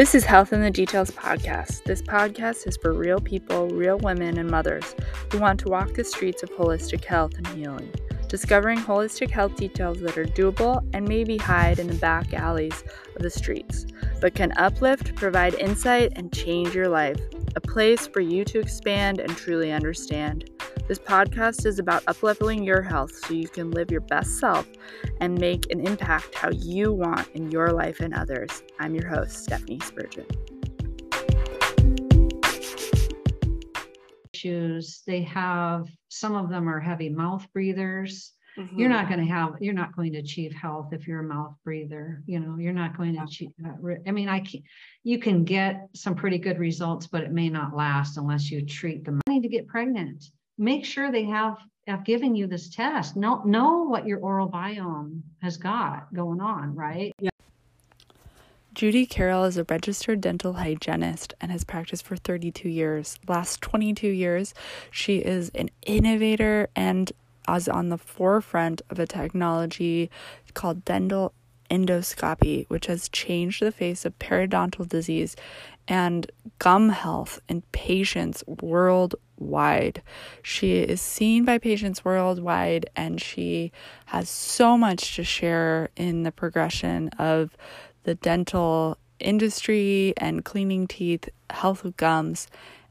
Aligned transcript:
This 0.00 0.14
is 0.14 0.24
Health 0.24 0.54
in 0.54 0.62
the 0.62 0.70
Details 0.70 1.10
podcast. 1.10 1.84
This 1.84 2.00
podcast 2.00 2.66
is 2.66 2.78
for 2.78 2.94
real 2.94 3.20
people, 3.20 3.68
real 3.68 3.98
women, 3.98 4.38
and 4.38 4.50
mothers 4.50 4.94
who 5.30 5.38
want 5.38 5.60
to 5.60 5.68
walk 5.68 5.92
the 5.92 6.04
streets 6.04 6.42
of 6.42 6.48
holistic 6.52 7.04
health 7.04 7.34
and 7.36 7.46
healing, 7.48 7.92
discovering 8.26 8.78
holistic 8.78 9.28
health 9.28 9.56
details 9.56 10.00
that 10.00 10.16
are 10.16 10.24
doable 10.24 10.88
and 10.94 11.06
maybe 11.06 11.36
hide 11.36 11.78
in 11.78 11.86
the 11.86 11.96
back 11.96 12.32
alleys 12.32 12.82
of 13.14 13.20
the 13.20 13.28
streets, 13.28 13.84
but 14.22 14.34
can 14.34 14.54
uplift, 14.56 15.14
provide 15.16 15.52
insight, 15.56 16.14
and 16.16 16.32
change 16.32 16.74
your 16.74 16.88
life. 16.88 17.20
A 17.54 17.60
place 17.60 18.06
for 18.06 18.22
you 18.22 18.42
to 18.46 18.58
expand 18.58 19.20
and 19.20 19.36
truly 19.36 19.70
understand. 19.70 20.48
This 20.90 20.98
podcast 20.98 21.66
is 21.66 21.78
about 21.78 22.04
upleveling 22.06 22.66
your 22.66 22.82
health 22.82 23.14
so 23.14 23.32
you 23.32 23.46
can 23.46 23.70
live 23.70 23.92
your 23.92 24.00
best 24.00 24.40
self 24.40 24.66
and 25.20 25.38
make 25.38 25.72
an 25.72 25.86
impact 25.86 26.34
how 26.34 26.50
you 26.50 26.92
want 26.92 27.28
in 27.28 27.48
your 27.48 27.72
life 27.72 28.00
and 28.00 28.12
others. 28.12 28.64
I'm 28.80 28.96
your 28.96 29.06
host, 29.06 29.44
Stephanie 29.44 29.78
Spurgeon. 29.84 30.26
Issues 34.34 35.04
they 35.06 35.22
have, 35.22 35.86
some 36.08 36.34
of 36.34 36.50
them 36.50 36.68
are 36.68 36.80
heavy 36.80 37.08
mouth 37.08 37.46
breathers. 37.52 38.32
Mm-hmm. 38.58 38.76
You're 38.76 38.88
not 38.88 39.06
going 39.06 39.20
to 39.20 39.32
have, 39.32 39.50
you're 39.60 39.72
not 39.72 39.94
going 39.94 40.12
to 40.14 40.18
achieve 40.18 40.52
health 40.52 40.88
if 40.90 41.06
you're 41.06 41.20
a 41.20 41.22
mouth 41.22 41.54
breather. 41.64 42.20
You 42.26 42.40
know, 42.40 42.56
you're 42.58 42.72
not 42.72 42.96
going 42.96 43.14
to 43.14 43.22
achieve. 43.22 43.50
Uh, 43.64 43.94
I 44.08 44.10
mean, 44.10 44.28
I 44.28 44.40
can, 44.40 44.64
you 45.04 45.20
can 45.20 45.44
get 45.44 45.86
some 45.94 46.16
pretty 46.16 46.38
good 46.38 46.58
results, 46.58 47.06
but 47.06 47.22
it 47.22 47.30
may 47.30 47.48
not 47.48 47.76
last 47.76 48.16
unless 48.16 48.50
you 48.50 48.66
treat 48.66 49.04
them. 49.04 49.20
I 49.28 49.34
need 49.34 49.42
to 49.42 49.48
get 49.48 49.68
pregnant 49.68 50.24
make 50.60 50.84
sure 50.84 51.10
they 51.10 51.24
have 51.24 51.56
have 51.86 52.04
given 52.04 52.36
you 52.36 52.46
this 52.46 52.68
test. 52.68 53.16
Know 53.16 53.42
know 53.44 53.82
what 53.82 54.06
your 54.06 54.20
oral 54.20 54.48
biome 54.48 55.22
has 55.42 55.56
got 55.56 56.12
going 56.14 56.40
on, 56.40 56.74
right? 56.76 57.12
Yeah. 57.18 57.30
Judy 58.72 59.04
Carroll 59.04 59.44
is 59.44 59.56
a 59.56 59.64
registered 59.64 60.20
dental 60.20 60.52
hygienist 60.52 61.34
and 61.40 61.50
has 61.50 61.64
practiced 61.64 62.04
for 62.04 62.16
32 62.16 62.68
years. 62.68 63.18
Last 63.26 63.60
22 63.62 64.06
years, 64.06 64.54
she 64.92 65.18
is 65.18 65.50
an 65.56 65.70
innovator 65.84 66.68
and 66.76 67.10
is 67.52 67.68
on 67.68 67.88
the 67.88 67.98
forefront 67.98 68.80
of 68.88 69.00
a 69.00 69.06
technology 69.06 70.08
called 70.54 70.84
dental 70.84 71.34
endoscopy, 71.70 72.66
which 72.68 72.86
has 72.86 73.08
changed 73.08 73.60
the 73.60 73.72
face 73.72 74.04
of 74.04 74.18
periodontal 74.18 74.88
disease 74.88 75.36
and 75.88 76.30
gum 76.58 76.90
health 76.90 77.40
in 77.48 77.62
patients 77.72 78.44
worldwide. 78.46 79.20
She 80.42 80.78
is 80.78 81.00
seen 81.00 81.44
by 81.44 81.58
patients 81.58 82.04
worldwide 82.04 82.88
and 82.94 83.20
she 83.20 83.72
has 84.06 84.28
so 84.28 84.76
much 84.76 85.16
to 85.16 85.24
share 85.24 85.88
in 85.96 86.22
the 86.22 86.32
progression 86.32 87.08
of 87.18 87.56
the 88.04 88.14
dental 88.14 88.98
industry 89.18 90.14
and 90.16 90.44
cleaning 90.44 90.86
teeth, 90.86 91.28
health 91.50 91.84
of 91.84 91.96
gums. 91.96 92.48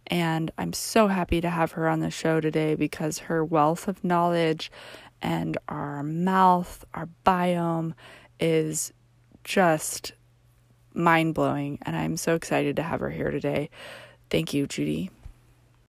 And 0.08 0.52
I'm 0.58 0.74
so 0.74 1.08
happy 1.08 1.40
to 1.42 1.50
have 1.50 1.74
her 1.74 1.88
on 1.88 2.00
the 2.00 2.10
show 2.10 2.42
today 2.42 2.76
because 2.76 3.20
her 3.20 3.46
wealth 3.46 3.88
of 3.88 4.04
knowledge 4.04 4.72
and 5.22 5.58
our 5.68 6.02
mouth, 6.04 6.84
our 6.94 7.10
biome 7.26 7.94
is 8.40 8.92
just 9.44 10.14
mind 10.94 11.36
blowing. 11.36 11.80
And 11.84 11.96
I'm 11.96 12.18
so 12.18 12.36
excited 12.36 12.76
to 12.78 12.84
have 12.84 13.02
her 13.02 13.10
here 13.10 13.32
today. 13.32 13.70
Thank 14.30 14.54
you, 14.54 14.68
Judy. 14.68 15.12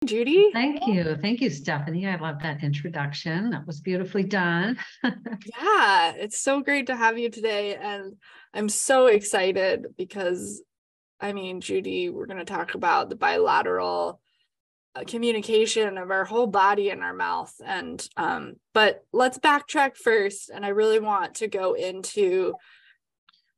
Judy. 0.07 0.49
Thank 0.53 0.87
you. 0.87 1.15
Thank 1.15 1.41
you, 1.41 1.49
Stephanie. 1.49 2.07
I 2.07 2.15
love 2.15 2.41
that 2.41 2.63
introduction. 2.63 3.49
That 3.51 3.67
was 3.67 3.81
beautifully 3.81 4.23
done. 4.23 4.77
yeah, 5.03 6.13
it's 6.15 6.39
so 6.39 6.61
great 6.61 6.87
to 6.87 6.95
have 6.95 7.17
you 7.17 7.29
today. 7.29 7.75
And 7.75 8.15
I'm 8.53 8.69
so 8.69 9.07
excited 9.07 9.87
because, 9.97 10.61
I 11.19 11.33
mean, 11.33 11.61
Judy, 11.61 12.09
we're 12.09 12.25
going 12.25 12.39
to 12.39 12.45
talk 12.45 12.73
about 12.73 13.09
the 13.09 13.15
bilateral 13.15 14.19
uh, 14.95 15.03
communication 15.05 15.97
of 15.97 16.09
our 16.09 16.25
whole 16.25 16.47
body 16.47 16.89
and 16.89 17.03
our 17.03 17.13
mouth 17.13 17.53
and 17.63 18.09
um 18.17 18.55
but 18.73 19.03
let's 19.13 19.37
backtrack 19.37 19.95
first 19.95 20.49
and 20.49 20.65
i 20.65 20.69
really 20.69 20.99
want 20.99 21.35
to 21.35 21.47
go 21.47 21.73
into 21.73 22.55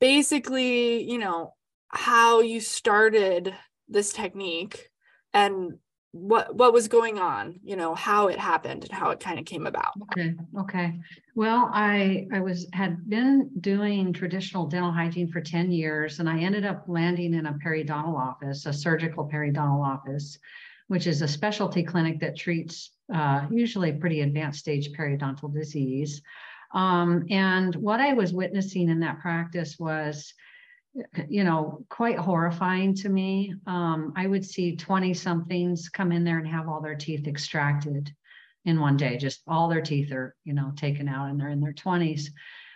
basically 0.01 1.03
you 1.09 1.17
know 1.17 1.53
how 1.87 2.41
you 2.41 2.59
started 2.59 3.53
this 3.87 4.11
technique 4.11 4.89
and 5.33 5.77
what 6.11 6.55
what 6.55 6.73
was 6.73 6.87
going 6.87 7.19
on 7.19 7.59
you 7.63 7.75
know 7.75 7.93
how 7.93 8.27
it 8.29 8.39
happened 8.39 8.83
and 8.83 8.91
how 8.91 9.11
it 9.11 9.19
kind 9.19 9.37
of 9.37 9.45
came 9.45 9.67
about 9.67 9.93
okay 10.01 10.33
okay 10.59 10.99
well 11.35 11.69
i 11.71 12.25
i 12.33 12.39
was 12.39 12.65
had 12.73 13.07
been 13.07 13.47
doing 13.61 14.11
traditional 14.11 14.65
dental 14.65 14.91
hygiene 14.91 15.31
for 15.31 15.39
10 15.39 15.71
years 15.71 16.19
and 16.19 16.27
i 16.27 16.39
ended 16.39 16.65
up 16.65 16.83
landing 16.87 17.35
in 17.35 17.45
a 17.45 17.53
periodontal 17.63 18.17
office 18.17 18.65
a 18.65 18.73
surgical 18.73 19.29
periodontal 19.29 19.85
office 19.85 20.39
which 20.89 21.05
is 21.05 21.21
a 21.21 21.27
specialty 21.27 21.83
clinic 21.83 22.19
that 22.19 22.35
treats 22.35 22.91
uh, 23.13 23.45
usually 23.51 23.91
pretty 23.93 24.21
advanced 24.21 24.59
stage 24.59 24.91
periodontal 24.91 25.53
disease. 25.53 26.21
Um, 26.73 27.25
and 27.29 27.75
what 27.75 27.99
I 27.99 28.13
was 28.13 28.33
witnessing 28.33 28.89
in 28.89 28.99
that 28.99 29.19
practice 29.19 29.77
was, 29.79 30.33
you 31.29 31.43
know, 31.43 31.85
quite 31.89 32.17
horrifying 32.17 32.95
to 32.95 33.09
me. 33.09 33.53
Um, 33.67 34.13
I 34.15 34.27
would 34.27 34.45
see 34.45 34.75
20 34.75 35.13
somethings 35.13 35.89
come 35.89 36.11
in 36.11 36.23
there 36.23 36.39
and 36.39 36.47
have 36.47 36.67
all 36.67 36.81
their 36.81 36.95
teeth 36.95 37.27
extracted 37.27 38.13
in 38.65 38.79
one 38.79 38.97
day, 38.97 39.17
just 39.17 39.41
all 39.47 39.69
their 39.69 39.81
teeth 39.81 40.11
are, 40.11 40.35
you 40.43 40.53
know, 40.53 40.71
taken 40.75 41.07
out 41.07 41.29
and 41.29 41.39
they're 41.39 41.49
in 41.49 41.61
their 41.61 41.73
20s 41.73 42.29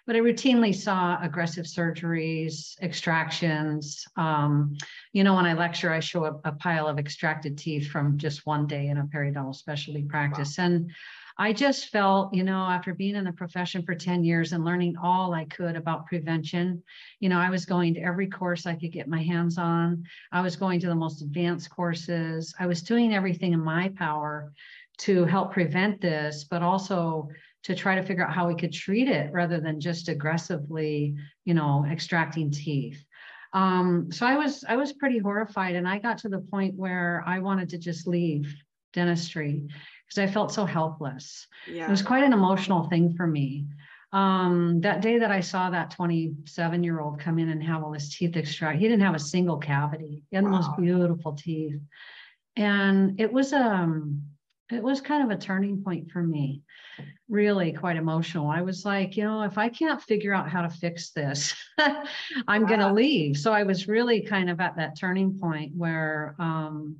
but 0.05 0.15
I 0.15 0.19
routinely 0.19 0.75
saw 0.75 1.17
aggressive 1.21 1.65
surgeries, 1.65 2.75
extractions. 2.81 4.05
Um, 4.17 4.75
you 5.13 5.23
know, 5.23 5.35
when 5.35 5.45
I 5.45 5.53
lecture, 5.53 5.91
I 5.91 6.01
show 6.01 6.25
a, 6.25 6.33
a, 6.43 6.51
pile 6.51 6.87
of 6.87 6.99
extracted 6.99 7.57
teeth 7.57 7.87
from 7.87 8.17
just 8.17 8.45
one 8.45 8.67
day 8.67 8.87
in 8.87 8.97
a 8.97 9.05
periodontal 9.05 9.55
specialty 9.55 10.03
practice. 10.03 10.57
Wow. 10.57 10.65
And 10.65 10.91
I 11.37 11.51
just 11.53 11.89
felt, 11.89 12.33
you 12.33 12.43
know, 12.43 12.59
after 12.59 12.93
being 12.93 13.15
in 13.15 13.23
the 13.23 13.31
profession 13.31 13.83
for 13.83 13.95
10 13.95 14.23
years 14.23 14.53
and 14.53 14.63
learning 14.63 14.97
all 15.01 15.33
I 15.33 15.45
could 15.45 15.75
about 15.75 16.05
prevention, 16.05 16.83
you 17.19 17.29
know, 17.29 17.39
I 17.39 17.49
was 17.49 17.65
going 17.65 17.95
to 17.95 18.01
every 18.01 18.27
course 18.27 18.65
I 18.65 18.75
could 18.75 18.91
get 18.91 19.07
my 19.07 19.23
hands 19.23 19.57
on. 19.57 20.03
I 20.31 20.41
was 20.41 20.55
going 20.55 20.79
to 20.81 20.87
the 20.87 20.95
most 20.95 21.21
advanced 21.21 21.69
courses. 21.71 22.53
I 22.59 22.67
was 22.67 22.83
doing 22.83 23.13
everything 23.13 23.53
in 23.53 23.63
my 23.63 23.89
power 23.97 24.53
to 24.99 25.25
help 25.25 25.53
prevent 25.53 26.01
this, 26.01 26.43
but 26.43 26.61
also 26.61 27.29
to 27.63 27.73
try 27.73 27.95
to 27.95 28.03
figure 28.03 28.25
out 28.25 28.33
how 28.33 28.47
we 28.47 28.55
could 28.55 28.73
treat 28.73 29.07
it 29.07 29.31
rather 29.31 29.59
than 29.59 29.79
just 29.79 30.09
aggressively, 30.09 31.15
you 31.45 31.53
know, 31.53 31.85
extracting 31.89 32.51
teeth. 32.51 33.03
Um, 33.53 34.11
so 34.11 34.25
I 34.25 34.35
was 34.35 34.63
I 34.67 34.75
was 34.75 34.93
pretty 34.93 35.19
horrified, 35.19 35.75
and 35.75 35.87
I 35.87 35.99
got 35.99 36.17
to 36.19 36.29
the 36.29 36.39
point 36.39 36.75
where 36.75 37.23
I 37.25 37.39
wanted 37.39 37.69
to 37.69 37.77
just 37.77 38.07
leave 38.07 38.53
dentistry 38.93 39.67
because 40.13 40.29
I 40.29 40.33
felt 40.33 40.51
so 40.51 40.65
helpless. 40.65 41.47
Yeah. 41.67 41.87
It 41.87 41.89
was 41.89 42.01
quite 42.01 42.23
an 42.23 42.33
emotional 42.33 42.89
thing 42.89 43.13
for 43.15 43.27
me. 43.27 43.65
Um, 44.11 44.79
that 44.81 45.01
day 45.01 45.17
that 45.17 45.31
I 45.31 45.39
saw 45.39 45.71
that 45.71 45.91
27 45.91 46.83
year 46.83 46.99
old 46.99 47.19
come 47.19 47.39
in 47.39 47.49
and 47.49 47.63
have 47.63 47.83
all 47.83 47.93
his 47.93 48.15
teeth 48.15 48.37
extracted, 48.37 48.81
he 48.81 48.87
didn't 48.87 49.03
have 49.03 49.15
a 49.15 49.19
single 49.19 49.57
cavity. 49.57 50.23
He 50.29 50.35
had 50.35 50.45
wow. 50.45 50.51
the 50.51 50.57
most 50.57 50.77
beautiful 50.77 51.33
teeth. 51.33 51.79
And 52.55 53.19
it 53.19 53.31
was 53.31 53.53
um 53.53 54.23
it 54.71 54.81
was 54.81 55.01
kind 55.01 55.23
of 55.23 55.35
a 55.35 55.39
turning 55.39 55.83
point 55.83 56.09
for 56.09 56.23
me 56.23 56.61
really 57.27 57.73
quite 57.73 57.97
emotional 57.97 58.47
i 58.47 58.61
was 58.61 58.85
like 58.85 59.17
you 59.17 59.23
know 59.23 59.41
if 59.43 59.57
i 59.57 59.67
can't 59.67 60.01
figure 60.01 60.33
out 60.33 60.49
how 60.49 60.61
to 60.61 60.69
fix 60.69 61.11
this 61.11 61.53
i'm 62.47 62.63
wow. 62.63 62.67
going 62.67 62.79
to 62.79 62.93
leave 62.93 63.37
so 63.37 63.51
i 63.51 63.63
was 63.63 63.87
really 63.87 64.21
kind 64.21 64.49
of 64.49 64.59
at 64.61 64.75
that 64.77 64.97
turning 64.97 65.37
point 65.39 65.71
where 65.75 66.35
um, 66.39 66.95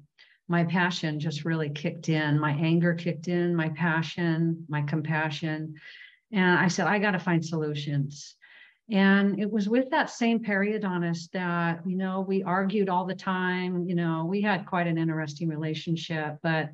my 0.48 0.64
passion 0.64 1.20
just 1.20 1.46
really 1.46 1.70
kicked 1.70 2.10
in 2.10 2.40
my 2.40 2.52
anger 2.52 2.94
kicked 2.94 3.28
in 3.28 3.56
my 3.56 3.70
passion 3.70 4.66
my 4.68 4.82
compassion 4.82 5.74
and 6.32 6.60
i 6.60 6.68
said 6.68 6.88
i 6.88 7.00
got 7.00 7.12
to 7.12 7.20
find 7.20 7.44
solutions 7.44 8.36
and 8.92 9.40
it 9.40 9.50
was 9.50 9.70
with 9.70 9.90
that 9.92 10.10
same 10.10 10.40
periodontist 10.40 11.32
that 11.32 11.80
you 11.86 11.96
know 11.96 12.22
we 12.22 12.44
argued 12.44 12.90
all 12.90 13.06
the 13.06 13.16
time 13.16 13.88
you 13.88 13.96
know 13.96 14.26
we 14.26 14.42
had 14.42 14.66
quite 14.66 14.88
an 14.88 14.98
interesting 14.98 15.48
relationship 15.48 16.38
but 16.44 16.70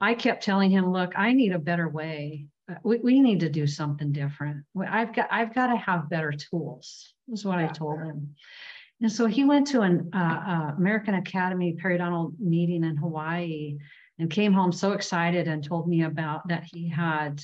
I 0.00 0.14
kept 0.14 0.44
telling 0.44 0.70
him, 0.70 0.92
look, 0.92 1.12
I 1.16 1.32
need 1.32 1.52
a 1.52 1.58
better 1.58 1.88
way. 1.88 2.46
We, 2.82 2.98
we 2.98 3.20
need 3.20 3.40
to 3.40 3.48
do 3.48 3.66
something 3.66 4.12
different. 4.12 4.64
I've 4.88 5.14
got 5.14 5.28
I've 5.30 5.54
got 5.54 5.68
to 5.68 5.76
have 5.76 6.10
better 6.10 6.32
tools. 6.32 7.14
Is 7.32 7.44
what 7.44 7.58
I 7.58 7.66
told 7.66 8.00
him. 8.00 8.34
And 9.02 9.12
so 9.12 9.26
he 9.26 9.44
went 9.44 9.66
to 9.68 9.82
an 9.82 10.10
uh, 10.14 10.18
uh, 10.18 10.72
American 10.78 11.14
Academy 11.14 11.76
periodontal 11.82 12.32
meeting 12.38 12.84
in 12.84 12.96
Hawaii 12.96 13.76
and 14.18 14.30
came 14.30 14.52
home 14.52 14.72
so 14.72 14.92
excited 14.92 15.48
and 15.48 15.62
told 15.62 15.86
me 15.88 16.04
about 16.04 16.48
that 16.48 16.64
he 16.72 16.88
had 16.88 17.42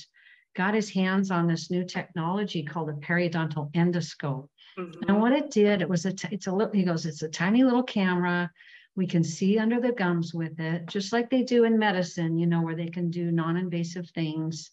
got 0.55 0.73
his 0.73 0.89
hands 0.89 1.31
on 1.31 1.47
this 1.47 1.69
new 1.69 1.85
technology 1.85 2.63
called 2.63 2.89
a 2.89 2.93
periodontal 2.93 3.71
endoscope. 3.73 4.47
Mm-hmm. 4.77 5.09
And 5.09 5.21
what 5.21 5.33
it 5.33 5.51
did, 5.51 5.81
it 5.81 5.89
was 5.89 6.05
a 6.05 6.13
t- 6.13 6.29
it's 6.31 6.47
a 6.47 6.51
little 6.51 6.73
he 6.73 6.83
goes, 6.83 7.05
it's 7.05 7.21
a 7.21 7.29
tiny 7.29 7.63
little 7.63 7.83
camera 7.83 8.49
we 8.95 9.07
can 9.07 9.23
see 9.23 9.57
under 9.57 9.79
the 9.79 9.91
gums 9.91 10.33
with 10.33 10.59
it, 10.59 10.85
just 10.87 11.13
like 11.13 11.29
they 11.29 11.43
do 11.43 11.63
in 11.63 11.79
medicine, 11.79 12.37
you 12.37 12.45
know, 12.45 12.61
where 12.61 12.75
they 12.75 12.87
can 12.87 13.09
do 13.09 13.31
non 13.31 13.57
invasive 13.57 14.09
things 14.09 14.69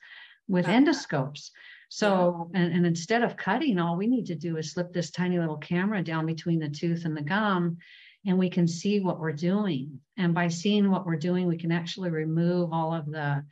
with 0.49 0.67
endoscopes. 0.67 1.51
So, 1.93 2.53
and, 2.55 2.73
and, 2.73 2.87
instead 2.87 3.25
of 3.25 3.37
cutting, 3.37 3.81
all 3.81 3.97
we 3.97 4.07
need 4.07 4.27
to 4.27 4.37
do 4.37 4.57
is 4.59 4.73
slip 4.73 4.93
this 4.93 5.11
tiny 5.11 5.41
little 5.41 5.57
camera 5.57 6.05
down 6.05 6.25
between 6.25 6.61
the 6.61 6.69
tooth 6.69 7.05
and 7.05 7.17
the 7.17 7.21
gum. 7.21 7.79
and 8.25 8.39
we 8.39 8.49
can 8.49 8.69
see 8.69 9.01
what 9.01 9.19
we're 9.19 9.33
doing. 9.33 9.99
And 10.17 10.33
by 10.33 10.47
seeing 10.49 10.89
what 10.89 11.05
we're 11.05 11.17
doing, 11.17 11.49
we 11.49 11.59
can 11.59 11.73
actually 11.73 12.11
remove 12.11 12.73
all 12.73 12.95
of 12.95 13.07
the 13.07 13.45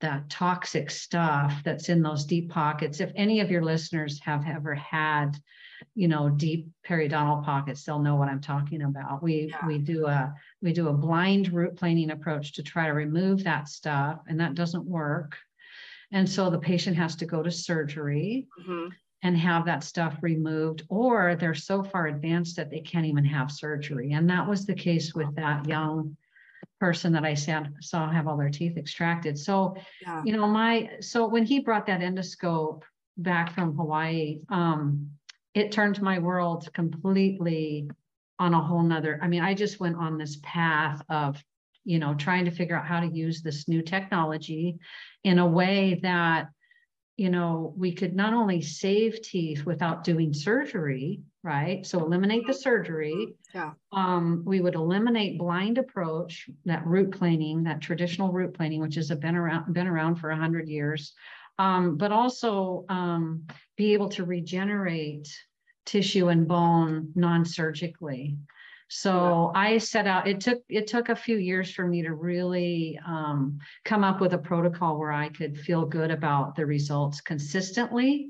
that 0.00 0.28
toxic 0.30 0.88
stuff 0.88 1.62
that's 1.64 1.88
in 1.88 2.00
those 2.00 2.26
deep 2.26 2.48
pockets. 2.48 3.00
If 3.00 3.10
any 3.16 3.40
of 3.40 3.50
your 3.50 3.62
listeners 3.62 4.20
have 4.20 4.44
ever 4.46 4.74
had, 4.74 5.32
you 5.96 6.06
know, 6.06 6.28
deep 6.28 6.68
periodontal 6.88 7.44
pockets, 7.44 7.82
they'll 7.82 7.98
know 7.98 8.14
what 8.14 8.28
I'm 8.28 8.40
talking 8.40 8.82
about. 8.82 9.20
We 9.20 9.48
yeah. 9.50 9.66
we 9.66 9.78
do 9.78 10.06
a 10.06 10.32
we 10.62 10.72
do 10.72 10.88
a 10.88 10.92
blind 10.92 11.52
root 11.52 11.76
planing 11.76 12.12
approach 12.12 12.52
to 12.52 12.62
try 12.62 12.86
to 12.86 12.92
remove 12.92 13.42
that 13.42 13.66
stuff, 13.66 14.20
and 14.28 14.38
that 14.38 14.54
doesn't 14.54 14.84
work. 14.84 15.36
And 16.12 16.28
so 16.28 16.50
the 16.50 16.58
patient 16.58 16.96
has 16.96 17.16
to 17.16 17.26
go 17.26 17.42
to 17.42 17.50
surgery. 17.50 18.46
Mm-hmm 18.60 18.88
and 19.24 19.38
have 19.38 19.64
that 19.64 19.82
stuff 19.82 20.18
removed, 20.20 20.82
or 20.90 21.34
they're 21.34 21.54
so 21.54 21.82
far 21.82 22.08
advanced 22.08 22.56
that 22.56 22.70
they 22.70 22.80
can't 22.80 23.06
even 23.06 23.24
have 23.24 23.50
surgery. 23.50 24.12
And 24.12 24.28
that 24.28 24.46
was 24.46 24.66
the 24.66 24.74
case 24.74 25.14
with 25.14 25.34
that 25.36 25.66
young 25.66 26.14
person 26.78 27.10
that 27.14 27.24
I 27.24 27.32
saw, 27.32 27.62
saw 27.80 28.10
have 28.10 28.28
all 28.28 28.36
their 28.36 28.50
teeth 28.50 28.76
extracted. 28.76 29.38
So, 29.38 29.76
yeah. 30.02 30.22
you 30.26 30.36
know, 30.36 30.46
my 30.46 30.90
so 31.00 31.26
when 31.26 31.46
he 31.46 31.60
brought 31.60 31.86
that 31.86 32.02
endoscope 32.02 32.82
back 33.16 33.54
from 33.54 33.74
Hawaii, 33.74 34.40
um, 34.50 35.10
it 35.54 35.72
turned 35.72 36.02
my 36.02 36.18
world 36.18 36.68
completely 36.74 37.88
on 38.38 38.52
a 38.52 38.60
whole 38.60 38.82
nother. 38.82 39.18
I 39.22 39.28
mean, 39.28 39.42
I 39.42 39.54
just 39.54 39.80
went 39.80 39.96
on 39.96 40.18
this 40.18 40.38
path 40.42 41.00
of, 41.08 41.42
you 41.84 41.98
know, 41.98 42.14
trying 42.14 42.44
to 42.46 42.50
figure 42.50 42.76
out 42.76 42.86
how 42.86 43.00
to 43.00 43.06
use 43.06 43.42
this 43.42 43.68
new 43.68 43.82
technology 43.82 44.78
in 45.22 45.38
a 45.38 45.46
way 45.46 46.00
that 46.02 46.48
you 47.16 47.30
know, 47.30 47.72
we 47.76 47.92
could 47.92 48.14
not 48.14 48.34
only 48.34 48.60
save 48.60 49.22
teeth 49.22 49.64
without 49.64 50.02
doing 50.02 50.32
surgery, 50.32 51.20
right? 51.44 51.86
So 51.86 52.00
eliminate 52.00 52.46
the 52.46 52.54
surgery. 52.54 53.36
Yeah. 53.54 53.72
Um, 53.92 54.42
we 54.44 54.60
would 54.60 54.74
eliminate 54.74 55.38
blind 55.38 55.78
approach, 55.78 56.50
that 56.64 56.84
root 56.84 57.12
planing, 57.12 57.64
that 57.64 57.80
traditional 57.80 58.32
root 58.32 58.54
planing, 58.54 58.80
which 58.80 58.96
has 58.96 59.10
been 59.10 59.36
around 59.36 59.72
been 59.72 59.86
around 59.86 60.16
for 60.16 60.30
a 60.30 60.36
hundred 60.36 60.68
years, 60.68 61.12
um, 61.58 61.96
but 61.96 62.10
also 62.10 62.84
um, 62.88 63.46
be 63.76 63.92
able 63.92 64.08
to 64.10 64.24
regenerate 64.24 65.28
tissue 65.86 66.28
and 66.28 66.48
bone 66.48 67.12
non-surgically. 67.14 68.38
So 68.88 69.52
yeah. 69.54 69.60
I 69.60 69.78
set 69.78 70.06
out, 70.06 70.28
it 70.28 70.40
took, 70.40 70.62
it 70.68 70.86
took 70.86 71.08
a 71.08 71.16
few 71.16 71.36
years 71.36 71.72
for 71.72 71.86
me 71.86 72.02
to 72.02 72.12
really 72.12 72.98
um, 73.06 73.58
come 73.84 74.04
up 74.04 74.20
with 74.20 74.34
a 74.34 74.38
protocol 74.38 74.98
where 74.98 75.12
I 75.12 75.28
could 75.30 75.58
feel 75.58 75.86
good 75.86 76.10
about 76.10 76.54
the 76.54 76.66
results 76.66 77.20
consistently 77.20 78.28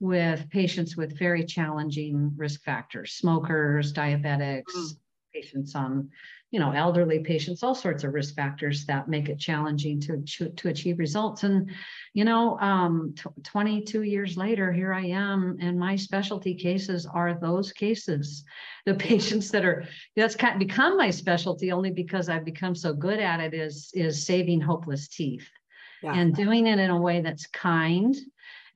with 0.00 0.48
patients 0.50 0.96
with 0.96 1.18
very 1.18 1.44
challenging 1.44 2.32
risk 2.36 2.62
factors, 2.62 3.12
smokers, 3.12 3.92
diabetics, 3.92 4.64
mm. 4.76 4.90
patients 5.32 5.74
on 5.74 6.10
you 6.54 6.60
know, 6.60 6.70
elderly 6.70 7.18
patients, 7.18 7.64
all 7.64 7.74
sorts 7.74 8.04
of 8.04 8.14
risk 8.14 8.36
factors 8.36 8.86
that 8.86 9.08
make 9.08 9.28
it 9.28 9.40
challenging 9.40 9.98
to, 9.98 10.22
to, 10.54 10.68
achieve 10.68 11.00
results. 11.00 11.42
And, 11.42 11.68
you 12.12 12.24
know, 12.24 12.56
um, 12.60 13.12
t- 13.18 13.42
22 13.42 14.02
years 14.02 14.36
later, 14.36 14.72
here 14.72 14.94
I 14.94 15.06
am, 15.06 15.58
and 15.60 15.76
my 15.76 15.96
specialty 15.96 16.54
cases 16.54 17.06
are 17.12 17.34
those 17.34 17.72
cases. 17.72 18.44
The 18.86 18.94
patients 19.10 19.50
that 19.50 19.64
are, 19.64 19.82
that's 20.14 20.36
kind 20.36 20.52
of 20.52 20.60
become 20.60 20.96
my 20.96 21.10
specialty 21.10 21.72
only 21.72 21.90
because 21.90 22.28
I've 22.28 22.44
become 22.44 22.76
so 22.76 22.92
good 22.94 23.18
at 23.18 23.40
it 23.40 23.52
is, 23.52 23.90
is 23.92 24.24
saving 24.24 24.60
hopeless 24.60 25.08
teeth 25.08 25.48
yeah. 26.04 26.14
and 26.14 26.36
doing 26.36 26.68
it 26.68 26.78
in 26.78 26.90
a 26.90 27.00
way 27.00 27.20
that's 27.20 27.48
kind 27.48 28.14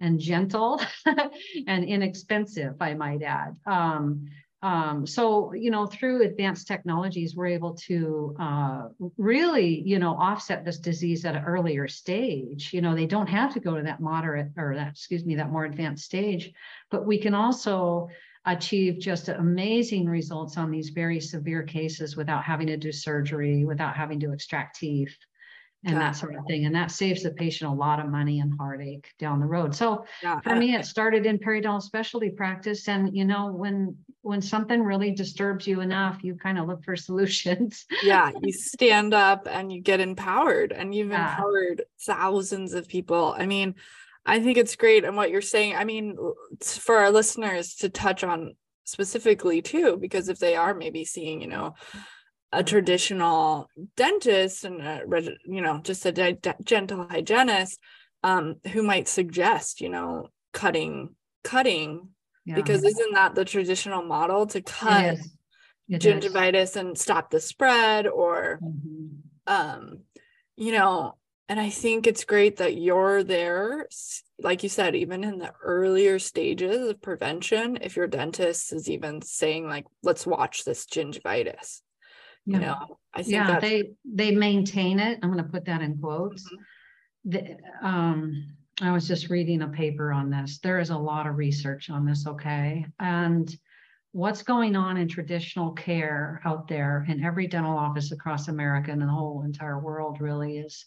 and 0.00 0.18
gentle 0.18 0.82
and 1.68 1.84
inexpensive, 1.84 2.74
I 2.80 2.94
might 2.94 3.22
add. 3.22 3.54
Um, 3.66 4.26
um, 4.60 5.06
so, 5.06 5.52
you 5.52 5.70
know, 5.70 5.86
through 5.86 6.22
advanced 6.22 6.66
technologies, 6.66 7.36
we're 7.36 7.46
able 7.46 7.74
to 7.86 8.34
uh, 8.40 8.88
really, 9.16 9.82
you 9.82 10.00
know, 10.00 10.14
offset 10.14 10.64
this 10.64 10.78
disease 10.78 11.24
at 11.24 11.36
an 11.36 11.44
earlier 11.44 11.86
stage. 11.86 12.72
You 12.72 12.80
know, 12.80 12.94
they 12.94 13.06
don't 13.06 13.28
have 13.28 13.54
to 13.54 13.60
go 13.60 13.76
to 13.76 13.82
that 13.84 14.00
moderate 14.00 14.48
or 14.56 14.74
that, 14.74 14.88
excuse 14.88 15.24
me, 15.24 15.36
that 15.36 15.52
more 15.52 15.64
advanced 15.64 16.04
stage, 16.04 16.52
but 16.90 17.06
we 17.06 17.18
can 17.18 17.34
also 17.34 18.08
achieve 18.46 18.98
just 18.98 19.28
amazing 19.28 20.08
results 20.08 20.56
on 20.56 20.70
these 20.70 20.88
very 20.88 21.20
severe 21.20 21.62
cases 21.62 22.16
without 22.16 22.42
having 22.42 22.66
to 22.66 22.76
do 22.76 22.90
surgery, 22.90 23.64
without 23.64 23.94
having 23.94 24.18
to 24.20 24.32
extract 24.32 24.80
teeth 24.80 25.16
and 25.84 25.94
yeah. 25.94 25.98
that 26.00 26.16
sort 26.16 26.34
of 26.34 26.44
thing. 26.46 26.66
And 26.66 26.74
that 26.74 26.90
saves 26.90 27.22
the 27.22 27.30
patient 27.30 27.70
a 27.70 27.74
lot 27.74 28.00
of 28.00 28.08
money 28.08 28.40
and 28.40 28.52
heartache 28.58 29.12
down 29.18 29.38
the 29.38 29.46
road. 29.46 29.74
So 29.74 30.04
yeah. 30.22 30.40
for 30.40 30.56
me, 30.56 30.74
it 30.74 30.84
started 30.84 31.24
in 31.24 31.38
periodontal 31.38 31.82
specialty 31.82 32.30
practice. 32.30 32.88
And 32.88 33.16
you 33.16 33.24
know, 33.24 33.52
when 33.52 33.96
when 34.22 34.42
something 34.42 34.82
really 34.82 35.12
disturbs 35.12 35.66
you 35.66 35.80
enough, 35.80 36.22
you 36.22 36.34
kind 36.34 36.58
of 36.58 36.66
look 36.66 36.84
for 36.84 36.96
solutions. 37.08 37.86
yeah, 38.02 38.30
you 38.42 38.52
stand 38.52 39.14
up 39.14 39.46
and 39.50 39.72
you 39.72 39.80
get 39.80 40.00
empowered 40.00 40.72
and 40.72 40.94
you've 40.94 41.10
yeah. 41.10 41.30
empowered 41.30 41.84
thousands 42.00 42.74
of 42.74 42.88
people. 42.88 43.34
I 43.38 43.46
mean, 43.46 43.76
I 44.26 44.40
think 44.40 44.58
it's 44.58 44.76
great 44.76 45.04
and 45.04 45.16
what 45.16 45.30
you're 45.30 45.40
saying. 45.40 45.76
I 45.76 45.84
mean, 45.84 46.16
for 46.60 46.96
our 46.96 47.10
listeners 47.10 47.76
to 47.76 47.88
touch 47.88 48.24
on 48.24 48.56
specifically 48.84 49.62
too, 49.62 49.96
because 49.96 50.28
if 50.28 50.38
they 50.38 50.56
are 50.56 50.74
maybe 50.74 51.04
seeing, 51.04 51.40
you 51.40 51.48
know, 51.48 51.74
a 52.52 52.64
traditional 52.64 53.68
dentist 53.96 54.64
and 54.64 54.80
a, 54.80 55.02
you 55.44 55.60
know 55.60 55.78
just 55.82 56.06
a 56.06 56.12
di- 56.12 56.54
dental 56.62 57.06
hygienist 57.08 57.78
um, 58.24 58.56
who 58.72 58.82
might 58.82 59.08
suggest 59.08 59.80
you 59.80 59.88
know 59.88 60.28
cutting 60.52 61.14
cutting 61.44 62.08
yeah. 62.44 62.54
because 62.54 62.84
isn't 62.84 63.14
that 63.14 63.34
the 63.34 63.44
traditional 63.44 64.02
model 64.02 64.46
to 64.46 64.60
cut 64.62 65.16
gingivitis 65.90 66.62
is. 66.62 66.76
and 66.76 66.98
stop 66.98 67.30
the 67.30 67.40
spread 67.40 68.06
or 68.06 68.58
mm-hmm. 68.62 69.06
um 69.46 70.00
you 70.56 70.72
know 70.72 71.14
and 71.48 71.60
i 71.60 71.70
think 71.70 72.06
it's 72.06 72.24
great 72.24 72.56
that 72.56 72.76
you're 72.76 73.22
there 73.22 73.86
like 74.40 74.62
you 74.62 74.68
said 74.68 74.94
even 74.94 75.24
in 75.24 75.38
the 75.38 75.52
earlier 75.62 76.18
stages 76.18 76.88
of 76.88 77.00
prevention 77.00 77.78
if 77.80 77.96
your 77.96 78.06
dentist 78.06 78.72
is 78.72 78.88
even 78.88 79.20
saying 79.22 79.66
like 79.66 79.84
let's 80.02 80.26
watch 80.26 80.64
this 80.64 80.86
gingivitis. 80.86 81.80
You 82.48 82.58
know 82.58 82.98
i 83.14 83.22
think 83.22 83.34
yeah 83.34 83.60
they 83.60 83.92
they 84.04 84.30
maintain 84.30 84.98
it 84.98 85.18
i'm 85.22 85.30
going 85.30 85.42
to 85.42 85.50
put 85.50 85.66
that 85.66 85.82
in 85.82 85.98
quotes 85.98 86.44
mm-hmm. 86.44 87.30
the, 87.30 87.56
um 87.86 88.54
i 88.80 88.90
was 88.90 89.06
just 89.06 89.28
reading 89.28 89.62
a 89.62 89.68
paper 89.68 90.12
on 90.12 90.30
this 90.30 90.58
there 90.62 90.78
is 90.78 90.90
a 90.90 90.96
lot 90.96 91.26
of 91.26 91.36
research 91.36 91.90
on 91.90 92.06
this 92.06 92.26
okay 92.26 92.86
and 93.00 93.56
what's 94.12 94.42
going 94.42 94.74
on 94.74 94.96
in 94.96 95.06
traditional 95.06 95.72
care 95.72 96.40
out 96.46 96.66
there 96.66 97.04
in 97.08 97.22
every 97.22 97.46
dental 97.46 97.76
office 97.76 98.12
across 98.12 98.48
america 98.48 98.90
and 98.90 99.02
the 99.02 99.06
whole 99.06 99.42
entire 99.44 99.78
world 99.78 100.20
really 100.20 100.58
is 100.58 100.86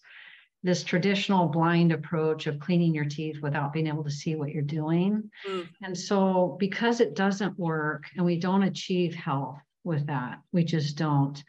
this 0.64 0.84
traditional 0.84 1.48
blind 1.48 1.92
approach 1.92 2.46
of 2.46 2.60
cleaning 2.60 2.94
your 2.94 3.06
teeth 3.06 3.42
without 3.42 3.74
being 3.74 3.88
able 3.88 4.04
to 4.04 4.12
see 4.12 4.36
what 4.36 4.52
you're 4.52 4.62
doing. 4.62 5.28
Mm. 5.50 5.68
And 5.82 5.98
so, 5.98 6.56
because 6.60 7.00
it 7.00 7.16
doesn't 7.16 7.58
work 7.58 8.04
and 8.16 8.24
we 8.24 8.40
don't 8.40 8.62
achieve 8.62 9.16
health, 9.16 9.58
with 9.84 10.08
that. 10.08 10.40
We 10.52 10.64
just 10.64 10.98
don't. 10.98 11.42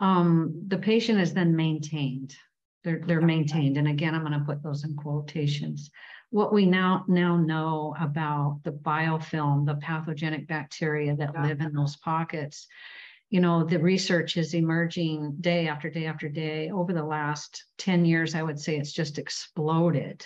Um, 0.00 0.64
the 0.68 0.78
patient 0.78 1.20
is 1.20 1.34
then 1.34 1.56
maintained. 1.56 2.34
They're, 2.84 3.02
they're 3.04 3.20
maintained. 3.20 3.76
And 3.76 3.88
again, 3.88 4.14
I'm 4.14 4.24
going 4.24 4.38
to 4.38 4.46
put 4.46 4.62
those 4.62 4.84
in 4.84 4.94
quotations. 4.94 5.90
What 6.30 6.52
we 6.52 6.66
now 6.66 7.04
now 7.08 7.36
know 7.36 7.96
about 7.98 8.60
the 8.62 8.72
biofilm, 8.72 9.66
the 9.66 9.76
pathogenic 9.76 10.46
bacteria 10.46 11.16
that 11.16 11.32
yeah. 11.34 11.42
live 11.42 11.60
in 11.60 11.72
those 11.72 11.96
pockets, 11.96 12.66
you 13.30 13.40
know, 13.40 13.64
the 13.64 13.78
research 13.78 14.36
is 14.36 14.54
emerging 14.54 15.36
day 15.40 15.68
after 15.68 15.90
day 15.90 16.06
after 16.06 16.28
day. 16.28 16.70
Over 16.70 16.92
the 16.92 17.04
last 17.04 17.64
10 17.78 18.04
years, 18.04 18.34
I 18.34 18.42
would 18.42 18.58
say 18.58 18.76
it's 18.76 18.92
just 18.92 19.18
exploded. 19.18 20.24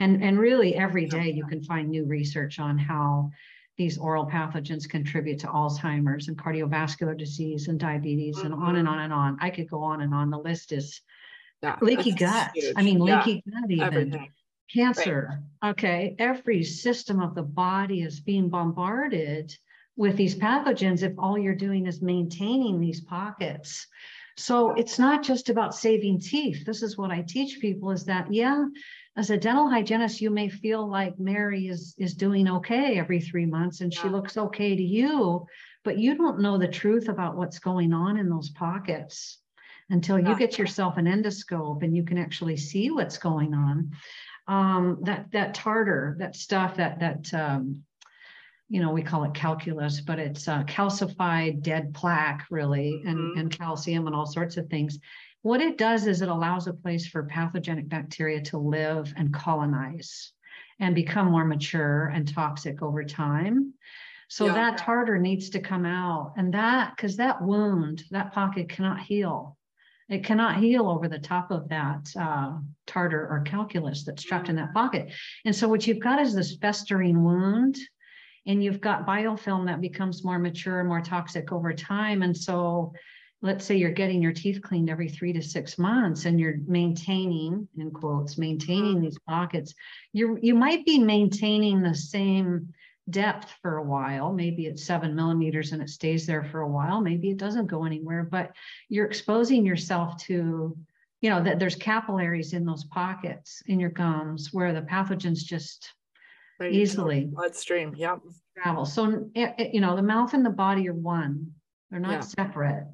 And, 0.00 0.22
and 0.22 0.38
really 0.38 0.74
every 0.74 1.06
day 1.06 1.30
you 1.30 1.46
can 1.46 1.62
find 1.62 1.88
new 1.88 2.06
research 2.06 2.58
on 2.58 2.78
how 2.78 3.30
these 3.80 3.96
oral 3.96 4.26
pathogens 4.26 4.86
contribute 4.86 5.38
to 5.38 5.46
Alzheimer's 5.46 6.28
and 6.28 6.36
cardiovascular 6.36 7.16
disease 7.16 7.68
and 7.68 7.80
diabetes 7.80 8.36
mm-hmm. 8.36 8.52
and 8.52 8.54
on 8.54 8.76
and 8.76 8.86
mm-hmm. 8.86 8.94
on 8.94 9.00
and 9.00 9.12
on. 9.14 9.38
I 9.40 9.48
could 9.48 9.70
go 9.70 9.82
on 9.82 10.02
and 10.02 10.12
on. 10.12 10.28
The 10.28 10.36
list 10.36 10.72
is 10.72 11.00
yeah, 11.62 11.78
leaky 11.80 12.12
gut. 12.12 12.50
Huge. 12.54 12.74
I 12.76 12.82
mean, 12.82 12.98
leaky 12.98 13.42
yeah. 13.46 13.60
gut, 13.60 13.70
even 13.70 13.86
Everything. 13.86 14.32
cancer. 14.70 15.40
Right. 15.62 15.70
Okay. 15.70 16.14
Every 16.18 16.62
system 16.62 17.22
of 17.22 17.34
the 17.34 17.42
body 17.42 18.02
is 18.02 18.20
being 18.20 18.50
bombarded 18.50 19.56
with 19.96 20.14
these 20.14 20.34
pathogens 20.34 21.02
if 21.02 21.14
all 21.18 21.38
you're 21.38 21.54
doing 21.54 21.86
is 21.86 22.02
maintaining 22.02 22.80
these 22.80 23.00
pockets. 23.00 23.86
So 24.36 24.74
it's 24.74 24.98
not 24.98 25.22
just 25.22 25.48
about 25.48 25.74
saving 25.74 26.20
teeth. 26.20 26.66
This 26.66 26.82
is 26.82 26.98
what 26.98 27.10
I 27.10 27.22
teach 27.26 27.60
people 27.60 27.92
is 27.92 28.04
that, 28.04 28.30
yeah, 28.30 28.62
as 29.20 29.28
a 29.28 29.36
dental 29.36 29.68
hygienist, 29.68 30.22
you 30.22 30.30
may 30.30 30.48
feel 30.48 30.88
like 30.88 31.18
Mary 31.18 31.68
is 31.68 31.94
is 31.98 32.14
doing 32.14 32.48
okay 32.48 32.98
every 32.98 33.20
three 33.20 33.44
months 33.44 33.82
and 33.82 33.92
yeah. 33.92 34.00
she 34.00 34.08
looks 34.08 34.38
okay 34.38 34.74
to 34.74 34.82
you, 34.82 35.46
but 35.84 35.98
you 35.98 36.16
don't 36.16 36.40
know 36.40 36.56
the 36.56 36.66
truth 36.66 37.06
about 37.08 37.36
what's 37.36 37.58
going 37.58 37.92
on 37.92 38.16
in 38.16 38.30
those 38.30 38.48
pockets 38.48 39.38
until 39.90 40.18
you 40.18 40.34
get 40.38 40.58
yourself 40.58 40.96
an 40.96 41.04
endoscope 41.04 41.82
and 41.82 41.94
you 41.94 42.02
can 42.02 42.16
actually 42.16 42.56
see 42.56 42.90
what's 42.90 43.18
going 43.18 43.52
on. 43.52 43.90
Um, 44.48 45.00
that 45.02 45.30
that 45.32 45.52
tartar, 45.52 46.16
that 46.18 46.34
stuff, 46.34 46.76
that 46.76 47.00
that 47.00 47.34
um, 47.34 47.82
you 48.70 48.80
know, 48.80 48.92
we 48.92 49.02
call 49.02 49.24
it 49.24 49.34
calculus, 49.34 50.00
but 50.00 50.18
it's 50.18 50.48
uh, 50.48 50.62
calcified 50.62 51.60
dead 51.60 51.92
plaque, 51.92 52.46
really, 52.50 53.02
and, 53.04 53.18
Mhm. 53.18 53.40
and 53.40 53.50
calcium 53.50 54.06
and 54.06 54.16
all 54.16 54.26
sorts 54.26 54.56
of 54.56 54.68
things. 54.70 54.98
What 55.42 55.60
it 55.60 55.78
does 55.78 56.06
is 56.06 56.20
it 56.20 56.28
allows 56.28 56.66
a 56.66 56.72
place 56.72 57.06
for 57.06 57.22
pathogenic 57.24 57.88
bacteria 57.88 58.42
to 58.42 58.58
live 58.58 59.12
and 59.16 59.32
colonize 59.32 60.32
and 60.78 60.94
become 60.94 61.30
more 61.30 61.44
mature 61.44 62.06
and 62.08 62.26
toxic 62.28 62.82
over 62.82 63.04
time. 63.04 63.74
So 64.28 64.46
Yeah. 64.46 64.54
that 64.54 64.78
tartar 64.78 65.18
needs 65.18 65.50
to 65.50 65.60
come 65.60 65.84
out 65.86 66.34
and 66.36 66.54
that, 66.54 66.94
because 66.94 67.16
that 67.16 67.42
wound, 67.42 68.04
that 68.10 68.32
pocket 68.32 68.68
cannot 68.68 69.00
heal. 69.00 69.56
It 70.08 70.24
cannot 70.24 70.56
heal 70.56 70.88
over 70.88 71.08
the 71.08 71.18
top 71.18 71.50
of 71.50 71.68
that 71.68 72.10
uh, 72.18 72.58
tartar 72.86 73.28
or 73.28 73.42
calculus 73.42 74.04
that's 74.04 74.22
trapped 74.22 74.48
in 74.48 74.56
that 74.56 74.74
pocket. 74.74 75.12
And 75.44 75.54
so 75.54 75.68
what 75.68 75.86
you've 75.86 76.00
got 76.00 76.20
is 76.20 76.34
this 76.34 76.56
festering 76.56 77.22
wound 77.22 77.78
and 78.46 78.62
you've 78.62 78.80
got 78.80 79.06
biofilm 79.06 79.66
that 79.66 79.80
becomes 79.80 80.24
more 80.24 80.38
mature, 80.38 80.80
and 80.80 80.88
more 80.88 81.00
toxic 81.00 81.52
over 81.52 81.72
time. 81.72 82.22
And 82.22 82.36
so 82.36 82.92
let's 83.42 83.64
say 83.64 83.76
you're 83.76 83.90
getting 83.90 84.20
your 84.20 84.32
teeth 84.32 84.60
cleaned 84.62 84.90
every 84.90 85.08
three 85.08 85.32
to 85.32 85.42
six 85.42 85.78
months 85.78 86.24
and 86.24 86.38
you're 86.38 86.58
maintaining 86.66 87.66
in 87.78 87.90
quotes 87.90 88.38
maintaining 88.38 88.96
mm-hmm. 88.96 89.04
these 89.04 89.18
pockets 89.28 89.74
you 90.12 90.38
you 90.42 90.54
might 90.54 90.84
be 90.84 90.98
maintaining 90.98 91.82
the 91.82 91.94
same 91.94 92.68
depth 93.08 93.52
for 93.62 93.78
a 93.78 93.82
while 93.82 94.32
maybe 94.32 94.66
it's 94.66 94.84
seven 94.84 95.14
millimeters 95.16 95.72
and 95.72 95.82
it 95.82 95.88
stays 95.88 96.26
there 96.26 96.44
for 96.44 96.60
a 96.60 96.68
while 96.68 97.00
maybe 97.00 97.30
it 97.30 97.38
doesn't 97.38 97.66
go 97.66 97.84
anywhere 97.84 98.22
but 98.22 98.52
you're 98.88 99.06
exposing 99.06 99.64
yourself 99.64 100.16
to 100.18 100.76
you 101.20 101.28
know 101.28 101.42
that 101.42 101.58
there's 101.58 101.74
capillaries 101.76 102.52
in 102.52 102.64
those 102.64 102.84
pockets 102.84 103.62
in 103.66 103.80
your 103.80 103.90
gums 103.90 104.50
where 104.52 104.72
the 104.72 104.82
pathogens 104.82 105.38
just 105.38 105.92
Right. 106.60 106.74
easily 106.74 107.24
Bloodstream. 107.24 107.94
Yep. 107.96 108.20
travel 108.54 108.84
so 108.84 109.06
it- 109.06 109.14
it- 109.34 109.40
eh, 109.40 109.54
eh, 109.58 109.70
you 109.72 109.80
know 109.80 109.96
the 109.96 110.02
mouth 110.02 110.34
and 110.34 110.44
the 110.44 110.50
body 110.50 110.86
are 110.90 110.94
one 110.94 111.52
they're 111.90 112.00
not 112.00 112.12
Yeah. 112.12 112.20
separate 112.20 112.86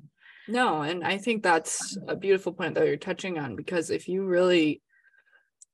No, 0.49 0.83
and 0.83 1.05
I 1.05 1.19
think 1.19 1.43
that's 1.43 1.97
a 2.07 2.15
beautiful 2.17 2.53
point 2.53 2.75
that 2.75 2.87
you're 2.87 2.97
touching 2.97 3.39
on 3.39 3.57
because 3.57 3.91
if 3.91 4.09
you 4.09 4.25
really 4.25 4.83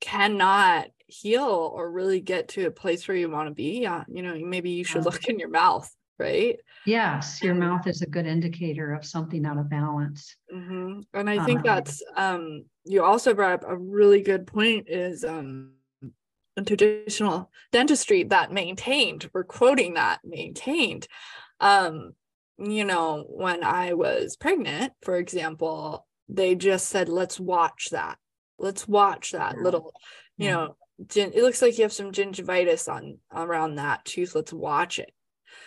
cannot 0.00 0.88
heal 1.06 1.70
or 1.74 1.90
really 1.90 2.20
get 2.20 2.48
to 2.48 2.66
a 2.66 2.70
place 2.70 3.06
where 3.06 3.16
you 3.16 3.30
want 3.30 3.48
to 3.48 3.54
be, 3.54 3.80
yeah, 3.80 4.04
you 4.08 4.22
know, 4.22 4.34
maybe 4.34 4.70
you 4.70 4.84
should 4.84 5.04
look 5.04 5.28
in 5.28 5.38
your 5.38 5.50
mouth, 5.50 5.94
right? 6.18 6.58
yes 6.86 7.42
your 7.42 7.54
mouth 7.54 7.86
is 7.86 8.02
a 8.02 8.06
good 8.06 8.26
indicator 8.26 8.92
of 8.92 9.04
something 9.04 9.46
out 9.46 9.58
of 9.58 9.68
balance 9.68 10.36
hmm 10.50 11.00
And 11.14 11.30
I 11.30 11.38
think 11.38 11.58
Um, 11.58 11.64
that's 11.64 12.02
um 12.16 12.64
you 12.84 13.04
also 13.04 13.34
brought 13.34 13.62
up 13.62 13.64
a 13.68 13.76
really 13.76 14.22
good 14.22 14.46
point 14.46 14.88
is 14.88 15.24
um 15.24 15.74
in 16.56 16.64
traditional 16.64 17.50
dentistry 17.70 18.24
that 18.24 18.52
maintained, 18.52 19.30
we're 19.32 19.44
quoting 19.44 19.94
that 19.94 20.20
maintained. 20.24 21.08
Um, 21.60 22.14
you 22.58 22.84
know, 22.84 23.24
when 23.28 23.64
I 23.64 23.94
was 23.94 24.36
pregnant, 24.36 24.92
for 25.02 25.16
example, 25.16 26.06
they 26.28 26.54
just 26.54 26.88
said, 26.88 27.08
let's 27.08 27.40
watch 27.40 27.88
that. 27.90 28.18
Let's 28.58 28.86
watch 28.86 29.32
that 29.32 29.58
little, 29.58 29.92
you 30.38 30.46
Yeah. 30.46 30.52
know, 30.52 30.76
gin- 31.08 31.32
it 31.34 31.42
looks 31.42 31.60
like 31.62 31.76
you 31.78 31.82
have 31.82 31.92
some 31.92 32.12
gingivitis 32.12 32.92
on 32.92 33.18
around 33.32 33.76
that 33.76 34.04
tooth. 34.04 34.34
Let's 34.34 34.52
watch 34.52 34.98
it. 34.98 35.12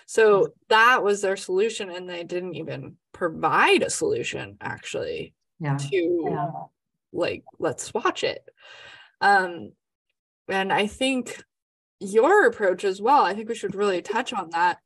So 0.07 0.53
that 0.69 1.03
was 1.03 1.21
their 1.21 1.35
solution, 1.37 1.89
and 1.91 2.09
they 2.09 2.23
didn't 2.23 2.55
even 2.55 2.97
provide 3.11 3.81
a 3.83 3.89
solution 3.89 4.57
actually 4.59 5.33
yeah 5.59 5.77
to 5.77 6.27
yeah 6.29 6.51
like 7.13 7.43
let's 7.59 7.93
watch 7.93 8.25
it 8.25 8.43
um 9.21 9.71
and 10.49 10.73
i 10.73 10.85
think 10.85 11.41
your 12.01 12.45
approach 12.45 12.83
as 12.83 13.01
well 13.01 13.23
i 13.23 13.33
think 13.33 13.47
we 13.47 13.55
should 13.55 13.73
really 13.73 14.01
touch 14.01 14.33
on 14.33 14.49
that 14.49 14.79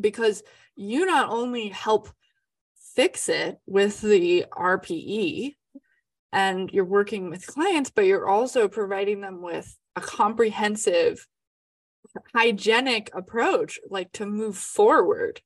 because 0.00 0.42
you 0.76 1.06
not 1.06 1.30
only 1.30 1.68
help 1.68 2.08
fix 2.94 3.28
it 3.28 3.58
with 3.66 4.00
the 4.00 4.44
rpe 4.52 5.54
and 6.32 6.70
you're 6.70 6.84
working 6.84 7.30
with 7.30 7.46
clients 7.46 7.90
but 7.90 8.04
you're 8.04 8.28
also 8.28 8.68
providing 8.68 9.20
them 9.20 9.40
with 9.40 9.76
a 9.96 10.00
comprehensive 10.00 11.26
hygienic 12.34 13.10
approach 13.14 13.78
like 13.88 14.10
to 14.12 14.26
move 14.26 14.56
forward 14.56 15.40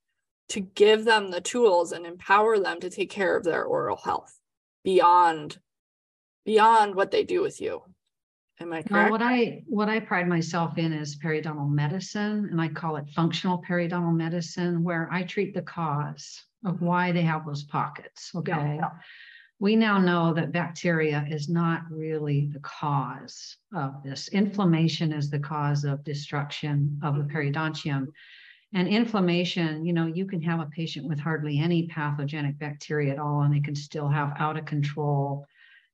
to 0.49 0.61
give 0.61 1.05
them 1.05 1.31
the 1.31 1.41
tools 1.41 1.93
and 1.93 2.07
empower 2.07 2.59
them 2.59 2.81
to 2.81 2.91
take 2.91 3.11
care 3.11 3.37
of 3.37 3.45
their 3.45 3.65
oral 3.65 3.97
health 3.97 4.39
beyond 4.85 5.59
beyond 6.45 6.95
what 6.95 7.11
they 7.11 7.25
do 7.25 7.43
with 7.43 7.61
you 7.61 7.83
am 8.61 8.73
i 8.73 8.83
correct 8.83 9.11
what 9.11 9.23
I 9.23 9.63
what 9.67 9.89
I 9.89 10.01
pride 10.01 10.29
myself 10.29 10.79
in 10.79 10.93
is 10.93 11.19
periodontal 11.19 11.71
medicine, 11.71 12.49
and 12.51 12.61
I 12.61 12.69
call 12.69 12.97
it 12.97 13.09
functional 13.15 13.63
periodontal 13.69 14.15
medicine, 14.15 14.83
where 14.83 15.09
I 15.13 15.23
treat 15.25 15.55
the 15.55 15.63
cause 15.63 16.43
of 16.65 16.77
mm-hmm. 16.77 16.87
why 16.87 17.13
they 17.13 17.23
have 17.23 17.47
those 17.47 17.65
pockets. 17.65 18.31
Okay. 18.35 18.81
We 19.59 19.75
now 19.75 19.97
know 19.97 20.35
that 20.35 20.53
bacteria 20.53 21.27
is 21.31 21.49
not 21.49 21.83
really 21.91 22.51
the 22.53 22.61
cause 22.61 23.57
of 23.75 24.03
this. 24.05 24.29
Inflammation 24.29 25.13
is 25.15 25.31
the 25.31 25.39
cause 25.39 25.85
of 25.85 26.05
destruction 26.05 27.01
of 27.03 27.17
the 27.17 27.23
mm-hmm. 27.23 27.37
periodontium. 27.37 28.09
And 28.75 28.89
inflammation, 28.89 29.87
you 29.87 29.95
know, 29.95 30.07
you 30.07 30.27
can 30.27 30.43
have 30.43 30.61
a 30.61 30.67
patient 30.67 31.07
with 31.07 31.19
hardly 31.19 31.59
any 31.59 31.87
pathogenic 31.87 32.59
bacteria 32.59 33.13
at 33.13 33.19
all, 33.19 33.43
and 33.43 33.55
they 33.55 33.61
can 33.61 33.75
still 33.75 34.09
have 34.09 34.35
out 34.39 34.59
of 34.59 34.67
control 34.67 35.47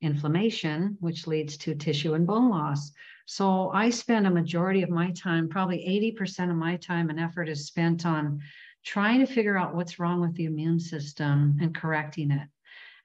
inflammation, 0.03 0.97
which 0.99 1.27
leads 1.27 1.57
to 1.57 1.75
tissue 1.75 2.13
and 2.13 2.27
bone 2.27 2.49
loss. 2.49 2.91
So 3.25 3.69
I 3.69 3.89
spend 3.89 4.27
a 4.27 4.31
majority 4.31 4.83
of 4.83 4.89
my 4.89 5.11
time, 5.11 5.47
probably 5.47 5.79
80% 6.19 6.49
of 6.49 6.57
my 6.57 6.75
time 6.75 7.09
and 7.09 7.19
effort 7.19 7.47
is 7.47 7.67
spent 7.67 8.05
on 8.05 8.39
trying 8.83 9.19
to 9.19 9.25
figure 9.25 9.57
out 9.57 9.75
what's 9.75 9.99
wrong 9.99 10.19
with 10.19 10.35
the 10.35 10.45
immune 10.45 10.79
system 10.79 11.57
and 11.61 11.73
correcting 11.73 12.31
it. 12.31 12.47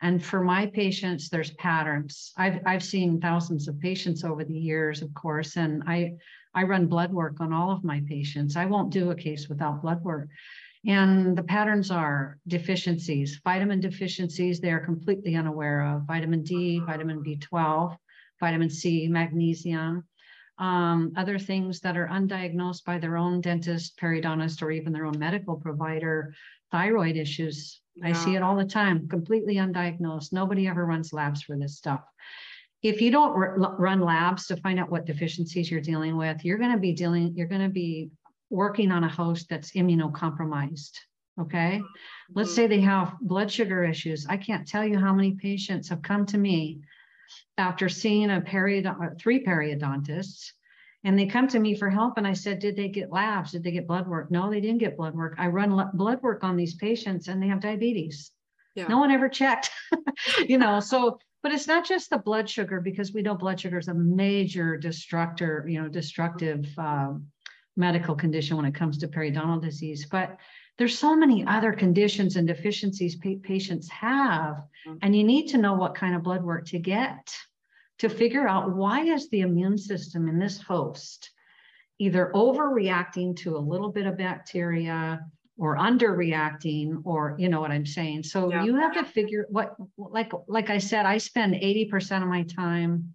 And 0.00 0.24
for 0.24 0.42
my 0.42 0.66
patients, 0.66 1.28
there's 1.28 1.50
patterns. 1.52 2.32
I've 2.36 2.60
I've 2.64 2.84
seen 2.84 3.20
thousands 3.20 3.66
of 3.66 3.80
patients 3.80 4.22
over 4.22 4.44
the 4.44 4.58
years, 4.58 5.02
of 5.02 5.12
course, 5.14 5.56
and 5.56 5.82
I 5.86 6.14
I 6.54 6.62
run 6.64 6.86
blood 6.86 7.12
work 7.12 7.40
on 7.40 7.52
all 7.52 7.70
of 7.72 7.84
my 7.84 8.02
patients. 8.06 8.56
I 8.56 8.66
won't 8.66 8.92
do 8.92 9.10
a 9.10 9.16
case 9.16 9.48
without 9.48 9.82
blood 9.82 10.02
work. 10.02 10.28
And 10.86 11.36
the 11.36 11.42
patterns 11.42 11.90
are 11.90 12.38
deficiencies, 12.46 13.40
vitamin 13.42 13.80
deficiencies, 13.80 14.60
they 14.60 14.70
are 14.70 14.84
completely 14.84 15.34
unaware 15.34 15.82
of 15.82 16.02
vitamin 16.06 16.42
D, 16.42 16.80
vitamin 16.80 17.22
B12, 17.22 17.96
vitamin 18.38 18.70
C, 18.70 19.08
magnesium, 19.08 20.04
um, 20.58 21.12
other 21.16 21.38
things 21.38 21.80
that 21.80 21.96
are 21.96 22.08
undiagnosed 22.08 22.84
by 22.84 22.98
their 22.98 23.16
own 23.16 23.40
dentist, 23.40 23.98
periodontist, 23.98 24.62
or 24.62 24.70
even 24.70 24.92
their 24.92 25.06
own 25.06 25.18
medical 25.18 25.56
provider, 25.56 26.34
thyroid 26.70 27.16
issues. 27.16 27.80
I 28.02 28.12
see 28.12 28.36
it 28.36 28.42
all 28.42 28.56
the 28.56 28.64
time, 28.64 29.08
completely 29.08 29.56
undiagnosed. 29.56 30.32
Nobody 30.32 30.68
ever 30.68 30.86
runs 30.86 31.12
labs 31.12 31.42
for 31.42 31.56
this 31.56 31.76
stuff. 31.76 32.04
If 32.82 33.00
you 33.00 33.10
don't 33.10 33.30
r- 33.30 33.76
run 33.76 34.00
labs 34.00 34.46
to 34.46 34.56
find 34.56 34.78
out 34.78 34.90
what 34.90 35.04
deficiencies 35.04 35.68
you're 35.68 35.80
dealing 35.80 36.16
with, 36.16 36.44
you're 36.44 36.58
going 36.58 36.70
to 36.70 36.78
be 36.78 36.92
dealing, 36.92 37.34
you're 37.34 37.48
going 37.48 37.62
to 37.62 37.68
be 37.68 38.10
working 38.50 38.90
on 38.92 39.04
a 39.04 39.08
host 39.08 39.48
that's 39.48 39.72
immunocompromised. 39.72 40.96
Okay. 41.40 41.80
Let's 42.34 42.50
Mhm. 42.50 42.54
say 42.54 42.66
they 42.66 42.80
have 42.80 43.16
blood 43.20 43.50
sugar 43.50 43.84
issues. 43.84 44.26
I 44.26 44.36
can't 44.36 44.66
tell 44.66 44.84
you 44.84 44.98
how 44.98 45.14
many 45.14 45.34
patients 45.34 45.88
have 45.88 46.02
come 46.02 46.26
to 46.26 46.38
me 46.38 46.80
after 47.56 47.88
seeing 47.88 48.30
a 48.30 48.40
period, 48.40 48.88
three 49.20 49.44
periodontists, 49.44 50.52
and 51.04 51.18
they 51.18 51.26
come 51.26 51.46
to 51.48 51.58
me 51.58 51.74
for 51.76 51.90
help. 51.90 52.18
And 52.18 52.26
I 52.26 52.32
said, 52.32 52.58
Did 52.58 52.76
they 52.76 52.88
get 52.88 53.12
labs? 53.12 53.52
Did 53.52 53.62
they 53.62 53.70
get 53.70 53.86
blood 53.86 54.08
work? 54.08 54.30
No, 54.30 54.50
they 54.50 54.60
didn't 54.60 54.78
get 54.78 54.96
blood 54.96 55.14
work. 55.14 55.34
I 55.38 55.46
run 55.48 55.74
le- 55.74 55.90
blood 55.94 56.22
work 56.22 56.42
on 56.42 56.56
these 56.56 56.74
patients 56.74 57.28
and 57.28 57.40
they 57.42 57.48
have 57.48 57.60
diabetes. 57.60 58.32
yeah 58.74 58.88
No 58.88 58.98
one 58.98 59.10
ever 59.10 59.28
checked, 59.28 59.70
you 60.48 60.58
know. 60.58 60.80
So, 60.80 61.18
but 61.42 61.52
it's 61.52 61.68
not 61.68 61.86
just 61.86 62.10
the 62.10 62.18
blood 62.18 62.50
sugar 62.50 62.80
because 62.80 63.12
we 63.12 63.22
know 63.22 63.34
blood 63.36 63.60
sugar 63.60 63.78
is 63.78 63.88
a 63.88 63.94
major 63.94 64.76
destructor, 64.76 65.64
you 65.68 65.80
know, 65.80 65.88
destructive 65.88 66.66
um, 66.78 67.28
medical 67.78 68.14
condition 68.14 68.56
when 68.56 68.66
it 68.66 68.74
comes 68.74 68.98
to 68.98 69.08
periodontal 69.08 69.62
disease. 69.62 70.06
But 70.10 70.36
there's 70.76 70.98
so 70.98 71.16
many 71.16 71.46
other 71.46 71.72
conditions 71.72 72.36
and 72.36 72.46
deficiencies 72.46 73.16
pa- 73.16 73.40
patients 73.42 73.88
have, 73.88 74.56
Mhm. 74.86 74.98
and 75.02 75.16
you 75.16 75.24
need 75.24 75.46
to 75.48 75.58
know 75.58 75.74
what 75.74 75.94
kind 75.94 76.14
of 76.14 76.22
blood 76.22 76.42
work 76.44 76.66
to 76.66 76.78
get 76.78 77.34
to 77.98 78.08
figure 78.08 78.46
out 78.46 78.76
why 78.76 79.00
is 79.04 79.28
the 79.30 79.40
immune 79.40 79.78
system 79.78 80.28
in 80.28 80.38
this 80.38 80.60
host 80.60 81.30
either 82.00 82.30
overreacting 82.32 83.34
to 83.36 83.56
a 83.56 83.58
little 83.58 83.90
bit 83.90 84.06
of 84.06 84.16
bacteria 84.16 85.20
or 85.56 85.76
underreacting 85.76 87.00
or 87.04 87.34
you 87.38 87.48
know 87.48 87.60
what 87.60 87.72
i'm 87.72 87.84
saying 87.86 88.22
so 88.22 88.48
Yeah. 88.50 88.62
you 88.64 88.76
have 88.76 88.94
to 88.94 89.04
figure 89.04 89.46
what 89.50 89.74
like 89.96 90.30
like 90.46 90.70
i 90.70 90.78
said 90.78 91.06
i 91.06 91.18
spend 91.18 91.54
80% 91.54 92.22
of 92.22 92.28
my 92.28 92.44
time 92.44 93.14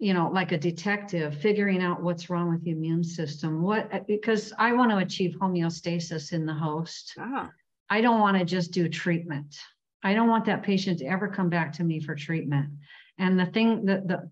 you 0.00 0.12
know 0.14 0.28
like 0.32 0.50
a 0.50 0.58
detective 0.58 1.36
figuring 1.36 1.82
out 1.82 2.02
what's 2.02 2.28
wrong 2.28 2.50
with 2.50 2.64
the 2.64 2.72
immune 2.72 3.04
system 3.04 3.62
what 3.62 4.06
because 4.08 4.52
i 4.58 4.72
want 4.72 4.90
to 4.90 4.96
achieve 4.96 5.36
homeostasis 5.40 6.32
in 6.32 6.44
the 6.44 6.54
host 6.54 7.14
ah, 7.18 7.48
I 7.90 8.00
don't 8.00 8.20
want 8.20 8.38
to 8.38 8.44
just 8.44 8.70
do 8.70 8.88
treatment. 8.88 9.58
I 10.02 10.14
don't 10.14 10.28
want 10.28 10.44
that 10.46 10.62
patient 10.62 11.00
to 11.00 11.06
ever 11.06 11.28
come 11.28 11.50
back 11.50 11.72
to 11.74 11.84
me 11.84 12.00
for 12.00 12.14
treatment. 12.14 12.70
And 13.18 13.38
the 13.38 13.46
thing 13.46 13.84
that 13.86 14.06
the 14.06 14.30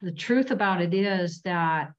the 0.00 0.12
truth 0.12 0.52
about 0.52 0.80
it 0.80 0.94
is 0.94 1.40
that 1.42 1.90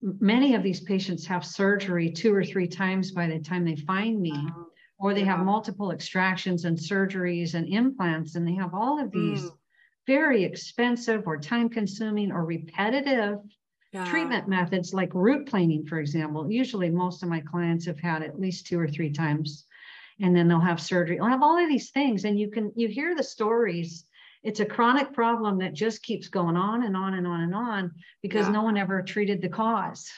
many 0.00 0.54
of 0.54 0.62
these 0.62 0.80
patients 0.80 1.26
have 1.26 1.44
surgery 1.44 2.08
two 2.08 2.32
or 2.32 2.44
three 2.44 2.68
times 2.68 3.10
by 3.10 3.26
the 3.26 3.40
time 3.40 3.64
they 3.64 3.74
find 3.74 4.20
me, 4.20 4.30
wow. 4.30 4.66
or 5.00 5.12
they 5.12 5.24
have 5.24 5.40
multiple 5.40 5.90
extractions 5.90 6.66
and 6.66 6.78
surgeries 6.78 7.54
and 7.54 7.66
implants, 7.66 8.36
and 8.36 8.46
they 8.46 8.54
have 8.54 8.74
all 8.74 9.02
of 9.02 9.10
these 9.10 9.42
mm. 9.42 9.50
Very 10.06 10.44
expensive 10.44 11.26
or 11.26 11.38
time 11.38 11.68
consuming 11.68 12.32
or 12.32 12.44
repetitive 12.44 13.38
yeah. 13.92 14.04
treatment 14.04 14.48
methods 14.48 14.94
like 14.94 15.14
root 15.14 15.46
planing, 15.46 15.84
for 15.86 16.00
example. 16.00 16.50
Usually, 16.50 16.90
most 16.90 17.22
of 17.22 17.28
my 17.28 17.40
clients 17.40 17.86
have 17.86 18.00
had 18.00 18.22
at 18.22 18.40
least 18.40 18.66
two 18.66 18.80
or 18.80 18.88
three 18.88 19.12
times, 19.12 19.66
and 20.20 20.34
then 20.34 20.48
they'll 20.48 20.60
have 20.60 20.80
surgery. 20.80 21.16
They'll 21.16 21.26
have 21.26 21.42
all 21.42 21.58
of 21.58 21.68
these 21.68 21.90
things, 21.90 22.24
and 22.24 22.38
you 22.38 22.50
can 22.50 22.72
you 22.74 22.88
hear 22.88 23.14
the 23.14 23.22
stories. 23.22 24.04
It's 24.42 24.60
a 24.60 24.66
chronic 24.66 25.12
problem 25.12 25.58
that 25.58 25.72
just 25.72 26.02
keeps 26.02 26.28
going 26.28 26.56
on 26.56 26.84
and 26.84 26.96
on 26.96 27.14
and 27.14 27.26
on 27.26 27.42
and 27.42 27.54
on 27.54 27.92
because 28.22 28.46
yeah. 28.46 28.52
no 28.52 28.62
one 28.62 28.76
ever 28.76 29.02
treated 29.02 29.40
the 29.40 29.48
cause. 29.48 30.10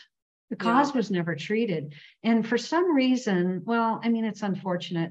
The 0.50 0.56
cause 0.56 0.90
yeah. 0.90 0.96
was 0.96 1.10
never 1.10 1.34
treated. 1.34 1.94
And 2.22 2.46
for 2.46 2.56
some 2.56 2.94
reason, 2.94 3.62
well, 3.64 4.00
I 4.02 4.08
mean, 4.08 4.24
it's 4.24 4.42
unfortunate 4.42 5.10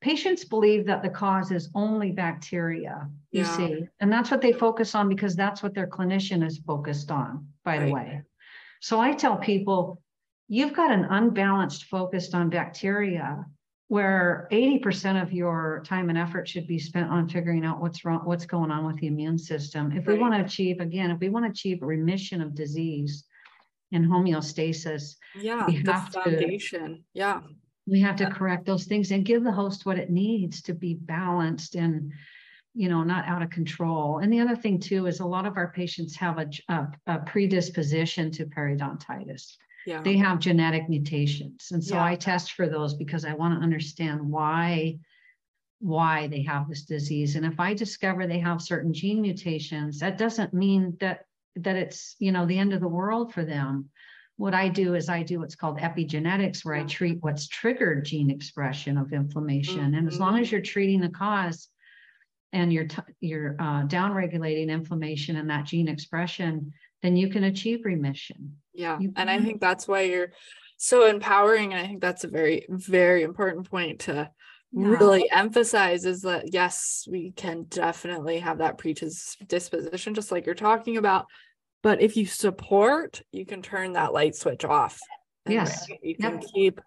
patients 0.00 0.44
believe 0.44 0.86
that 0.86 1.02
the 1.02 1.08
cause 1.08 1.50
is 1.50 1.70
only 1.74 2.12
bacteria 2.12 3.08
you 3.30 3.42
yeah. 3.42 3.56
see 3.56 3.88
and 4.00 4.12
that's 4.12 4.30
what 4.30 4.40
they 4.40 4.52
focus 4.52 4.94
on 4.94 5.08
because 5.08 5.34
that's 5.34 5.62
what 5.62 5.74
their 5.74 5.86
clinician 5.86 6.44
is 6.46 6.58
focused 6.58 7.10
on 7.10 7.46
by 7.64 7.78
right. 7.78 7.86
the 7.86 7.92
way 7.92 8.22
so 8.80 9.00
i 9.00 9.12
tell 9.12 9.36
people 9.36 10.00
you've 10.48 10.74
got 10.74 10.90
an 10.90 11.04
unbalanced 11.04 11.84
focused 11.84 12.34
on 12.34 12.48
bacteria 12.48 13.44
where 13.88 14.46
80% 14.52 15.22
of 15.22 15.32
your 15.32 15.82
time 15.86 16.10
and 16.10 16.18
effort 16.18 16.46
should 16.46 16.66
be 16.66 16.78
spent 16.78 17.10
on 17.10 17.26
figuring 17.26 17.64
out 17.64 17.80
what's 17.80 18.04
wrong 18.04 18.20
what's 18.24 18.46
going 18.46 18.70
on 18.70 18.86
with 18.86 18.98
the 19.00 19.06
immune 19.08 19.38
system 19.38 19.92
if 19.92 20.06
right. 20.06 20.14
we 20.14 20.20
want 20.20 20.34
to 20.34 20.40
achieve 20.40 20.80
again 20.80 21.10
if 21.10 21.18
we 21.20 21.28
want 21.28 21.44
to 21.44 21.50
achieve 21.50 21.82
remission 21.82 22.40
of 22.40 22.54
disease 22.54 23.24
and 23.92 24.04
homeostasis 24.04 25.16
yeah 25.34 25.66
we 25.66 25.76
have 25.76 26.12
the 26.12 26.20
foundation 26.20 26.96
to, 26.96 27.00
yeah 27.14 27.40
we 27.88 28.00
have 28.00 28.16
to 28.16 28.30
correct 28.30 28.66
those 28.66 28.84
things 28.84 29.10
and 29.10 29.24
give 29.24 29.42
the 29.42 29.52
host 29.52 29.86
what 29.86 29.98
it 29.98 30.10
needs 30.10 30.62
to 30.62 30.74
be 30.74 30.94
balanced 30.94 31.74
and 31.74 32.12
you 32.74 32.88
know 32.88 33.02
not 33.02 33.26
out 33.26 33.42
of 33.42 33.50
control. 33.50 34.18
And 34.18 34.32
the 34.32 34.40
other 34.40 34.56
thing 34.56 34.78
too 34.78 35.06
is 35.06 35.20
a 35.20 35.26
lot 35.26 35.46
of 35.46 35.56
our 35.56 35.72
patients 35.72 36.14
have 36.16 36.38
a, 36.38 36.48
a, 36.68 36.88
a 37.06 37.18
predisposition 37.20 38.30
to 38.32 38.44
periodontitis. 38.44 39.56
Yeah. 39.86 40.02
they 40.02 40.18
have 40.18 40.38
genetic 40.38 40.88
mutations. 40.88 41.68
And 41.72 41.82
so 41.82 41.94
yeah. 41.94 42.04
i 42.04 42.14
test 42.14 42.52
for 42.52 42.68
those 42.68 42.94
because 42.94 43.24
i 43.24 43.32
want 43.32 43.54
to 43.54 43.64
understand 43.64 44.20
why 44.20 44.98
why 45.80 46.26
they 46.26 46.42
have 46.42 46.68
this 46.68 46.82
disease. 46.82 47.36
And 47.36 47.46
if 47.46 47.58
i 47.58 47.72
discover 47.72 48.26
they 48.26 48.40
have 48.40 48.60
certain 48.60 48.92
gene 48.92 49.22
mutations 49.22 50.00
that 50.00 50.18
doesn't 50.18 50.52
mean 50.52 50.96
that 51.00 51.24
that 51.56 51.76
it's 51.76 52.16
you 52.18 52.32
know 52.32 52.44
the 52.44 52.58
end 52.58 52.72
of 52.72 52.80
the 52.80 52.88
world 52.88 53.32
for 53.32 53.44
them 53.44 53.88
what 54.38 54.54
I 54.54 54.68
do 54.68 54.94
is 54.94 55.08
I 55.08 55.24
do 55.24 55.40
what's 55.40 55.56
called 55.56 55.78
epigenetics, 55.78 56.64
where 56.64 56.76
I 56.76 56.84
treat 56.84 57.18
what's 57.20 57.48
triggered 57.48 58.04
gene 58.04 58.30
expression 58.30 58.96
of 58.96 59.12
inflammation. 59.12 59.80
Mm-hmm. 59.80 59.94
And 59.94 60.08
as 60.08 60.20
long 60.20 60.38
as 60.38 60.46
mm-hmm. 60.46 60.54
you're 60.54 60.62
treating 60.62 61.00
the 61.00 61.08
cause 61.08 61.68
and 62.52 62.72
you're 62.72 62.86
t- 62.86 63.02
you're 63.20 63.56
uh, 63.58 63.82
down 63.82 64.14
regulating 64.14 64.70
inflammation 64.70 65.36
and 65.36 65.50
that 65.50 65.66
gene 65.66 65.88
expression, 65.88 66.72
then 67.02 67.16
you 67.16 67.28
can 67.30 67.44
achieve 67.44 67.84
remission. 67.84 68.56
Yeah, 68.72 68.98
and 69.16 69.28
I 69.28 69.40
think 69.40 69.60
that's 69.60 69.88
why 69.88 70.02
you're 70.02 70.30
so 70.76 71.08
empowering. 71.08 71.72
And 71.72 71.82
I 71.82 71.88
think 71.88 72.00
that's 72.00 72.22
a 72.22 72.28
very 72.28 72.64
very 72.68 73.24
important 73.24 73.68
point 73.68 73.98
to 74.02 74.30
yeah. 74.70 74.86
really 74.86 75.28
emphasize 75.32 76.04
is 76.04 76.22
that 76.22 76.52
yes, 76.52 77.08
we 77.10 77.32
can 77.32 77.64
definitely 77.68 78.38
have 78.38 78.58
that 78.58 78.78
predisposition, 78.78 80.14
just 80.14 80.30
like 80.30 80.46
you're 80.46 80.54
talking 80.54 80.96
about 80.96 81.26
but 81.82 82.00
if 82.02 82.16
you 82.16 82.26
support, 82.26 83.22
you 83.32 83.46
can 83.46 83.62
turn 83.62 83.92
that 83.92 84.12
light 84.12 84.34
switch 84.34 84.64
off. 84.64 85.00
Yes. 85.46 85.86
You 86.02 86.16
can 86.16 86.34
yep. 86.34 86.44
keep 86.54 86.80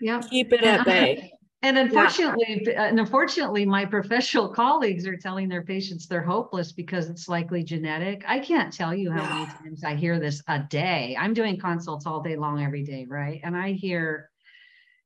yep. 0.00 0.28
keep 0.28 0.52
it 0.52 0.62
at 0.62 0.84
bay. 0.84 1.32
And 1.64 1.78
unfortunately, 1.78 2.64
yeah. 2.66 2.86
and 2.86 2.98
unfortunately, 2.98 3.64
my 3.64 3.84
professional 3.84 4.48
colleagues 4.54 5.06
are 5.06 5.16
telling 5.16 5.48
their 5.48 5.62
patients 5.62 6.08
they're 6.08 6.20
hopeless 6.20 6.72
because 6.72 7.08
it's 7.08 7.28
likely 7.28 7.62
genetic. 7.62 8.24
I 8.26 8.40
can't 8.40 8.72
tell 8.72 8.92
you 8.92 9.12
how 9.12 9.22
many 9.22 9.46
times 9.62 9.84
I 9.84 9.94
hear 9.94 10.18
this 10.18 10.42
a 10.48 10.58
day. 10.58 11.16
I'm 11.16 11.34
doing 11.34 11.60
consults 11.60 12.04
all 12.04 12.20
day 12.20 12.36
long, 12.36 12.64
every 12.64 12.82
day, 12.82 13.06
right? 13.08 13.40
And 13.44 13.56
I 13.56 13.74
hear, 13.74 14.28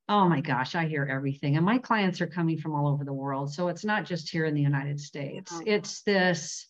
oh 0.09 0.31
my 0.31 0.41
gosh, 0.41 0.75
I 0.75 0.87
hear 0.87 1.05
everything. 1.05 1.57
And 1.57 1.67
my 1.67 1.77
clients 1.77 2.23
are 2.23 2.27
coming 2.27 2.57
from 2.57 2.75
all 2.75 2.89
over 2.89 3.05
the 3.05 3.13
world. 3.13 3.53
So 3.53 3.69
it's 3.69 3.85
not 3.85 4.07
just 4.07 4.31
here 4.31 4.47
in 4.47 4.55
the 4.55 4.63
United 4.63 4.99
States. 4.99 5.53
Mm-hmm. 5.53 5.67
It's 5.67 6.01
this 6.05 6.69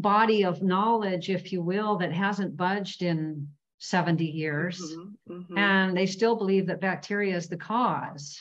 body 0.00 0.44
of 0.44 0.62
knowledge, 0.62 1.30
if 1.30 1.52
you 1.52 1.62
will, 1.62 1.96
that 1.98 2.12
hasn't 2.12 2.56
budged 2.56 3.02
in 3.02 3.48
70 3.78 4.24
years. 4.24 4.80
Mm-hmm, 4.80 5.32
mm-hmm. 5.32 5.58
And 5.58 5.96
they 5.96 6.06
still 6.06 6.36
believe 6.36 6.66
that 6.66 6.80
bacteria 6.80 7.36
is 7.36 7.48
the 7.48 7.56
cause. 7.56 8.38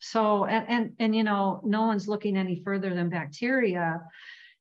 So, 0.00 0.46
and, 0.46 0.66
and, 0.68 0.92
and, 0.98 1.14
you 1.14 1.24
know, 1.24 1.60
no 1.64 1.82
one's 1.82 2.08
looking 2.08 2.36
any 2.36 2.62
further 2.64 2.94
than 2.94 3.10
bacteria, 3.10 4.00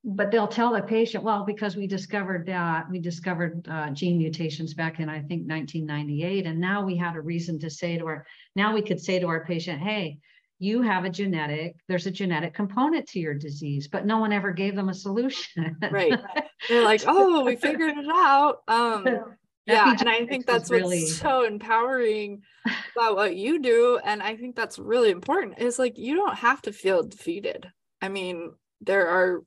but 0.03 0.31
they'll 0.31 0.47
tell 0.47 0.73
the 0.73 0.81
patient, 0.81 1.23
well, 1.23 1.45
because 1.45 1.75
we 1.75 1.87
discovered 1.87 2.45
that, 2.47 2.89
we 2.89 2.99
discovered 2.99 3.65
uh, 3.69 3.89
gene 3.91 4.17
mutations 4.17 4.73
back 4.73 4.99
in, 4.99 5.09
I 5.09 5.19
think, 5.19 5.47
1998. 5.49 6.45
And 6.45 6.59
now 6.59 6.83
we 6.83 6.97
had 6.97 7.15
a 7.15 7.21
reason 7.21 7.59
to 7.59 7.69
say 7.69 7.97
to 7.97 8.05
our, 8.05 8.25
now 8.55 8.73
we 8.73 8.81
could 8.81 8.99
say 8.99 9.19
to 9.19 9.27
our 9.27 9.45
patient, 9.45 9.81
hey, 9.81 10.19
you 10.59 10.81
have 10.81 11.05
a 11.05 11.09
genetic 11.09 11.77
there's 11.87 12.05
a 12.05 12.11
genetic 12.11 12.53
component 12.53 13.07
to 13.07 13.19
your 13.19 13.33
disease 13.33 13.87
but 13.87 14.05
no 14.05 14.19
one 14.19 14.33
ever 14.33 14.51
gave 14.51 14.75
them 14.75 14.89
a 14.89 14.93
solution. 14.93 15.77
Right. 15.89 16.19
They're 16.69 16.83
like 16.83 17.03
oh 17.07 17.45
we 17.45 17.55
figured 17.55 17.97
it 17.97 18.07
out. 18.09 18.57
Um 18.67 19.07
yeah 19.65 19.95
and 19.99 20.09
i 20.09 20.25
think 20.25 20.45
that's 20.47 20.69
what's 20.69 20.81
really... 20.81 21.05
so 21.05 21.45
empowering 21.45 22.41
about 22.95 23.15
what 23.15 23.35
you 23.35 23.61
do 23.61 23.99
and 24.03 24.23
i 24.23 24.35
think 24.35 24.55
that's 24.55 24.79
really 24.79 25.11
important 25.11 25.59
is 25.59 25.77
like 25.77 25.97
you 25.97 26.15
don't 26.15 26.35
have 26.35 26.61
to 26.61 26.73
feel 26.73 27.03
defeated. 27.03 27.67
I 28.01 28.09
mean 28.09 28.51
there 28.81 29.07
are 29.07 29.43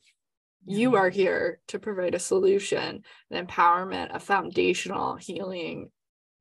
you 0.65 0.95
are 0.97 1.11
here 1.11 1.59
to 1.69 1.79
provide 1.79 2.15
a 2.15 2.21
solution 2.21 3.03
an 3.31 3.47
empowerment 3.47 4.15
a 4.15 4.21
foundational 4.21 5.17
healing 5.17 5.91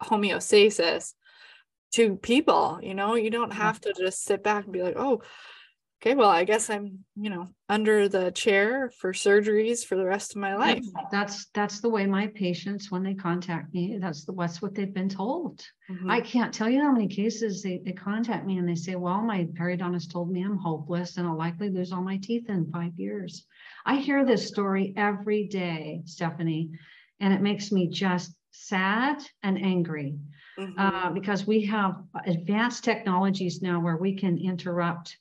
homeostasis 0.03 1.13
to 1.91 2.15
people 2.17 2.79
you 2.81 2.93
know? 2.93 3.15
You 3.15 3.29
don't 3.29 3.53
have 3.53 3.79
to 3.81 3.93
just 3.93 4.23
sit 4.23 4.43
back 4.43 4.65
and 4.65 4.73
be 4.73 4.83
like 4.83 4.95
oh 4.97 5.21
okay 6.01 6.15
well 6.15 6.29
i 6.29 6.43
guess 6.43 6.69
i'm 6.69 6.99
you 7.15 7.29
know 7.29 7.47
under 7.69 8.09
the 8.09 8.31
chair 8.31 8.91
for 8.99 9.13
surgeries 9.13 9.85
for 9.85 9.95
the 9.95 10.05
rest 10.05 10.31
of 10.31 10.41
my 10.41 10.55
life. 10.55 10.83
that's 11.11 11.47
that's 11.53 11.79
the 11.79 11.89
way 11.89 12.05
my 12.05 12.27
patients 12.27 12.89
when 12.91 13.03
they 13.03 13.13
contact 13.13 13.73
me 13.73 13.97
that's 14.01 14.25
the 14.25 14.33
that's 14.33 14.61
what 14.61 14.73
they've 14.73 14.93
been 14.93 15.09
told. 15.09 15.61
Mm-hmm. 15.89 16.09
i 16.09 16.19
can't 16.19 16.53
tell 16.53 16.69
you 16.69 16.81
how 16.81 16.91
many 16.91 17.07
cases 17.07 17.61
they, 17.61 17.81
they 17.85 17.91
contact 17.91 18.45
me 18.45 18.57
and 18.57 18.67
they 18.67 18.75
say 18.75 18.95
well 18.95 19.21
my 19.21 19.47
periodontist 19.59 20.11
told 20.11 20.31
me 20.31 20.43
i'm 20.43 20.57
hopeless 20.57 21.17
and 21.17 21.27
i'll 21.27 21.37
likely 21.37 21.69
lose 21.69 21.91
all 21.91 22.01
my 22.01 22.17
teeth 22.17 22.49
in 22.49 22.71
five 22.71 22.93
years. 22.97 23.45
I 23.85 23.95
hear 23.97 24.25
this 24.25 24.47
story 24.47 24.93
every 24.97 25.47
day 25.47 26.01
stephanie 26.05 26.71
and 27.19 27.33
it 27.33 27.41
makes 27.41 27.71
me 27.71 27.87
just 27.87 28.33
sad 28.51 29.23
and 29.43 29.57
angry 29.57 30.17
mm-hmm. 30.61 30.79
uh, 30.79 31.11
because 31.11 31.47
we 31.47 31.65
have 31.65 32.03
advanced 32.25 32.83
technologies 32.83 33.61
now 33.61 33.79
where 33.79 33.97
we 33.97 34.15
can 34.15 34.37
interrupt 34.37 35.17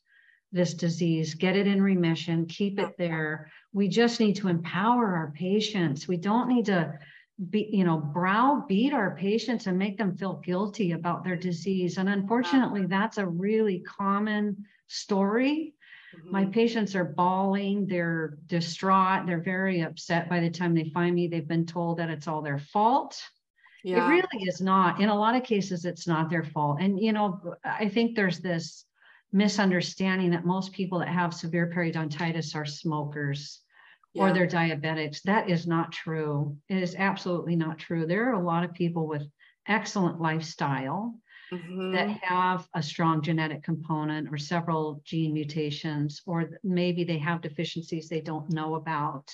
this 0.53 0.75
disease, 0.75 1.35
get 1.35 1.57
it 1.57 1.67
in 1.67 1.83
remission, 1.83 2.47
keep 2.47 2.79
it 2.79 2.97
there. 2.99 3.51
We 3.73 3.89
just 3.89 4.19
need 4.19 4.37
to 4.37 4.49
empower 4.49 5.15
our 5.15 5.33
patients. 5.37 6.09
We 6.09 6.17
don't 6.17 6.49
need 6.49 6.67
to 6.67 6.99
be, 7.51 7.69
you 7.73 7.85
know, 7.85 7.99
browbeat 7.99 8.93
our 8.93 9.15
patients 9.17 9.67
and 9.67 9.79
make 9.79 9.97
them 9.97 10.17
feel 10.17 10.35
guilty 10.45 10.93
about 10.93 11.25
their 11.25 11.37
disease. 11.37 11.99
And 11.99 12.09
unfortunately, 12.09 12.87
that's 12.87 13.19
a 13.19 13.27
really 13.27 13.81
common 13.81 14.67
story. 14.89 15.75
Mm-hmm. 16.17 16.33
My 16.33 16.45
patients 16.47 16.97
are 16.97 17.05
bawling, 17.05 17.87
they're 17.87 18.39
distraught, 18.47 19.27
they're 19.27 19.41
very 19.41 19.83
upset 19.83 20.29
by 20.29 20.41
the 20.41 20.51
time 20.51 20.75
they 20.75 20.91
find 20.91 21.15
me. 21.15 21.29
They've 21.29 21.47
been 21.47 21.67
told 21.67 21.99
that 21.99 22.11
it's 22.11 22.27
all 22.27 22.43
their 22.43 22.59
fault. 22.59 23.23
Yeah. 23.83 24.05
It 24.05 24.09
really 24.09 24.45
is 24.45 24.61
not. 24.61 25.01
In 25.01 25.09
a 25.09 25.19
lot 25.19 25.37
of 25.37 25.43
cases, 25.43 25.85
it's 25.85 26.07
not 26.07 26.29
their 26.31 26.45
fault. 26.45 26.79
And, 26.81 27.01
you 27.01 27.13
know, 27.13 27.41
I 27.65 27.89
think 27.89 28.15
there's 28.15 28.41
this 28.41 28.85
misunderstanding 29.33 30.31
that 30.31 30.45
most 30.45 30.73
people 30.73 30.99
that 30.99 31.09
have 31.09 31.33
severe 31.33 31.73
periodontitis 31.75 32.55
are 32.55 32.67
smokers 32.67 33.61
yeah. 34.13 34.25
or 34.25 34.33
they're 34.33 34.47
diabetics. 34.47 35.23
That 35.23 35.49
is 35.49 35.67
not 35.67 35.93
true. 35.93 36.57
It 36.69 36.83
is 36.83 36.95
absolutely 36.97 37.57
not 37.57 37.79
true. 37.79 38.07
There 38.07 38.29
are 38.29 38.41
a 38.41 38.45
lot 38.45 38.65
of 38.65 38.75
people 38.75 39.07
with 39.07 39.23
excellent 39.69 40.21
lifestyle 40.21 41.15
mm-hmm. 41.53 41.93
that 41.93 42.09
have 42.23 42.67
a 42.75 42.83
strong 42.83 43.23
genetic 43.23 43.63
component 43.63 44.29
or 44.33 44.37
several 44.37 45.01
gene 45.05 45.33
mutations, 45.33 46.23
or 46.27 46.59
maybe 46.65 47.05
they 47.05 47.19
have 47.19 47.41
deficiencies 47.41 48.09
they 48.09 48.21
don't 48.21 48.51
know 48.51 48.75
about. 48.75 49.31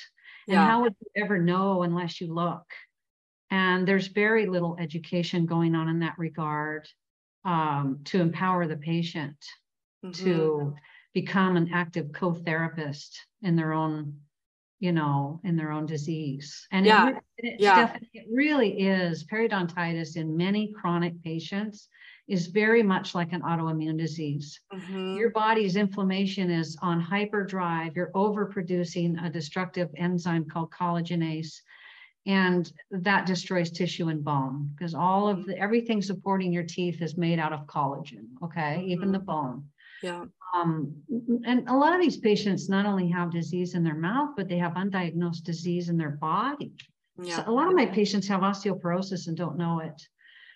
And 0.48 0.58
how 0.58 0.82
would 0.82 0.94
you 1.00 1.22
ever 1.24 1.38
know 1.38 1.82
unless 1.82 2.20
you 2.20 2.32
look? 2.32 2.64
And 3.50 3.86
there's 3.86 4.08
very 4.08 4.46
little 4.46 4.76
education 4.78 5.46
going 5.46 5.74
on 5.74 5.88
in 5.88 6.00
that 6.00 6.18
regard 6.18 6.88
um, 7.44 8.00
to 8.06 8.20
empower 8.20 8.66
the 8.66 8.76
patient 8.76 9.36
mm-hmm. 10.04 10.24
to 10.24 10.74
become 11.14 11.56
an 11.56 11.70
active 11.72 12.12
co-therapist 12.12 13.18
in 13.42 13.56
their 13.56 13.72
own, 13.72 14.14
you 14.80 14.92
know, 14.92 15.40
in 15.44 15.56
their 15.56 15.70
own 15.70 15.86
disease. 15.86 16.66
And 16.72 16.84
yeah. 16.84 17.08
it, 17.08 17.16
it, 17.38 17.60
yeah. 17.60 17.96
it 18.12 18.26
really 18.30 18.80
is 18.80 19.24
periodontitis 19.24 20.16
in 20.16 20.36
many 20.36 20.72
chronic 20.72 21.22
patients 21.22 21.88
is 22.28 22.48
very 22.48 22.82
much 22.82 23.14
like 23.14 23.32
an 23.32 23.42
autoimmune 23.42 23.96
disease. 23.96 24.60
Mm-hmm. 24.72 25.16
Your 25.16 25.30
body's 25.30 25.76
inflammation 25.76 26.50
is 26.50 26.76
on 26.82 27.00
hyperdrive. 27.00 27.94
You're 27.94 28.10
overproducing 28.12 29.24
a 29.24 29.30
destructive 29.30 29.90
enzyme 29.96 30.44
called 30.44 30.72
collagenase, 30.72 31.60
and 32.26 32.72
that 32.90 33.26
destroys 33.26 33.70
tissue 33.70 34.08
and 34.08 34.24
bone 34.24 34.70
because 34.74 34.94
all 34.94 35.28
of 35.28 35.46
the 35.46 35.56
everything 35.58 36.02
supporting 36.02 36.52
your 36.52 36.64
teeth 36.64 37.00
is 37.00 37.16
made 37.16 37.38
out 37.38 37.52
of 37.52 37.66
collagen. 37.66 38.26
Okay, 38.42 38.78
mm-hmm. 38.78 38.90
even 38.90 39.12
the 39.12 39.18
bone. 39.18 39.64
Yeah. 40.02 40.24
Um, 40.54 40.94
and 41.44 41.68
a 41.68 41.76
lot 41.76 41.94
of 41.94 42.00
these 42.00 42.18
patients 42.18 42.68
not 42.68 42.86
only 42.86 43.08
have 43.08 43.30
disease 43.30 43.74
in 43.74 43.82
their 43.82 43.94
mouth, 43.94 44.30
but 44.36 44.48
they 44.48 44.58
have 44.58 44.72
undiagnosed 44.72 45.44
disease 45.44 45.88
in 45.88 45.96
their 45.96 46.10
body. 46.10 46.72
Yeah. 47.22 47.36
So 47.36 47.44
a 47.46 47.52
lot 47.52 47.68
of 47.68 47.74
my 47.74 47.86
patients 47.86 48.28
have 48.28 48.40
osteoporosis 48.40 49.28
and 49.28 49.36
don't 49.36 49.56
know 49.56 49.80
it. 49.80 50.02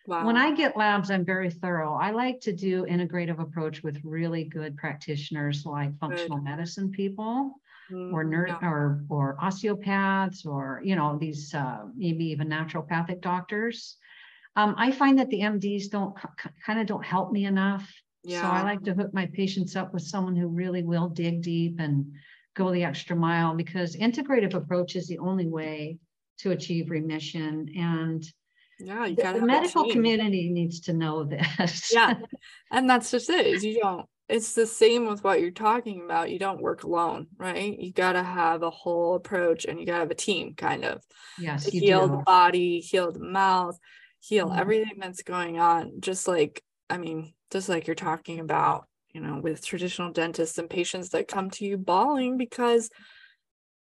Wow. 0.07 0.27
When 0.27 0.37
I 0.37 0.55
get 0.55 0.77
labs, 0.77 1.11
I'm 1.11 1.25
very 1.25 1.51
thorough. 1.51 1.95
I 1.95 2.11
like 2.11 2.41
to 2.41 2.53
do 2.53 2.85
integrative 2.85 3.39
approach 3.39 3.83
with 3.83 4.01
really 4.03 4.45
good 4.45 4.77
practitioners 4.77 5.65
like 5.65 5.99
functional 5.99 6.39
good. 6.39 6.45
medicine 6.45 6.91
people 6.91 7.55
mm, 7.91 8.13
or 8.13 8.25
nurse 8.25 8.51
yeah. 8.63 8.69
or 8.69 9.05
or 9.09 9.37
osteopaths 9.41 10.47
or 10.47 10.81
you 10.85 10.97
know 10.97 11.19
these 11.19 11.55
uh, 11.55 11.85
maybe 11.97 12.25
even 12.27 12.49
naturopathic 12.49 13.21
doctors. 13.21 13.97
Um, 14.57 14.75
I 14.77 14.91
find 14.91 15.19
that 15.19 15.29
the 15.31 15.41
MDs 15.41 15.91
don't 15.91 16.15
kind 16.65 16.81
of 16.81 16.87
don't 16.87 17.05
help 17.05 17.33
me 17.33 17.45
enough. 17.47 17.89
Yeah. 18.23 18.43
So 18.43 18.49
I 18.49 18.63
like 18.63 18.83
to 18.83 18.95
hook 18.95 19.15
my 19.15 19.27
patients 19.33 19.77
up 19.77 19.95
with 19.95 20.03
someone 20.03 20.37
who 20.37 20.49
really 20.49 20.83
will 20.83 21.09
dig 21.09 21.43
deep 21.43 21.77
and 21.79 22.13
go 22.55 22.73
the 22.73 22.85
extra 22.85 23.17
mile 23.17 23.55
because 23.55 23.97
integrative 23.97 24.55
approach 24.55 24.97
is 24.97 25.07
the 25.07 25.19
only 25.19 25.47
way 25.47 25.99
to 26.39 26.51
achieve 26.51 26.91
remission 26.91 27.69
and 27.77 28.25
yeah, 28.83 29.07
you 29.07 29.17
got 29.17 29.35
the 29.35 29.43
medical 29.43 29.91
community 29.91 30.49
needs 30.49 30.81
to 30.81 30.93
know 30.93 31.25
this. 31.59 31.93
yeah, 31.93 32.15
and 32.71 32.89
that's 32.89 33.11
just 33.11 33.29
it. 33.31 33.47
Is 33.47 33.65
you 33.65 33.81
don't. 33.81 34.07
It's 34.31 34.55
the 34.55 34.67
same 34.67 35.07
with 35.07 35.25
what 35.25 35.41
you're 35.41 35.51
talking 35.51 36.03
about. 36.05 36.31
You 36.31 36.39
don't 36.39 36.63
work 36.63 36.85
alone, 36.85 37.27
right? 37.37 37.79
You 37.79 37.93
got 37.93 38.13
to 38.13 38.23
have 38.23 38.63
a 38.63 38.71
whole 38.71 39.17
approach, 39.17 39.65
and 39.65 39.79
you 39.79 39.87
got 39.87 39.95
to 39.95 39.99
have 40.01 40.11
a 40.11 40.15
team, 40.15 40.55
kind 40.55 40.85
of. 40.85 41.03
Yes, 41.39 41.67
heal 41.67 42.07
do. 42.07 42.17
the 42.17 42.23
body, 42.23 42.79
heal 42.81 43.11
the 43.11 43.19
mouth, 43.19 43.79
heal 44.21 44.49
mm-hmm. 44.49 44.61
everything 44.61 44.99
that's 44.99 45.23
going 45.23 45.59
on. 45.59 46.01
Just 46.01 46.29
like 46.29 46.63
I 46.91 46.99
mean, 46.99 47.33
just 47.51 47.69
like 47.69 47.87
you're 47.87 47.95
talking 47.95 48.41
about, 48.41 48.87
you 49.13 49.21
know, 49.21 49.41
with 49.41 49.65
traditional 49.65 50.13
dentists 50.13 50.59
and 50.59 50.69
patients 50.69 51.11
that 51.11 51.29
come 51.29 51.51
to 51.51 51.65
you 51.65 51.79
bawling 51.79 52.37
because 52.37 52.91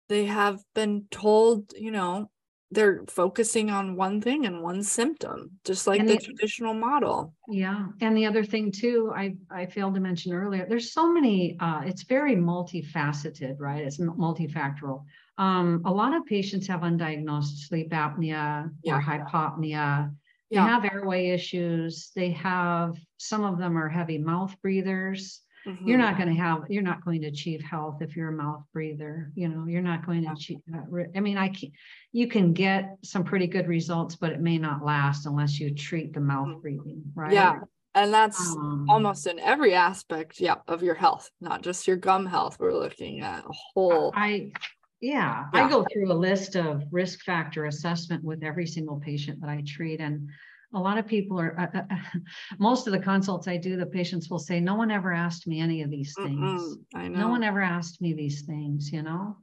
they 0.10 0.26
have 0.26 0.60
been 0.76 1.06
told, 1.10 1.74
you 1.78 1.91
know, 1.91 2.30
they're 2.72 3.04
focusing 3.08 3.70
on 3.70 3.96
one 3.96 4.22
thing 4.22 4.46
and 4.46 4.64
one 4.64 4.82
symptom 4.82 5.52
just 5.66 5.88
like 5.88 6.02
the, 6.02 6.16
the, 6.16 6.18
traditional 6.18 6.74
model. 6.74 7.34
Yeah 7.50 7.88
and 8.02 8.16
the 8.16 8.26
other 8.26 8.44
thing 8.44 8.72
too 8.72 9.12
i 9.16 9.36
i 9.50 9.66
failed 9.66 9.96
to 9.96 10.00
mention 10.00 10.34
earlier 10.34 10.66
there's 10.68 10.94
so 10.94 11.12
many 11.12 11.58
uh, 11.60 11.82
it's 11.86 12.04
very 12.04 12.36
multifaceted 12.36 13.56
right? 13.60 13.84
It's 13.84 13.98
multifactorial. 13.98 15.04
Um, 15.38 15.82
a 15.86 15.92
lot 15.92 16.16
of 16.16 16.26
patients 16.26 16.68
have 16.68 16.82
undiagnosed 16.82 17.68
sleep 17.68 17.92
apnea 17.92 18.70
yeah. 18.84 18.98
or 18.98 19.02
hypopnea. 19.02 20.14
They 20.50 20.58
have 20.58 20.84
airway 20.84 21.30
issues. 21.30 22.12
They 22.14 22.32
have 22.32 22.98
some 23.18 23.46
of 23.46 23.58
them 23.58 23.78
are 23.78 23.88
heavy 23.88 24.18
mouth 24.18 24.54
breathers 24.62 25.42
Mm-hmm. 25.67 25.88
You're 25.88 25.97
not 25.97 26.17
going 26.17 26.30
to 26.30 26.41
have, 26.41 26.63
you're 26.69 26.82
not 26.82 27.06
going 27.06 27.21
to 27.21 27.28
achieve 27.28 27.62
health 27.62 28.02
if 28.02 28.15
you're 28.15 28.30
a 28.30 28.34
mouth 28.34 28.63
breather. 28.74 29.32
You 29.36 29.47
know, 29.47 29.65
you're 29.67 29.82
not 29.82 30.06
going 30.06 30.24
to 30.24 30.32
achieve. 30.32 30.58
Uh, 30.74 31.04
I 31.15 31.19
mean, 31.19 31.38
I 31.38 31.50
can, 31.50 31.71
you 32.12 32.28
can 32.28 32.54
get 32.54 32.97
some 33.04 33.24
pretty 33.24 33.47
good 33.47 33.67
results, 33.67 34.15
but 34.15 34.32
it 34.32 34.41
may 34.41 34.58
not 34.58 34.84
last 34.84 35.26
unless 35.26 35.60
you 35.60 35.74
treat 35.74 36.13
the 36.13 36.19
mouth 36.19 36.47
mm-hmm. 36.47 36.62
breathing, 36.62 37.04
right? 37.13 37.34
Yeah. 37.34 37.60
And 37.93 38.13
that's 38.13 38.39
um, 38.56 38.88
almost 38.89 39.28
in 39.28 39.38
every 39.38 39.76
aspect, 39.76 40.39
yeah, 40.39 40.56
of 40.67 40.82
your 40.82 40.95
health, 40.95 41.30
not 41.41 41.62
just 41.62 41.88
your 41.88 41.97
gum 41.97 42.26
health. 42.26 42.58
We're 42.58 42.74
looking 42.74 43.19
at 43.19 43.43
a 43.43 43.52
whole. 43.52 44.13
I, 44.15 44.54
yeah, 45.02 45.45
yeah, 45.54 45.65
I 45.65 45.69
go 45.69 45.86
through 45.91 46.10
a 46.10 46.13
list 46.13 46.56
of 46.56 46.84
risk 46.89 47.24
factor 47.24 47.65
assessment 47.65 48.24
with 48.24 48.43
every 48.43 48.65
single 48.65 49.00
patient 49.00 49.41
that 49.41 49.50
I 49.50 49.62
treat. 49.67 50.00
And 50.00 50.30
a 50.74 50.80
lot 50.80 50.98
of 50.98 51.06
people 51.06 51.40
are 51.40 51.60
uh, 51.60 51.80
uh, 51.80 51.96
most 52.60 52.88
of 52.88 52.94
the 52.94 53.00
consults 53.00 53.48
i 53.48 53.58
do 53.58 53.76
the 53.78 53.86
patients 53.86 54.30
will 54.30 54.40
say 54.40 54.60
no 54.60 54.76
one 54.76 54.92
ever 54.92 55.14
asked 55.14 55.48
me 55.48 55.60
any 55.60 55.82
of 55.82 55.90
these 55.90 56.14
things 56.16 56.78
I 56.94 57.08
know. 57.08 57.20
no 57.20 57.28
one 57.30 57.44
ever 57.44 57.62
asked 57.62 58.02
me 58.02 58.14
these 58.14 58.42
things 58.44 58.92
you 58.92 59.04
know 59.04 59.38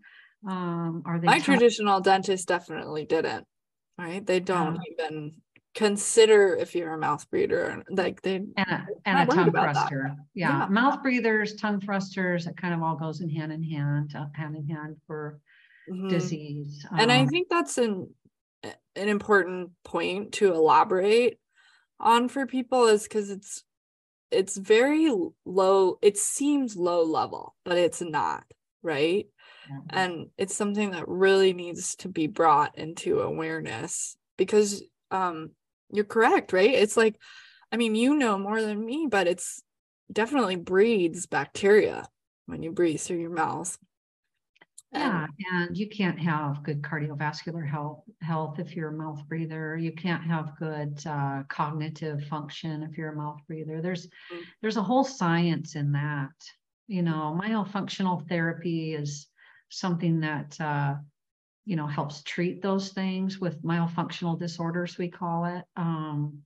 um 0.48 1.02
are 1.04 1.18
they 1.18 1.26
my 1.26 1.40
traditional 1.40 2.00
dentist 2.00 2.48
definitely 2.48 3.04
didn't 3.04 3.46
right 3.98 4.24
they 4.24 4.40
don't 4.40 4.78
even 4.92 5.34
consider 5.74 6.56
if 6.56 6.74
you're 6.74 6.94
a 6.94 6.98
mouth 6.98 7.28
breather 7.30 7.84
like 7.90 8.20
they 8.22 8.36
and 8.36 8.52
a, 8.56 8.86
and 9.04 9.30
a 9.30 9.32
tongue 9.32 9.52
thruster 9.52 10.12
yeah. 10.34 10.60
yeah. 10.60 10.66
mouth 10.68 11.02
breathers 11.02 11.54
tongue 11.54 11.80
thrusters 11.80 12.46
it 12.46 12.56
kind 12.56 12.74
of 12.74 12.82
all 12.82 12.96
goes 12.96 13.20
in 13.20 13.28
hand 13.28 13.52
in 13.52 13.62
hand 13.62 14.12
uh, 14.16 14.26
hand 14.34 14.56
in 14.56 14.66
hand 14.66 14.96
for 15.06 15.38
mm-hmm. 15.88 16.08
disease 16.08 16.84
and 16.92 17.10
um, 17.10 17.20
i 17.20 17.26
think 17.26 17.48
that's 17.48 17.78
an 17.78 18.08
an 18.62 19.08
important 19.08 19.70
point 19.84 20.32
to 20.32 20.52
elaborate 20.52 21.38
on 22.00 22.28
for 22.28 22.46
people 22.46 22.86
is 22.86 23.04
because 23.04 23.30
it's 23.30 23.64
it's 24.30 24.56
very 24.56 25.10
low 25.44 25.98
it 26.02 26.18
seems 26.18 26.76
low 26.76 27.02
level 27.04 27.54
but 27.64 27.78
it's 27.78 28.00
not 28.00 28.44
right? 28.82 29.26
Mm-hmm. 29.70 29.98
and 29.98 30.26
it's 30.38 30.54
something 30.54 30.92
that 30.92 31.08
really 31.08 31.52
needs 31.52 31.96
to 31.96 32.08
be 32.08 32.26
brought 32.26 32.78
into 32.78 33.20
awareness 33.20 34.16
because 34.36 34.82
um 35.10 35.50
you're 35.92 36.04
correct 36.04 36.52
right? 36.52 36.70
It's 36.70 36.96
like 36.96 37.16
i 37.72 37.76
mean 37.76 37.94
you 37.94 38.14
know 38.14 38.38
more 38.38 38.62
than 38.62 38.84
me 38.84 39.06
but 39.10 39.26
it's 39.26 39.62
definitely 40.10 40.56
breeds 40.56 41.26
bacteria 41.26 42.06
when 42.46 42.62
you 42.62 42.72
breathe 42.72 43.00
through 43.00 43.18
your 43.18 43.30
mouth 43.30 43.76
yeah, 44.92 45.26
and 45.52 45.76
you 45.76 45.88
can't 45.88 46.18
have 46.18 46.62
good 46.62 46.80
cardiovascular 46.80 47.68
health 47.68 48.04
health 48.22 48.58
if 48.58 48.74
you're 48.74 48.88
a 48.88 48.96
mouth 48.96 49.22
breather. 49.28 49.76
You 49.76 49.92
can't 49.92 50.22
have 50.22 50.56
good 50.58 50.98
uh, 51.06 51.42
cognitive 51.48 52.24
function 52.24 52.82
if 52.82 52.96
you're 52.96 53.12
a 53.12 53.16
mouth 53.16 53.38
breather. 53.46 53.82
There's 53.82 54.06
mm-hmm. 54.06 54.42
there's 54.62 54.78
a 54.78 54.82
whole 54.82 55.04
science 55.04 55.74
in 55.74 55.92
that. 55.92 56.30
You 56.86 57.02
know, 57.02 57.38
myofunctional 57.38 58.26
therapy 58.28 58.94
is 58.94 59.26
something 59.68 60.20
that 60.20 60.58
uh, 60.58 60.94
you 61.66 61.76
know 61.76 61.86
helps 61.86 62.22
treat 62.22 62.62
those 62.62 62.88
things 62.90 63.38
with 63.38 63.62
myofunctional 63.62 64.38
disorders. 64.38 64.96
We 64.96 65.10
call 65.10 65.44
it. 65.44 65.64
Um, 65.76 66.38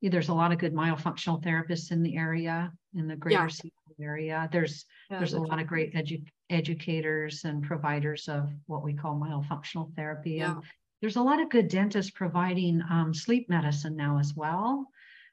there's 0.00 0.28
a 0.28 0.34
lot 0.34 0.52
of 0.52 0.58
good 0.58 0.74
myofunctional 0.74 1.42
therapists 1.42 1.90
in 1.90 2.02
the 2.02 2.16
area 2.16 2.72
in 2.94 3.08
the 3.08 3.16
greater 3.16 3.42
yeah. 3.42 3.48
Seattle 3.48 3.96
area. 4.00 4.48
There's 4.52 4.84
yeah, 5.10 5.18
there's 5.18 5.34
a 5.34 5.40
lot 5.40 5.60
of 5.60 5.66
great 5.66 5.94
edu- 5.94 6.24
educators 6.52 7.44
and 7.44 7.62
providers 7.62 8.28
of 8.28 8.50
what 8.66 8.84
we 8.84 8.94
call 8.94 9.14
myofunctional 9.14 9.94
therapy. 9.96 10.32
Yeah. 10.32 10.52
And 10.52 10.62
there's 11.00 11.16
a 11.16 11.22
lot 11.22 11.40
of 11.40 11.50
good 11.50 11.68
dentists 11.68 12.12
providing 12.12 12.82
um, 12.90 13.12
sleep 13.12 13.48
medicine 13.48 13.96
now 13.96 14.18
as 14.18 14.34
well. 14.34 14.86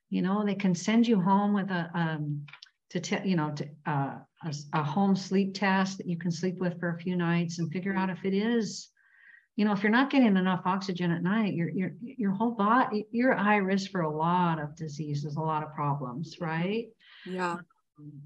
You 0.09 0.21
know, 0.23 0.43
they 0.43 0.55
can 0.55 0.73
send 0.73 1.07
you 1.07 1.21
home 1.21 1.53
with 1.53 1.69
a 1.69 1.89
um, 1.93 2.45
to 2.89 2.99
te- 2.99 3.27
you 3.27 3.35
know 3.35 3.51
to, 3.51 3.67
uh, 3.85 4.15
a, 4.43 4.55
a 4.73 4.83
home 4.83 5.15
sleep 5.15 5.53
test 5.53 5.97
that 5.97 6.07
you 6.07 6.17
can 6.17 6.31
sleep 6.31 6.57
with 6.57 6.79
for 6.79 6.89
a 6.89 6.97
few 6.97 7.15
nights 7.15 7.59
and 7.59 7.71
figure 7.71 7.95
out 7.95 8.09
if 8.09 8.25
it 8.25 8.33
is 8.33 8.89
you 9.55 9.65
know 9.65 9.73
if 9.73 9.83
you're 9.83 9.91
not 9.91 10.09
getting 10.09 10.37
enough 10.37 10.61
oxygen 10.65 11.11
at 11.11 11.21
night 11.21 11.53
your 11.53 11.69
your 11.69 11.91
your 12.01 12.31
whole 12.31 12.51
body 12.51 13.05
you're 13.11 13.33
at 13.33 13.39
high 13.39 13.57
risk 13.57 13.91
for 13.91 14.01
a 14.01 14.09
lot 14.09 14.59
of 14.59 14.75
diseases 14.75 15.35
a 15.35 15.41
lot 15.41 15.63
of 15.63 15.73
problems 15.73 16.37
right 16.39 16.87
yeah 17.25 17.57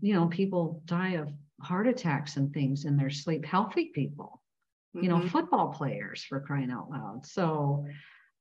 you 0.02 0.14
know 0.14 0.28
people 0.28 0.82
die 0.86 1.14
of 1.14 1.30
heart 1.62 1.88
attacks 1.88 2.38
and 2.38 2.54
things 2.54 2.86
in 2.86 2.98
their 2.98 3.10
sleep 3.10 3.46
healthy 3.46 3.92
people 3.94 4.42
mm-hmm. 4.96 5.04
you 5.04 5.10
know 5.10 5.18
mm-hmm. 5.18 5.28
football 5.28 5.70
players 5.70 6.24
for 6.24 6.40
crying 6.40 6.72
out 6.72 6.90
loud. 6.90 7.26
So 7.26 7.86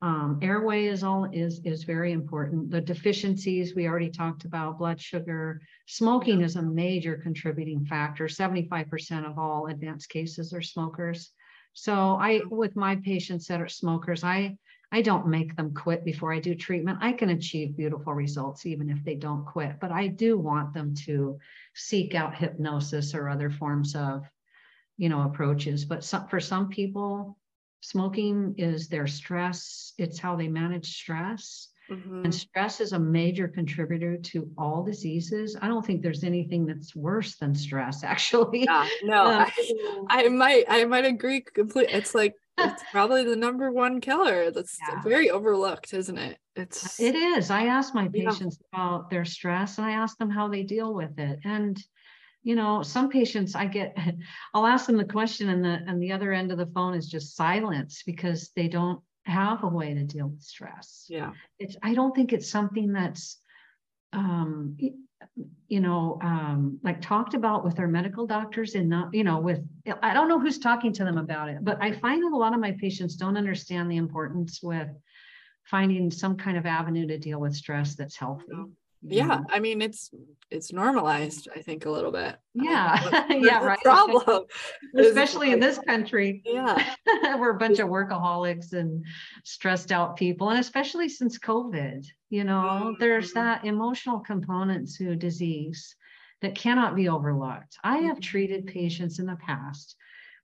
um, 0.02 0.40
airway 0.42 0.86
is 0.86 1.04
all 1.04 1.28
is 1.32 1.60
is 1.64 1.84
very 1.84 2.10
important. 2.10 2.70
The 2.70 2.80
deficiencies 2.80 3.74
we 3.74 3.86
already 3.86 4.10
talked 4.10 4.44
about 4.44 4.78
blood 4.78 5.00
sugar 5.00 5.60
smoking 5.86 6.42
is 6.42 6.56
a 6.56 6.62
major 6.62 7.16
contributing 7.16 7.84
factor. 7.84 8.24
75% 8.24 9.24
of 9.24 9.38
all 9.38 9.68
advanced 9.68 10.08
cases 10.08 10.52
are 10.52 10.62
smokers. 10.62 11.32
So 11.74 12.18
i 12.20 12.40
with 12.50 12.74
my 12.74 12.96
patients 12.96 13.46
that 13.46 13.60
are 13.60 13.68
smokers 13.68 14.24
i 14.24 14.56
I 14.92 15.00
don't 15.00 15.26
make 15.26 15.56
them 15.56 15.72
quit 15.72 16.04
before 16.04 16.34
I 16.34 16.38
do 16.38 16.54
treatment. 16.54 16.98
I 17.00 17.12
can 17.12 17.30
achieve 17.30 17.76
beautiful 17.76 18.12
results 18.12 18.66
even 18.66 18.90
if 18.90 19.02
they 19.02 19.14
don't 19.14 19.46
quit, 19.46 19.80
but 19.80 19.90
I 19.90 20.06
do 20.06 20.38
want 20.38 20.74
them 20.74 20.94
to 21.06 21.38
seek 21.74 22.14
out 22.14 22.36
hypnosis 22.36 23.14
or 23.14 23.30
other 23.30 23.50
forms 23.50 23.96
of, 23.96 24.24
you 24.98 25.08
know, 25.08 25.22
approaches. 25.22 25.86
But 25.86 26.04
some, 26.04 26.28
for 26.28 26.40
some 26.40 26.68
people, 26.68 27.38
smoking 27.80 28.54
is 28.58 28.88
their 28.88 29.06
stress. 29.06 29.94
It's 29.96 30.18
how 30.18 30.36
they 30.36 30.48
manage 30.48 30.94
stress. 30.94 31.68
Mm-hmm. 31.90 32.24
And 32.24 32.34
stress 32.34 32.80
is 32.80 32.92
a 32.92 32.98
major 32.98 33.48
contributor 33.48 34.16
to 34.16 34.50
all 34.56 34.84
diseases. 34.84 35.56
I 35.60 35.68
don't 35.68 35.84
think 35.84 36.02
there's 36.02 36.22
anything 36.22 36.66
that's 36.66 36.94
worse 36.94 37.36
than 37.36 37.54
stress, 37.54 38.04
actually. 38.04 38.64
Yeah, 38.64 38.86
no, 39.02 39.24
um, 39.24 39.46
I, 40.08 40.24
I, 40.24 40.28
might, 40.28 40.64
I 40.68 40.84
might 40.84 41.06
agree 41.06 41.40
completely. 41.40 41.94
It's 41.94 42.14
like 42.14 42.34
it's 42.58 42.82
probably 42.92 43.24
the 43.24 43.36
number 43.36 43.70
one 43.70 44.00
killer. 44.00 44.50
That's 44.50 44.78
yeah. 44.88 45.02
very 45.02 45.30
overlooked, 45.30 45.94
isn't 45.94 46.18
it? 46.18 46.38
It's 46.56 47.00
it 47.00 47.14
is. 47.14 47.50
I 47.50 47.66
ask 47.66 47.94
my 47.94 48.08
patients 48.08 48.58
yeah. 48.72 48.78
about 48.78 49.10
their 49.10 49.24
stress, 49.24 49.78
and 49.78 49.86
I 49.86 49.92
ask 49.92 50.18
them 50.18 50.30
how 50.30 50.48
they 50.48 50.62
deal 50.62 50.94
with 50.94 51.18
it, 51.18 51.40
and 51.44 51.82
you 52.44 52.56
know 52.56 52.82
some 52.82 53.08
patients 53.08 53.54
i 53.54 53.66
get 53.66 53.96
i'll 54.54 54.66
ask 54.66 54.86
them 54.86 54.96
the 54.96 55.04
question 55.04 55.48
and 55.48 55.64
the 55.64 55.78
and 55.86 56.02
the 56.02 56.10
other 56.10 56.32
end 56.32 56.50
of 56.50 56.58
the 56.58 56.66
phone 56.66 56.92
is 56.92 57.06
just 57.06 57.36
silence 57.36 58.02
because 58.04 58.50
they 58.56 58.66
don't 58.66 59.00
have 59.24 59.62
a 59.62 59.68
way 59.68 59.94
to 59.94 60.04
deal 60.04 60.28
with 60.28 60.42
stress. 60.42 61.06
Yeah. 61.08 61.32
It's 61.58 61.76
I 61.82 61.94
don't 61.94 62.14
think 62.14 62.32
it's 62.32 62.50
something 62.50 62.92
that's 62.92 63.38
um 64.12 64.76
you 65.68 65.80
know 65.80 66.18
um 66.22 66.78
like 66.82 67.00
talked 67.00 67.34
about 67.34 67.64
with 67.64 67.76
their 67.76 67.88
medical 67.88 68.26
doctors 68.26 68.74
and 68.74 68.88
not 68.88 69.12
you 69.14 69.24
know 69.24 69.38
with 69.38 69.60
I 70.02 70.12
don't 70.14 70.28
know 70.28 70.38
who's 70.38 70.58
talking 70.58 70.92
to 70.94 71.04
them 71.04 71.18
about 71.18 71.48
it, 71.48 71.58
but 71.62 71.78
I 71.80 71.92
find 71.92 72.22
that 72.22 72.32
a 72.32 72.36
lot 72.36 72.54
of 72.54 72.60
my 72.60 72.72
patients 72.72 73.16
don't 73.16 73.36
understand 73.36 73.90
the 73.90 73.96
importance 73.96 74.60
with 74.62 74.88
finding 75.64 76.10
some 76.10 76.36
kind 76.36 76.56
of 76.56 76.66
avenue 76.66 77.06
to 77.06 77.18
deal 77.18 77.40
with 77.40 77.54
stress 77.54 77.94
that's 77.94 78.16
healthy 78.16 78.52
yeah 79.02 79.40
i 79.50 79.58
mean 79.58 79.82
it's 79.82 80.10
it's 80.50 80.72
normalized 80.72 81.48
i 81.56 81.60
think 81.60 81.86
a 81.86 81.90
little 81.90 82.12
bit. 82.12 82.36
Yeah. 82.54 83.26
yeah 83.30 83.64
right. 83.64 83.78
Problem? 83.80 84.44
Especially 84.96 85.52
in 85.52 85.60
this 85.60 85.78
country 85.78 86.42
yeah. 86.46 86.92
we're 87.36 87.56
a 87.56 87.58
bunch 87.58 87.78
of 87.78 87.88
workaholics 87.88 88.72
and 88.72 89.04
stressed 89.44 89.92
out 89.92 90.16
people 90.16 90.50
and 90.50 90.60
especially 90.60 91.08
since 91.08 91.38
covid 91.38 92.06
you 92.30 92.44
know 92.44 92.80
mm-hmm. 92.82 92.92
there's 93.00 93.32
that 93.32 93.64
emotional 93.64 94.20
component 94.20 94.90
to 94.96 95.16
disease 95.16 95.96
that 96.42 96.56
cannot 96.56 96.96
be 96.96 97.08
overlooked. 97.08 97.78
I 97.84 97.98
have 97.98 98.16
mm-hmm. 98.16 98.20
treated 98.20 98.66
patients 98.66 99.20
in 99.20 99.26
the 99.26 99.36
past 99.36 99.96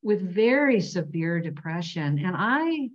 with 0.03 0.23
very 0.23 0.81
severe 0.81 1.40
depression 1.40 2.18
and 2.25 2.35
i 2.38 2.88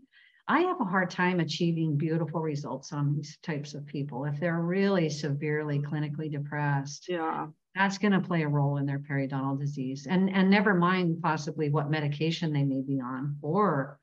I 0.48 0.60
have 0.62 0.82
a 0.82 0.86
hard 0.86 1.10
time 1.10 1.40
achieving 1.40 1.98
beautiful 1.98 2.42
results 2.42 2.92
on 2.92 3.16
these 3.16 3.38
types 3.44 3.74
of 3.74 3.86
people. 3.86 4.26
If 4.26 4.40
they're 4.40 4.62
really 4.62 5.10
severely 5.10 5.80
clinically 5.80 6.32
depressed, 6.32 7.08
yeah, 7.08 7.48
that's 7.76 7.98
going 7.98 8.12
to 8.12 8.20
play 8.20 8.44
a 8.44 8.48
role 8.48 8.78
in 8.78 8.86
their 8.86 9.00
periodontal 9.00 9.60
disease. 9.60 10.06
And 10.10 10.30
and 10.30 10.50
never 10.50 10.74
mind 10.74 11.22
possibly 11.22 11.70
what 11.70 11.90
medication 11.90 12.52
they 12.52 12.64
may 12.64 12.82
be 12.82 13.00
on 13.00 13.38
for 13.42 14.00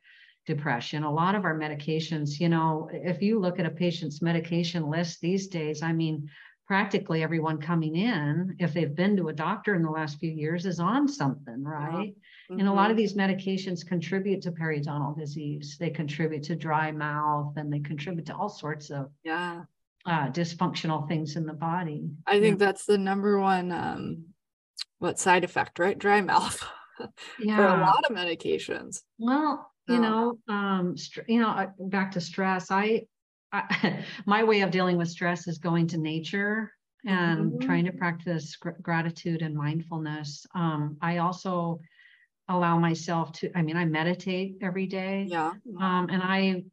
depression. 0.47 1.03
A 1.03 1.13
lot 1.13 1.35
of 1.35 1.45
our 1.45 1.57
medications, 1.59 2.41
you 2.41 2.49
know, 2.49 2.89
if 2.93 3.21
you 3.21 3.39
look 3.39 3.59
at 3.59 3.67
a 3.67 3.71
patient's 3.71 4.23
medication 4.23 4.89
list 4.89 5.21
these 5.21 5.47
days, 5.49 5.83
I 5.83 5.93
mean, 5.93 6.29
practically 6.67 7.23
everyone 7.23 7.61
coming 7.61 7.97
in, 7.97 8.57
if 8.59 8.73
they've 8.73 8.95
been 8.95 9.17
to 9.17 9.29
a 9.29 9.33
doctor 9.33 9.75
in 9.75 9.83
the 9.83 9.91
last 9.91 10.19
few 10.19 10.31
years, 10.31 10.67
is 10.67 10.81
on 10.81 11.07
something, 11.07 11.63
right? 11.63 12.15
Mm-hmm. 12.51 12.61
And 12.61 12.69
a 12.69 12.73
lot 12.73 12.91
of 12.91 12.97
mm-hmm. 12.97 13.03
these 13.03 13.15
medications 13.15 13.87
contribute 13.87 14.43
to 14.43 14.53
periodontal 14.53 15.17
disease. 15.17 15.77
They 15.79 15.91
contribute 15.91 16.43
to 16.45 16.57
dry 16.57 16.91
mouth 16.91 17.57
and 17.57 17.73
they 17.73 17.79
contribute 17.79 18.27
to 18.27 18.37
all 18.37 18.49
sorts 18.49 18.91
of 18.91 19.11
yeah 19.23 19.63
uh, 20.07 20.29
dysfunctional 20.31 21.07
things 21.07 21.37
in 21.37 21.47
the 21.47 21.53
body. 21.53 22.11
I 22.27 22.41
think 22.41 22.59
yeah. 22.59 22.67
that's 22.67 22.87
the 22.87 22.99
number 22.99 23.39
one 23.39 23.71
um, 23.71 24.25
what 24.99 25.19
side 25.19 25.45
effect, 25.45 25.79
right? 25.79 25.99
Dry 25.99 26.21
mouth. 26.21 26.63
yeah. 27.39 27.57
For 27.57 27.67
a 27.67 27.81
lot 27.81 28.05
of 28.09 28.17
medications. 28.17 29.03
Well, 29.19 29.71
you 29.89 29.97
oh. 29.97 30.01
know, 30.01 30.39
um, 30.55 30.97
st- 30.97 31.29
you 31.29 31.41
know, 31.41 31.73
back 31.79 32.13
to 32.13 32.21
stress. 32.21 32.71
I, 32.71 33.07
I, 33.53 34.05
my 34.27 34.45
way 34.45 34.61
of 34.61 34.71
dealing 34.71 34.97
with 34.97 35.09
stress 35.09 35.49
is 35.49 35.59
going 35.59 35.89
to 35.89 35.99
nature 35.99 36.73
and 37.07 37.53
mm-hmm. 37.53 37.67
trying 37.67 37.87
to 37.87 37.93
practice 37.93 38.57
gr- 38.57 38.71
gratitude 38.83 39.43
and 39.43 39.55
mindfulness. 39.55 40.47
Um, 40.55 40.97
I 41.01 41.19
also 41.19 41.81
allow 42.51 42.79
myself 42.79 43.33
to 43.33 43.51
i 43.57 43.63
mean 43.63 43.77
i 43.77 43.85
meditate 43.85 44.57
every 44.61 44.87
day. 44.87 45.27
Yeah. 45.29 45.53
Um, 45.81 46.09
and 46.11 46.23
i 46.23 46.65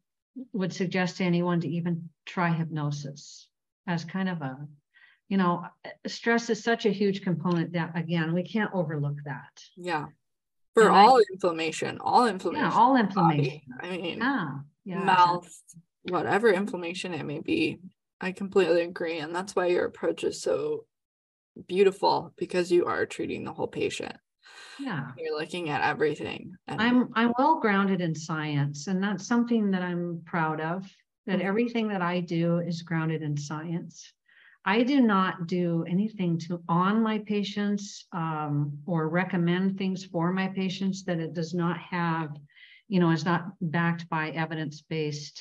would 0.52 0.72
suggest 0.72 1.16
to 1.16 1.24
anyone 1.24 1.60
to 1.60 1.68
even 1.68 2.08
try 2.26 2.50
hypnosis 2.52 3.48
as 3.86 4.04
kind 4.04 4.28
of 4.28 4.42
a 4.42 4.58
you 5.28 5.36
know 5.36 5.64
stress 6.06 6.50
is 6.50 6.62
such 6.62 6.86
a 6.86 6.90
huge 6.90 7.22
component 7.22 7.72
that 7.72 7.92
again 7.96 8.34
we 8.34 8.42
can't 8.42 8.70
overlook 8.74 9.16
that. 9.24 9.62
Yeah. 9.76 10.06
For 10.74 10.84
and 10.84 10.96
all 10.96 11.18
I, 11.18 11.22
inflammation 11.32 11.98
all 12.00 12.26
inflammation 12.26 12.70
yeah 12.70 12.76
all 12.76 12.96
inflammation 12.96 13.60
body. 13.78 13.94
i 13.94 13.96
mean 13.96 14.18
yeah, 14.18 14.50
yeah. 14.84 15.04
mouth 15.04 15.48
whatever 16.08 16.52
inflammation 16.52 17.14
it 17.14 17.24
may 17.24 17.40
be 17.40 17.78
i 18.20 18.32
completely 18.32 18.82
agree. 18.82 19.18
And 19.18 19.34
that's 19.34 19.54
why 19.56 19.66
your 19.66 19.84
approach 19.84 20.24
is 20.24 20.40
so 20.40 20.84
beautiful 21.66 22.32
because 22.36 22.70
you 22.70 22.84
are 22.86 23.06
treating 23.06 23.44
the 23.44 23.52
whole 23.52 23.66
patient 23.66 24.16
yeah. 24.80 25.10
You're 25.16 25.38
looking 25.38 25.68
at 25.68 25.82
everything 25.82 26.54
and- 26.66 26.80
i'm 26.80 27.08
i'm 27.14 27.32
well 27.38 27.60
grounded 27.60 28.00
in 28.00 28.14
science 28.14 28.86
and 28.86 29.02
that's 29.02 29.26
something 29.26 29.70
that 29.70 29.82
i'm 29.82 30.22
proud 30.24 30.60
of 30.60 30.84
that 31.26 31.38
mm-hmm. 31.38 31.48
everything 31.48 31.88
that 31.88 32.02
i 32.02 32.20
do 32.20 32.58
is 32.58 32.82
grounded 32.82 33.22
in 33.22 33.36
science. 33.36 34.12
I 34.64 34.82
do 34.82 35.00
not 35.00 35.46
do 35.46 35.86
anything 35.88 36.36
to 36.40 36.62
on 36.68 37.02
my 37.02 37.20
patients 37.20 38.06
um, 38.12 38.78
or 38.84 39.08
recommend 39.08 39.78
things 39.78 40.04
for 40.04 40.30
my 40.30 40.48
patients 40.48 41.04
that 41.04 41.18
it 41.18 41.32
does 41.32 41.54
not 41.54 41.78
have 41.78 42.36
you 42.88 43.00
know 43.00 43.10
is 43.10 43.24
not 43.24 43.52
backed 43.62 44.08
by 44.10 44.30
evidence-based 44.30 45.40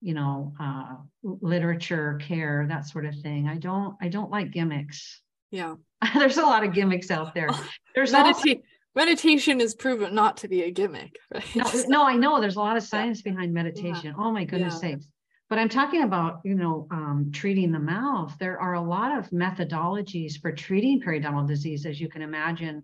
you 0.00 0.14
know 0.14 0.54
uh, 0.60 0.96
literature 1.22 2.18
care 2.22 2.66
that 2.68 2.86
sort 2.86 3.06
of 3.06 3.18
thing. 3.20 3.48
I 3.48 3.56
don't 3.56 3.96
i 4.00 4.08
don't 4.08 4.30
like 4.30 4.52
gimmicks 4.52 5.20
yeah 5.54 5.74
there's 6.14 6.38
a 6.38 6.42
lot 6.42 6.64
of 6.64 6.72
gimmicks 6.72 7.10
out 7.10 7.34
there. 7.34 7.48
There's 7.94 8.12
Medita- 8.12 8.34
also- 8.34 8.62
meditation 8.94 9.60
is 9.60 9.74
proven 9.74 10.14
not 10.14 10.38
to 10.38 10.48
be 10.48 10.62
a 10.62 10.70
gimmick, 10.70 11.16
right? 11.34 11.56
No, 11.56 11.70
no 11.86 12.02
I 12.04 12.16
know 12.16 12.40
there's 12.40 12.56
a 12.56 12.60
lot 12.60 12.76
of 12.76 12.82
science 12.82 13.22
yeah. 13.24 13.32
behind 13.32 13.52
meditation. 13.52 14.14
Yeah. 14.16 14.24
Oh 14.24 14.30
my 14.30 14.44
goodness 14.44 14.74
yeah. 14.74 14.90
sakes. 14.90 15.06
But 15.50 15.58
I'm 15.58 15.68
talking 15.68 16.02
about, 16.02 16.40
you 16.42 16.54
know, 16.54 16.88
um, 16.90 17.30
treating 17.32 17.70
the 17.70 17.78
mouth. 17.78 18.34
There 18.40 18.58
are 18.58 18.74
a 18.74 18.80
lot 18.80 19.16
of 19.16 19.30
methodologies 19.30 20.40
for 20.40 20.50
treating 20.50 21.00
periodontal 21.00 21.46
disease, 21.46 21.86
as 21.86 22.00
you 22.00 22.08
can 22.08 22.22
imagine, 22.22 22.82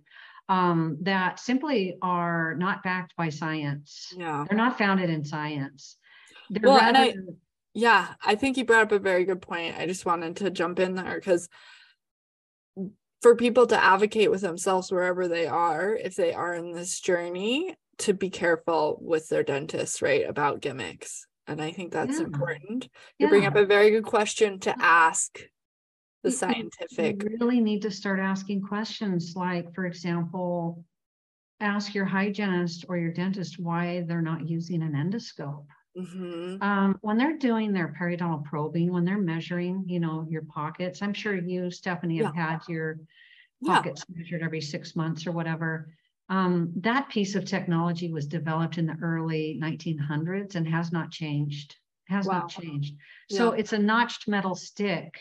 um, 0.48 0.98
that 1.00 1.40
simply 1.40 1.96
are 2.02 2.54
not 2.56 2.82
backed 2.82 3.16
by 3.16 3.30
science. 3.30 4.12
Yeah. 4.16 4.44
They're 4.48 4.58
not 4.58 4.78
founded 4.78 5.10
in 5.10 5.24
science. 5.24 5.96
They're 6.50 6.70
well, 6.70 6.80
and 6.80 6.96
I, 6.96 7.14
yeah, 7.72 8.08
I 8.24 8.34
think 8.34 8.56
you 8.56 8.64
brought 8.64 8.82
up 8.82 8.92
a 8.92 8.98
very 8.98 9.24
good 9.24 9.40
point. 9.40 9.76
I 9.78 9.86
just 9.86 10.04
wanted 10.04 10.36
to 10.36 10.50
jump 10.50 10.78
in 10.78 10.94
there 10.94 11.14
because 11.14 11.48
for 13.20 13.36
people 13.36 13.66
to 13.66 13.82
advocate 13.82 14.30
with 14.30 14.40
themselves 14.40 14.90
wherever 14.90 15.28
they 15.28 15.46
are, 15.46 15.94
if 15.94 16.16
they 16.16 16.32
are 16.32 16.54
in 16.54 16.72
this 16.72 17.00
journey, 17.00 17.76
to 17.98 18.14
be 18.14 18.30
careful 18.30 18.98
with 19.00 19.28
their 19.28 19.42
dentist, 19.42 20.00
right, 20.00 20.28
about 20.28 20.60
gimmicks. 20.60 21.26
And 21.46 21.60
I 21.60 21.72
think 21.72 21.92
that's 21.92 22.18
yeah. 22.18 22.24
important. 22.24 22.84
You 23.18 23.26
yeah. 23.26 23.28
bring 23.28 23.46
up 23.46 23.56
a 23.56 23.66
very 23.66 23.90
good 23.90 24.04
question 24.04 24.58
to 24.60 24.74
ask 24.80 25.38
the 26.22 26.30
scientific. 26.30 27.22
You 27.22 27.36
really 27.40 27.60
need 27.60 27.82
to 27.82 27.90
start 27.90 28.20
asking 28.20 28.62
questions 28.62 29.34
like, 29.36 29.74
for 29.74 29.86
example, 29.86 30.84
ask 31.60 31.94
your 31.94 32.06
hygienist 32.06 32.86
or 32.88 32.96
your 32.96 33.12
dentist 33.12 33.58
why 33.58 34.04
they're 34.06 34.22
not 34.22 34.48
using 34.48 34.82
an 34.82 34.92
endoscope. 34.92 35.66
Mm-hmm. 35.98 36.62
Um, 36.62 36.98
when 37.00 37.18
they're 37.18 37.36
doing 37.36 37.72
their 37.72 37.94
periodontal 38.00 38.44
probing, 38.44 38.92
when 38.92 39.04
they're 39.04 39.18
measuring, 39.18 39.84
you 39.86 39.98
know, 39.98 40.26
your 40.28 40.42
pockets, 40.42 41.02
I'm 41.02 41.14
sure 41.14 41.36
you, 41.36 41.70
Stephanie, 41.70 42.18
have 42.18 42.34
yeah. 42.34 42.50
had 42.50 42.60
your 42.68 43.00
pockets 43.64 44.04
yeah. 44.08 44.18
measured 44.18 44.42
every 44.42 44.60
six 44.60 44.94
months 44.94 45.26
or 45.26 45.32
whatever. 45.32 45.92
Um, 46.28 46.72
that 46.76 47.08
piece 47.08 47.34
of 47.34 47.44
technology 47.44 48.12
was 48.12 48.26
developed 48.26 48.78
in 48.78 48.86
the 48.86 48.96
early 49.02 49.58
1900s 49.60 50.54
and 50.54 50.66
has 50.68 50.92
not 50.92 51.10
changed. 51.10 51.74
Has 52.08 52.26
wow. 52.26 52.40
not 52.40 52.50
changed. 52.50 52.94
So 53.28 53.52
yeah. 53.52 53.60
it's 53.60 53.72
a 53.72 53.78
notched 53.78 54.28
metal 54.28 54.54
stick 54.54 55.20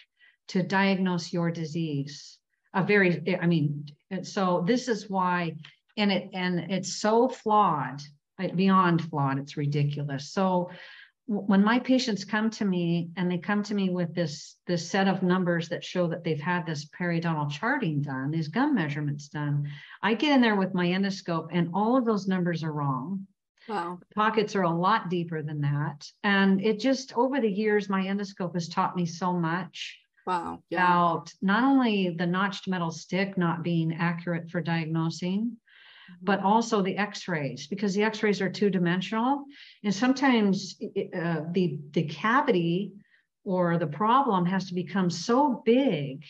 to 0.49 0.61
diagnose 0.61 1.33
your 1.33 1.51
disease. 1.51 2.37
A 2.75 2.83
very, 2.83 3.37
I 3.41 3.47
mean, 3.47 3.87
so 4.21 4.63
this 4.67 4.87
is 4.87 5.09
why, 5.09 5.55
and 5.97 6.11
it 6.11 6.29
and 6.33 6.71
it's 6.71 7.01
so 7.01 7.27
flawed 7.27 8.01
beyond 8.55 9.09
flawed. 9.09 9.39
It's 9.39 9.57
ridiculous. 9.57 10.31
So 10.31 10.69
when 11.29 11.63
my 11.63 11.77
patients 11.77 12.25
come 12.25 12.49
to 12.49 12.65
me 12.65 13.11
and 13.15 13.29
they 13.29 13.37
come 13.37 13.61
to 13.61 13.75
me 13.75 13.91
with 13.91 14.15
this 14.15 14.55
this 14.65 14.89
set 14.89 15.07
of 15.07 15.21
numbers 15.21 15.69
that 15.69 15.83
show 15.83 16.07
that 16.07 16.23
they've 16.23 16.41
had 16.41 16.65
this 16.65 16.89
periodontal 16.99 17.51
charting 17.51 18.01
done 18.01 18.31
these 18.31 18.47
gum 18.47 18.73
measurements 18.73 19.27
done 19.27 19.69
i 20.01 20.15
get 20.15 20.33
in 20.33 20.41
there 20.41 20.55
with 20.55 20.73
my 20.73 20.87
endoscope 20.87 21.47
and 21.51 21.69
all 21.71 21.95
of 21.95 22.03
those 22.03 22.27
numbers 22.27 22.63
are 22.63 22.73
wrong 22.73 23.27
wow 23.67 23.99
pockets 24.15 24.55
are 24.55 24.63
a 24.63 24.69
lot 24.69 25.07
deeper 25.11 25.43
than 25.43 25.61
that 25.61 26.03
and 26.23 26.61
it 26.61 26.79
just 26.79 27.15
over 27.15 27.39
the 27.39 27.47
years 27.47 27.89
my 27.89 28.05
endoscope 28.05 28.55
has 28.55 28.67
taught 28.67 28.95
me 28.95 29.05
so 29.05 29.31
much 29.31 29.99
wow 30.25 30.57
yeah. 30.71 30.83
about 30.83 31.31
not 31.43 31.63
only 31.63 32.09
the 32.09 32.25
notched 32.25 32.67
metal 32.67 32.89
stick 32.89 33.37
not 33.37 33.61
being 33.61 33.93
accurate 33.93 34.49
for 34.49 34.61
diagnosing 34.61 35.55
but 36.21 36.41
also 36.41 36.81
the 36.81 36.97
x-rays 36.97 37.67
because 37.67 37.93
the 37.93 38.03
x-rays 38.03 38.41
are 38.41 38.49
two 38.49 38.69
dimensional 38.69 39.45
and 39.83 39.93
sometimes 39.93 40.75
uh, 40.81 41.41
the 41.51 41.79
the 41.91 42.03
cavity 42.03 42.91
or 43.45 43.77
the 43.77 43.87
problem 43.87 44.45
has 44.45 44.67
to 44.67 44.73
become 44.73 45.09
so 45.09 45.61
big 45.65 46.23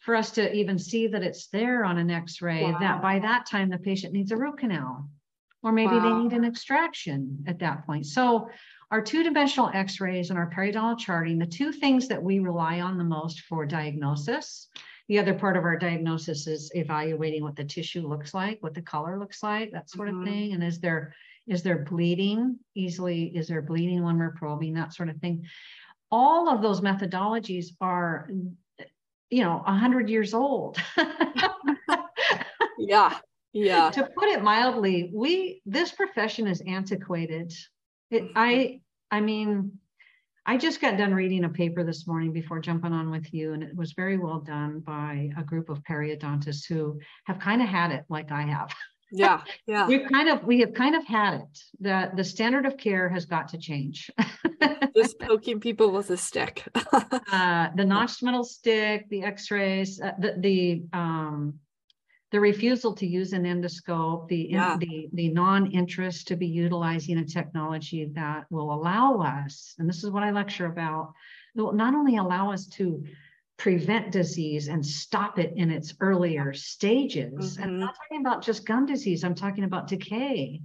for 0.00 0.16
us 0.16 0.30
to 0.30 0.52
even 0.52 0.78
see 0.78 1.06
that 1.06 1.22
it's 1.22 1.48
there 1.48 1.84
on 1.84 1.98
an 1.98 2.10
x-ray 2.10 2.64
wow. 2.64 2.78
that 2.78 3.02
by 3.02 3.18
that 3.18 3.46
time 3.46 3.68
the 3.68 3.78
patient 3.78 4.12
needs 4.12 4.32
a 4.32 4.36
root 4.36 4.58
canal 4.58 5.08
or 5.62 5.72
maybe 5.72 5.94
wow. 5.94 6.02
they 6.02 6.22
need 6.22 6.32
an 6.32 6.44
extraction 6.44 7.44
at 7.46 7.58
that 7.58 7.84
point 7.86 8.06
so 8.06 8.48
our 8.90 9.00
two-dimensional 9.00 9.70
x-rays 9.72 10.30
and 10.30 10.38
our 10.38 10.50
periodontal 10.50 10.98
charting 10.98 11.38
the 11.38 11.46
two 11.46 11.72
things 11.72 12.08
that 12.08 12.22
we 12.22 12.38
rely 12.38 12.80
on 12.80 12.98
the 12.98 13.04
most 13.04 13.40
for 13.42 13.66
diagnosis 13.66 14.68
the 15.10 15.18
other 15.18 15.34
part 15.34 15.58
of 15.58 15.64
our 15.64 15.76
diagnosis 15.76 16.46
is 16.46 16.70
evaluating 16.74 17.42
what 17.42 17.56
the 17.56 17.64
tissue 17.64 18.08
looks 18.08 18.32
like 18.32 18.56
what 18.62 18.74
the 18.74 18.80
color 18.82 19.18
looks 19.18 19.42
like 19.42 19.70
that 19.72 19.90
sort 19.90 20.08
mm-hmm. 20.08 20.22
of 20.22 20.26
thing 20.26 20.52
and 20.54 20.64
is 20.64 20.80
there 20.80 21.14
is 21.46 21.62
there 21.62 21.78
bleeding 21.78 22.56
easily 22.74 23.24
is 23.36 23.48
there 23.48 23.60
bleeding 23.60 24.02
when 24.02 24.18
we're 24.18 24.30
probing 24.30 24.72
that 24.72 24.94
sort 24.94 25.10
of 25.10 25.16
thing 25.18 25.44
all 26.10 26.48
of 26.48 26.62
those 26.62 26.80
methodologies 26.80 27.66
are 27.80 28.30
you 29.30 29.44
know, 29.44 29.62
a 29.66 29.74
hundred 29.74 30.10
years 30.10 30.34
old. 30.34 30.76
yeah. 32.78 33.16
Yeah. 33.52 33.90
To 33.90 34.08
put 34.16 34.28
it 34.28 34.42
mildly, 34.42 35.10
we 35.12 35.62
this 35.64 35.92
profession 35.92 36.46
is 36.46 36.60
antiquated. 36.66 37.52
It. 38.10 38.30
I 38.36 38.80
I 39.10 39.20
mean, 39.20 39.78
I 40.46 40.56
just 40.56 40.80
got 40.80 40.96
done 40.96 41.14
reading 41.14 41.44
a 41.44 41.48
paper 41.48 41.84
this 41.84 42.06
morning 42.06 42.32
before 42.32 42.60
jumping 42.60 42.92
on 42.92 43.10
with 43.10 43.32
you, 43.32 43.52
and 43.52 43.62
it 43.62 43.76
was 43.76 43.92
very 43.92 44.18
well 44.18 44.40
done 44.40 44.80
by 44.80 45.30
a 45.36 45.44
group 45.44 45.68
of 45.68 45.82
periodontists 45.82 46.66
who 46.66 46.98
have 47.26 47.38
kind 47.38 47.62
of 47.62 47.68
had 47.68 47.92
it 47.92 48.04
like 48.08 48.32
I 48.32 48.42
have. 48.42 48.72
Yeah 49.12 49.42
yeah. 49.66 49.86
We 49.86 50.00
kind 50.00 50.28
of 50.28 50.44
we 50.44 50.60
have 50.60 50.74
kind 50.74 50.94
of 50.94 51.06
had 51.06 51.34
it. 51.34 51.58
The 51.80 52.10
the 52.14 52.24
standard 52.24 52.66
of 52.66 52.76
care 52.76 53.08
has 53.08 53.26
got 53.26 53.48
to 53.48 53.58
change. 53.58 54.10
Just 54.96 55.18
poking 55.18 55.60
people 55.60 55.90
with 55.90 56.10
a 56.10 56.16
stick. 56.16 56.66
Uh, 57.32 57.68
the 57.76 57.84
notched 57.84 58.22
metal 58.22 58.42
stick 58.42 59.08
the 59.08 59.22
x-rays 59.22 60.00
uh, 60.00 60.12
the 60.18 60.34
the 60.38 60.82
um 60.92 61.54
the 62.32 62.40
refusal 62.40 62.94
to 62.94 63.06
use 63.06 63.32
an 63.32 63.44
endoscope 63.44 64.28
the 64.28 64.48
yeah. 64.50 64.76
the 64.78 65.08
the 65.12 65.28
non-interest 65.28 66.28
to 66.28 66.36
be 66.36 66.46
utilizing 66.46 67.18
a 67.18 67.24
technology 67.24 68.10
that 68.12 68.44
will 68.50 68.72
allow 68.72 69.18
us 69.20 69.74
and 69.78 69.88
this 69.88 70.04
is 70.04 70.10
what 70.10 70.22
i 70.22 70.30
lecture 70.30 70.66
about 70.66 71.12
it 71.54 71.60
will 71.60 71.72
not 71.72 71.94
only 71.94 72.16
allow 72.16 72.52
us 72.52 72.66
to 72.66 73.02
prevent 73.60 74.10
disease 74.10 74.68
and 74.68 74.84
stop 74.84 75.38
it 75.38 75.52
in 75.54 75.70
its 75.70 75.92
earlier 76.00 76.54
stages. 76.54 77.28
Mm-hmm. 77.28 77.62
And 77.62 77.70
I'm 77.72 77.78
not 77.78 77.94
talking 77.94 78.20
about 78.22 78.42
just 78.42 78.64
gum 78.64 78.86
disease, 78.86 79.22
I'm 79.22 79.34
talking 79.34 79.64
about 79.64 79.86
decay, 79.86 80.62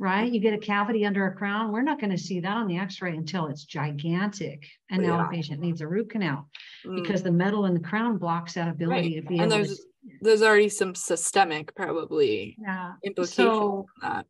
right? 0.00 0.30
You 0.30 0.40
get 0.40 0.52
a 0.52 0.58
cavity 0.58 1.06
under 1.06 1.24
a 1.28 1.36
crown, 1.36 1.70
we're 1.70 1.82
not 1.82 2.00
going 2.00 2.10
to 2.10 2.18
see 2.18 2.40
that 2.40 2.56
on 2.56 2.66
the 2.66 2.78
x 2.78 3.00
ray 3.00 3.14
until 3.14 3.46
it's 3.46 3.64
gigantic. 3.64 4.66
And 4.90 5.04
now 5.04 5.18
yeah. 5.18 5.22
the 5.22 5.36
patient 5.36 5.60
needs 5.60 5.82
a 5.82 5.86
root 5.86 6.10
canal 6.10 6.48
mm. 6.84 7.00
because 7.00 7.22
the 7.22 7.30
metal 7.30 7.66
in 7.66 7.74
the 7.74 7.80
crown 7.80 8.18
blocks 8.18 8.54
that 8.54 8.66
ability 8.66 9.14
right. 9.14 9.22
to 9.22 9.28
be 9.28 9.38
and 9.38 9.52
able 9.52 9.64
to. 9.64 9.76
There's 10.20 10.42
already 10.42 10.68
some 10.68 10.94
systemic, 10.94 11.74
probably, 11.74 12.56
yeah. 12.60 12.92
implications 13.04 13.34
so, 13.34 13.86
that. 14.00 14.26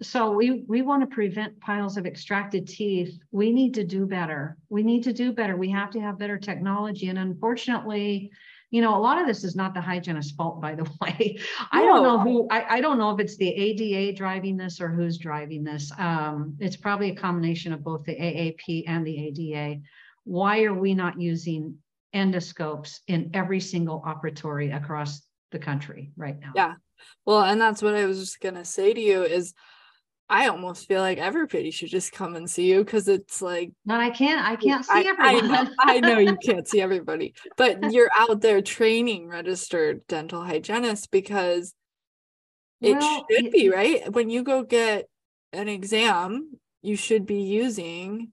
so 0.00 0.30
we 0.30 0.64
we 0.68 0.82
want 0.82 1.02
to 1.02 1.14
prevent 1.14 1.60
piles 1.60 1.96
of 1.96 2.06
extracted 2.06 2.68
teeth. 2.68 3.18
We 3.30 3.52
need 3.52 3.74
to 3.74 3.84
do 3.84 4.06
better. 4.06 4.56
We 4.68 4.82
need 4.82 5.02
to 5.04 5.12
do 5.12 5.32
better. 5.32 5.56
We 5.56 5.70
have 5.70 5.90
to 5.90 6.00
have 6.00 6.18
better 6.18 6.38
technology. 6.38 7.08
And 7.08 7.18
unfortunately 7.18 8.30
you 8.70 8.80
know 8.80 8.96
a 8.96 8.98
lot 8.98 9.20
of 9.20 9.26
this 9.26 9.44
is 9.44 9.54
not 9.54 9.74
the 9.74 9.80
hygienist's 9.80 10.32
fault 10.32 10.60
by 10.60 10.74
the 10.74 10.84
way. 11.00 11.38
I 11.70 11.82
don't 11.82 12.02
know 12.02 12.18
who 12.18 12.48
I, 12.50 12.76
I 12.76 12.80
don't 12.80 12.98
know 12.98 13.10
if 13.10 13.20
it's 13.20 13.36
the 13.36 13.48
ada 13.48 14.16
driving 14.16 14.56
this 14.56 14.80
or 14.80 14.88
who's 14.88 15.18
driving 15.18 15.62
this. 15.62 15.92
Um, 15.98 16.56
it's 16.58 16.76
probably 16.76 17.10
a 17.10 17.14
combination 17.14 17.72
of 17.72 17.84
both 17.84 18.04
the 18.04 18.16
aap 18.16 18.84
and 18.88 19.06
the 19.06 19.26
ada 19.26 19.80
why 20.24 20.62
are 20.62 20.74
we 20.74 20.94
not 20.94 21.20
using 21.20 21.76
endoscopes 22.14 22.98
in 23.06 23.30
every 23.34 23.60
single 23.60 24.02
operatory 24.02 24.74
across 24.74 25.22
the 25.50 25.58
country 25.58 26.12
right 26.16 26.38
now 26.40 26.52
yeah 26.54 26.74
well, 27.24 27.42
and 27.42 27.60
that's 27.60 27.82
what 27.82 27.94
I 27.94 28.06
was 28.06 28.18
just 28.18 28.40
gonna 28.40 28.64
say 28.64 28.92
to 28.92 29.00
you 29.00 29.22
is 29.22 29.54
I 30.28 30.48
almost 30.48 30.88
feel 30.88 31.00
like 31.00 31.18
everybody 31.18 31.70
should 31.70 31.90
just 31.90 32.12
come 32.12 32.36
and 32.36 32.48
see 32.48 32.70
you 32.70 32.84
because 32.84 33.06
it's 33.08 33.42
like 33.42 33.72
No, 33.84 33.96
I 33.96 34.10
can't 34.10 34.44
I 34.44 34.56
can't 34.56 34.84
see 34.84 34.92
I, 34.94 35.00
everyone. 35.00 35.54
I 35.54 35.62
know, 35.62 35.70
I 35.80 36.00
know 36.00 36.18
you 36.18 36.36
can't 36.36 36.66
see 36.66 36.80
everybody, 36.80 37.34
but 37.56 37.92
you're 37.92 38.10
out 38.18 38.40
there 38.40 38.62
training 38.62 39.28
registered 39.28 40.06
dental 40.06 40.42
hygienists 40.42 41.06
because 41.06 41.74
it 42.80 42.96
well, 42.96 43.26
should 43.30 43.50
be, 43.52 43.68
right? 43.68 44.12
When 44.12 44.28
you 44.28 44.42
go 44.42 44.64
get 44.64 45.06
an 45.52 45.68
exam, 45.68 46.58
you 46.80 46.96
should 46.96 47.26
be 47.26 47.42
using 47.42 48.32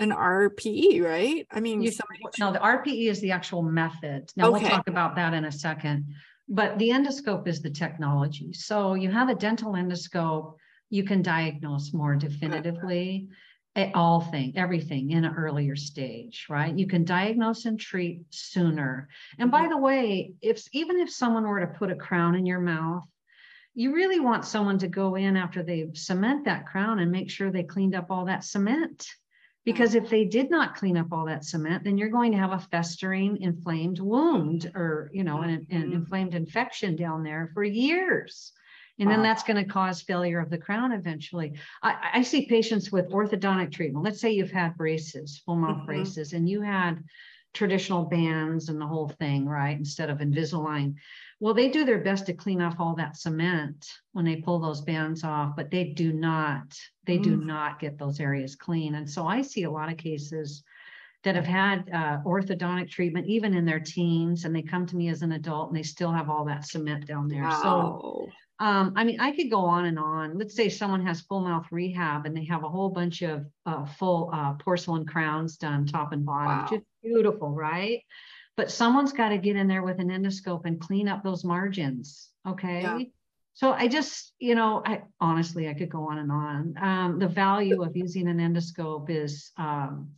an 0.00 0.10
RPE, 0.10 1.02
right? 1.02 1.46
I 1.50 1.60
mean, 1.60 1.82
you, 1.82 1.92
no, 2.38 2.52
the 2.52 2.58
RPE 2.58 3.08
is 3.08 3.20
the 3.20 3.30
actual 3.32 3.62
method. 3.62 4.30
Now 4.36 4.48
okay. 4.48 4.62
we'll 4.62 4.70
talk 4.70 4.88
about 4.88 5.14
that 5.16 5.34
in 5.34 5.44
a 5.44 5.52
second. 5.52 6.14
But 6.48 6.78
the 6.78 6.88
endoscope 6.88 7.46
is 7.46 7.62
the 7.62 7.70
technology. 7.70 8.52
So 8.52 8.94
you 8.94 9.10
have 9.10 9.28
a 9.28 9.34
dental 9.34 9.74
endoscope, 9.74 10.56
you 10.88 11.04
can 11.04 11.22
diagnose 11.22 11.92
more 11.92 12.16
definitively 12.16 13.28
all 13.94 14.20
thing, 14.20 14.52
everything 14.56 15.12
in 15.12 15.24
an 15.24 15.34
earlier 15.36 15.76
stage, 15.76 16.46
right? 16.50 16.76
You 16.76 16.86
can 16.86 17.04
diagnose 17.04 17.64
and 17.66 17.78
treat 17.78 18.22
sooner. 18.30 19.08
And 19.38 19.50
by 19.50 19.68
the 19.68 19.76
way, 19.76 20.32
if 20.42 20.62
even 20.72 20.98
if 20.98 21.10
someone 21.10 21.46
were 21.46 21.60
to 21.60 21.66
put 21.66 21.90
a 21.90 21.94
crown 21.94 22.34
in 22.34 22.46
your 22.46 22.60
mouth, 22.60 23.04
you 23.74 23.94
really 23.94 24.18
want 24.18 24.44
someone 24.44 24.78
to 24.78 24.88
go 24.88 25.14
in 25.14 25.36
after 25.36 25.62
they 25.62 25.86
cement 25.94 26.44
that 26.44 26.66
crown 26.66 26.98
and 26.98 27.12
make 27.12 27.30
sure 27.30 27.50
they 27.50 27.62
cleaned 27.62 27.94
up 27.94 28.10
all 28.10 28.24
that 28.24 28.44
cement 28.44 29.06
because 29.64 29.94
if 29.94 30.08
they 30.08 30.24
did 30.24 30.50
not 30.50 30.74
clean 30.74 30.96
up 30.96 31.12
all 31.12 31.26
that 31.26 31.44
cement, 31.44 31.84
then 31.84 31.98
you're 31.98 32.08
going 32.08 32.32
to 32.32 32.38
have 32.38 32.52
a 32.52 32.58
festering, 32.58 33.40
inflamed 33.42 34.00
wound 34.00 34.70
or, 34.74 35.10
you 35.12 35.22
know, 35.22 35.42
an, 35.42 35.50
an 35.50 35.66
mm-hmm. 35.66 35.92
inflamed 35.92 36.34
infection 36.34 36.96
down 36.96 37.22
there 37.22 37.50
for 37.52 37.62
years. 37.62 38.52
And 38.98 39.10
then 39.10 39.22
that's 39.22 39.44
going 39.44 39.56
to 39.56 39.70
cause 39.70 40.02
failure 40.02 40.40
of 40.40 40.50
the 40.50 40.58
crown 40.58 40.92
eventually. 40.92 41.54
I, 41.82 42.10
I, 42.14 42.22
see 42.22 42.44
patients 42.44 42.92
with 42.92 43.08
orthodontic 43.10 43.72
treatment. 43.72 44.04
Let's 44.04 44.20
say 44.20 44.32
you've 44.32 44.50
had 44.50 44.76
braces, 44.76 45.40
full 45.46 45.56
mouth 45.56 45.78
mm-hmm. 45.78 45.86
braces, 45.86 46.34
and 46.34 46.46
you 46.46 46.60
had 46.60 47.02
traditional 47.54 48.04
bands 48.04 48.68
and 48.68 48.78
the 48.78 48.86
whole 48.86 49.08
thing, 49.08 49.46
right? 49.46 49.76
Instead 49.76 50.10
of 50.10 50.18
Invisalign. 50.18 50.96
Well, 51.40 51.54
they 51.54 51.68
do 51.68 51.84
their 51.84 52.00
best 52.00 52.26
to 52.26 52.34
clean 52.34 52.60
off 52.60 52.76
all 52.78 52.94
that 52.96 53.16
cement 53.16 53.86
when 54.12 54.26
they 54.26 54.36
pull 54.36 54.60
those 54.60 54.82
bands 54.82 55.24
off, 55.24 55.56
but 55.56 55.70
they 55.70 55.84
do 55.84 56.12
not, 56.12 56.78
they 57.06 57.18
mm. 57.18 57.22
do 57.22 57.36
not 57.38 57.80
get 57.80 57.98
those 57.98 58.20
areas 58.20 58.54
clean. 58.54 58.94
And 58.94 59.08
so 59.08 59.26
I 59.26 59.40
see 59.40 59.62
a 59.62 59.70
lot 59.70 59.90
of 59.90 59.96
cases 59.96 60.62
that 61.24 61.34
have 61.34 61.46
had 61.46 61.88
uh, 61.92 62.18
orthodontic 62.26 62.90
treatment 62.90 63.26
even 63.26 63.54
in 63.54 63.64
their 63.64 63.80
teens 63.80 64.44
and 64.44 64.54
they 64.54 64.62
come 64.62 64.86
to 64.86 64.96
me 64.96 65.08
as 65.08 65.22
an 65.22 65.32
adult 65.32 65.68
and 65.68 65.76
they 65.76 65.82
still 65.82 66.12
have 66.12 66.28
all 66.30 66.44
that 66.44 66.66
cement 66.66 67.06
down 67.06 67.28
there. 67.28 67.42
Wow. 67.42 67.60
So 67.62 68.28
um, 68.60 68.92
I 68.94 69.04
mean, 69.04 69.18
I 69.20 69.32
could 69.32 69.50
go 69.50 69.60
on 69.60 69.86
and 69.86 69.98
on. 69.98 70.36
Let's 70.36 70.54
say 70.54 70.68
someone 70.68 71.04
has 71.06 71.22
full 71.22 71.40
mouth 71.40 71.66
rehab 71.70 72.26
and 72.26 72.36
they 72.36 72.44
have 72.44 72.62
a 72.62 72.68
whole 72.68 72.90
bunch 72.90 73.22
of 73.22 73.46
uh, 73.64 73.86
full 73.86 74.30
uh, 74.34 74.52
porcelain 74.54 75.06
crowns 75.06 75.56
done 75.56 75.86
top 75.86 76.12
and 76.12 76.26
bottom, 76.26 76.58
wow. 76.58 76.66
just 76.70 76.84
beautiful, 77.02 77.50
right? 77.50 78.02
But 78.60 78.70
someone's 78.70 79.14
got 79.14 79.30
to 79.30 79.38
get 79.38 79.56
in 79.56 79.66
there 79.68 79.82
with 79.82 80.00
an 80.00 80.10
endoscope 80.10 80.66
and 80.66 80.78
clean 80.78 81.08
up 81.08 81.22
those 81.22 81.44
margins. 81.44 82.28
Okay. 82.46 82.82
Yeah. 82.82 82.98
So 83.54 83.72
I 83.72 83.88
just, 83.88 84.34
you 84.38 84.54
know, 84.54 84.82
I 84.84 85.00
honestly, 85.18 85.66
I 85.66 85.72
could 85.72 85.88
go 85.88 86.10
on 86.10 86.18
and 86.18 86.30
on. 86.30 86.74
Um, 86.78 87.18
the 87.18 87.26
value 87.26 87.82
of 87.82 87.96
using 87.96 88.28
an 88.28 88.36
endoscope 88.36 89.08
is 89.08 89.50
um, 89.56 90.10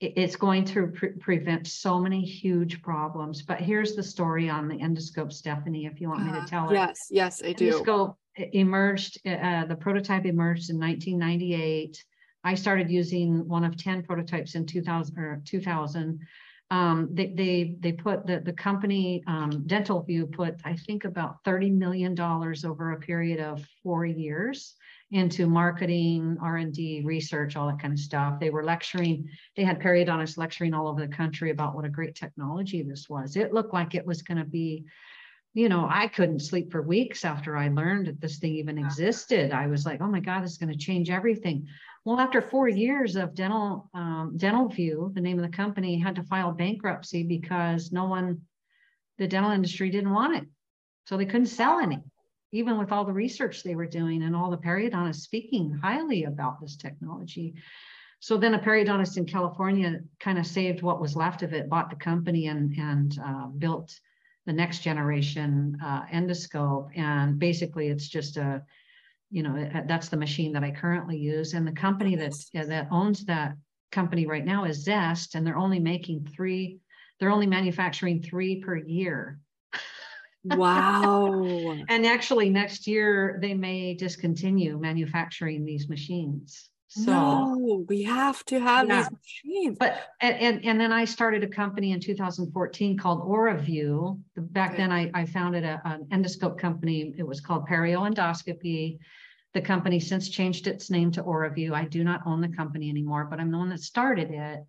it, 0.00 0.14
it's 0.16 0.36
going 0.36 0.64
to 0.72 0.86
pre- 0.86 1.10
prevent 1.10 1.66
so 1.66 1.98
many 1.98 2.22
huge 2.22 2.80
problems. 2.80 3.42
But 3.42 3.60
here's 3.60 3.94
the 3.94 4.02
story 4.02 4.48
on 4.48 4.66
the 4.66 4.76
endoscope, 4.76 5.30
Stephanie, 5.30 5.84
if 5.84 6.00
you 6.00 6.08
want 6.08 6.24
me 6.24 6.32
to 6.32 6.38
uh-huh. 6.38 6.46
tell 6.46 6.70
it. 6.70 6.76
Yes, 6.76 7.08
yes, 7.10 7.42
I 7.44 7.52
do. 7.52 7.74
Endoscope 7.74 8.16
emerged, 8.38 9.20
uh, 9.26 9.66
the 9.66 9.76
prototype 9.76 10.24
emerged 10.24 10.70
in 10.70 10.80
1998. 10.80 12.02
I 12.42 12.54
started 12.54 12.88
using 12.88 13.46
one 13.46 13.64
of 13.64 13.76
10 13.76 14.04
prototypes 14.04 14.54
in 14.54 14.64
2000 14.64 15.18
or 15.18 15.42
2000 15.44 16.20
um, 16.70 17.08
they, 17.12 17.32
they, 17.34 17.76
they 17.80 17.92
put 17.92 18.26
the, 18.26 18.40
the 18.40 18.52
company, 18.52 19.24
um, 19.26 19.64
Dental 19.66 20.02
View 20.02 20.26
put, 20.26 20.54
I 20.64 20.76
think 20.76 21.04
about 21.04 21.42
$30 21.44 21.72
million 21.76 22.18
over 22.20 22.92
a 22.92 23.00
period 23.00 23.40
of 23.40 23.64
four 23.82 24.06
years 24.06 24.74
into 25.10 25.48
marketing, 25.48 26.36
R&D, 26.40 27.02
research, 27.04 27.56
all 27.56 27.66
that 27.66 27.80
kind 27.80 27.92
of 27.92 27.98
stuff. 27.98 28.38
They 28.38 28.50
were 28.50 28.62
lecturing, 28.62 29.28
they 29.56 29.64
had 29.64 29.80
periodontists 29.80 30.38
lecturing 30.38 30.72
all 30.72 30.86
over 30.86 31.00
the 31.00 31.12
country 31.12 31.50
about 31.50 31.74
what 31.74 31.84
a 31.84 31.88
great 31.88 32.14
technology 32.14 32.82
this 32.82 33.08
was. 33.08 33.34
It 33.34 33.52
looked 33.52 33.74
like 33.74 33.96
it 33.96 34.06
was 34.06 34.22
going 34.22 34.38
to 34.38 34.44
be 34.44 34.84
you 35.52 35.68
know, 35.68 35.88
I 35.90 36.06
couldn't 36.06 36.40
sleep 36.40 36.70
for 36.70 36.80
weeks 36.80 37.24
after 37.24 37.56
I 37.56 37.68
learned 37.68 38.06
that 38.06 38.20
this 38.20 38.38
thing 38.38 38.54
even 38.54 38.78
existed. 38.78 39.50
I 39.50 39.66
was 39.66 39.84
like, 39.84 40.00
oh 40.00 40.06
my 40.06 40.20
God, 40.20 40.44
it's 40.44 40.58
going 40.58 40.72
to 40.72 40.78
change 40.78 41.10
everything. 41.10 41.66
Well, 42.04 42.18
after 42.18 42.40
four 42.40 42.66
years 42.68 43.14
of 43.16 43.34
dental 43.34 43.90
um, 43.92 44.34
dental 44.36 44.68
view, 44.68 45.12
the 45.14 45.20
name 45.20 45.38
of 45.38 45.44
the 45.44 45.56
company 45.56 45.98
had 45.98 46.16
to 46.16 46.22
file 46.22 46.52
bankruptcy 46.52 47.22
because 47.22 47.92
no 47.92 48.04
one, 48.04 48.40
the 49.18 49.28
dental 49.28 49.50
industry 49.50 49.90
didn't 49.90 50.12
want 50.12 50.36
it. 50.36 50.48
So 51.04 51.16
they 51.16 51.26
couldn't 51.26 51.46
sell 51.46 51.78
any, 51.78 51.98
even 52.52 52.78
with 52.78 52.90
all 52.90 53.04
the 53.04 53.12
research 53.12 53.62
they 53.62 53.74
were 53.74 53.86
doing 53.86 54.22
and 54.22 54.34
all 54.34 54.50
the 54.50 54.56
periodontists 54.56 55.16
speaking 55.20 55.78
highly 55.82 56.24
about 56.24 56.60
this 56.60 56.76
technology. 56.76 57.54
So 58.20 58.36
then 58.36 58.54
a 58.54 58.58
periodontist 58.58 59.16
in 59.16 59.26
California 59.26 60.00
kind 60.20 60.38
of 60.38 60.46
saved 60.46 60.82
what 60.82 61.00
was 61.00 61.16
left 61.16 61.42
of 61.42 61.52
it, 61.52 61.68
bought 61.68 61.90
the 61.90 61.96
company 61.96 62.46
and, 62.46 62.74
and 62.78 63.18
uh, 63.22 63.46
built 63.46 63.98
the 64.46 64.52
next 64.52 64.80
generation 64.80 65.76
uh, 65.84 66.06
endoscope. 66.06 66.96
And 66.96 67.38
basically 67.38 67.88
it's 67.88 68.08
just 68.08 68.36
a, 68.36 68.62
you 69.30 69.42
know, 69.42 69.68
that's 69.86 70.08
the 70.08 70.16
machine 70.16 70.52
that 70.52 70.64
I 70.64 70.70
currently 70.70 71.16
use. 71.16 71.54
And 71.54 71.66
the 71.66 71.72
company 71.72 72.16
that, 72.16 72.34
that 72.52 72.88
owns 72.90 73.24
that 73.26 73.54
company 73.92 74.26
right 74.26 74.44
now 74.44 74.64
is 74.64 74.84
Zest, 74.84 75.34
and 75.34 75.46
they're 75.46 75.56
only 75.56 75.78
making 75.78 76.28
three, 76.34 76.78
they're 77.18 77.30
only 77.30 77.46
manufacturing 77.46 78.22
three 78.22 78.60
per 78.60 78.76
year. 78.76 79.38
Wow. 80.44 81.76
and 81.88 82.06
actually 82.06 82.50
next 82.50 82.86
year 82.86 83.38
they 83.42 83.54
may 83.54 83.94
discontinue 83.94 84.78
manufacturing 84.78 85.64
these 85.64 85.88
machines. 85.88 86.70
So 86.88 87.12
no, 87.12 87.84
we 87.88 88.02
have 88.02 88.44
to 88.46 88.58
have 88.58 88.88
yeah. 88.88 89.02
these 89.02 89.10
machines. 89.12 89.76
But 89.78 90.08
and, 90.20 90.36
and 90.36 90.64
and 90.64 90.80
then 90.80 90.92
I 90.92 91.04
started 91.04 91.44
a 91.44 91.46
company 91.46 91.92
in 91.92 92.00
2014 92.00 92.98
called 92.98 93.22
AuraView. 93.22 94.18
Back 94.36 94.70
okay. 94.70 94.76
then 94.78 94.90
I, 94.90 95.08
I 95.14 95.24
founded 95.24 95.62
a, 95.62 95.80
an 95.84 96.06
endoscope 96.10 96.58
company. 96.58 97.14
It 97.16 97.24
was 97.24 97.40
called 97.40 97.68
Perio 97.68 98.10
Endoscopy. 98.10 98.98
The 99.54 99.60
company 99.60 99.98
since 99.98 100.28
changed 100.28 100.66
its 100.66 100.90
name 100.90 101.10
to 101.12 101.22
AuraView. 101.22 101.72
I 101.72 101.84
do 101.84 102.04
not 102.04 102.22
own 102.26 102.40
the 102.40 102.48
company 102.48 102.88
anymore, 102.88 103.24
but 103.24 103.40
I'm 103.40 103.50
the 103.50 103.58
one 103.58 103.70
that 103.70 103.80
started 103.80 104.30
it. 104.30 104.60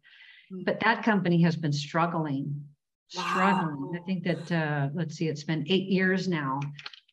Mm. 0.52 0.66
But 0.66 0.80
that 0.80 1.04
company 1.04 1.42
has 1.44 1.56
been 1.56 1.74
struggling, 1.74 2.66
wow. 3.16 3.24
struggling. 3.32 4.00
I 4.02 4.06
think 4.06 4.24
that 4.24 4.52
uh, 4.52 4.90
let's 4.94 5.16
see, 5.16 5.28
it's 5.28 5.44
been 5.44 5.66
eight 5.70 5.88
years 5.88 6.28
now. 6.28 6.60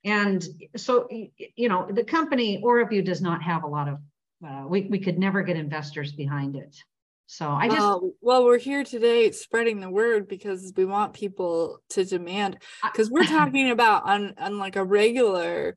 And 0.04 0.46
so, 0.76 1.08
you 1.10 1.68
know, 1.68 1.88
the 1.90 2.04
company 2.04 2.62
AuraView 2.64 3.04
does 3.04 3.20
not 3.20 3.42
have 3.42 3.64
a 3.64 3.66
lot 3.66 3.88
of 3.88 3.98
uh, 4.46 4.64
we, 4.68 4.82
we 4.82 4.98
could 4.98 5.18
never 5.18 5.42
get 5.42 5.56
investors 5.56 6.12
behind 6.12 6.56
it. 6.56 6.76
So 7.26 7.50
I 7.50 7.68
just 7.68 7.78
well, 7.78 8.12
well, 8.22 8.44
we're 8.46 8.58
here 8.58 8.84
today 8.84 9.30
spreading 9.32 9.80
the 9.80 9.90
word 9.90 10.28
because 10.28 10.72
we 10.74 10.86
want 10.86 11.12
people 11.12 11.80
to 11.90 12.04
demand 12.04 12.56
because 12.82 13.10
we're 13.10 13.24
talking 13.24 13.70
about 13.70 14.04
on 14.04 14.34
on 14.38 14.58
like 14.58 14.76
a 14.76 14.84
regular 14.84 15.76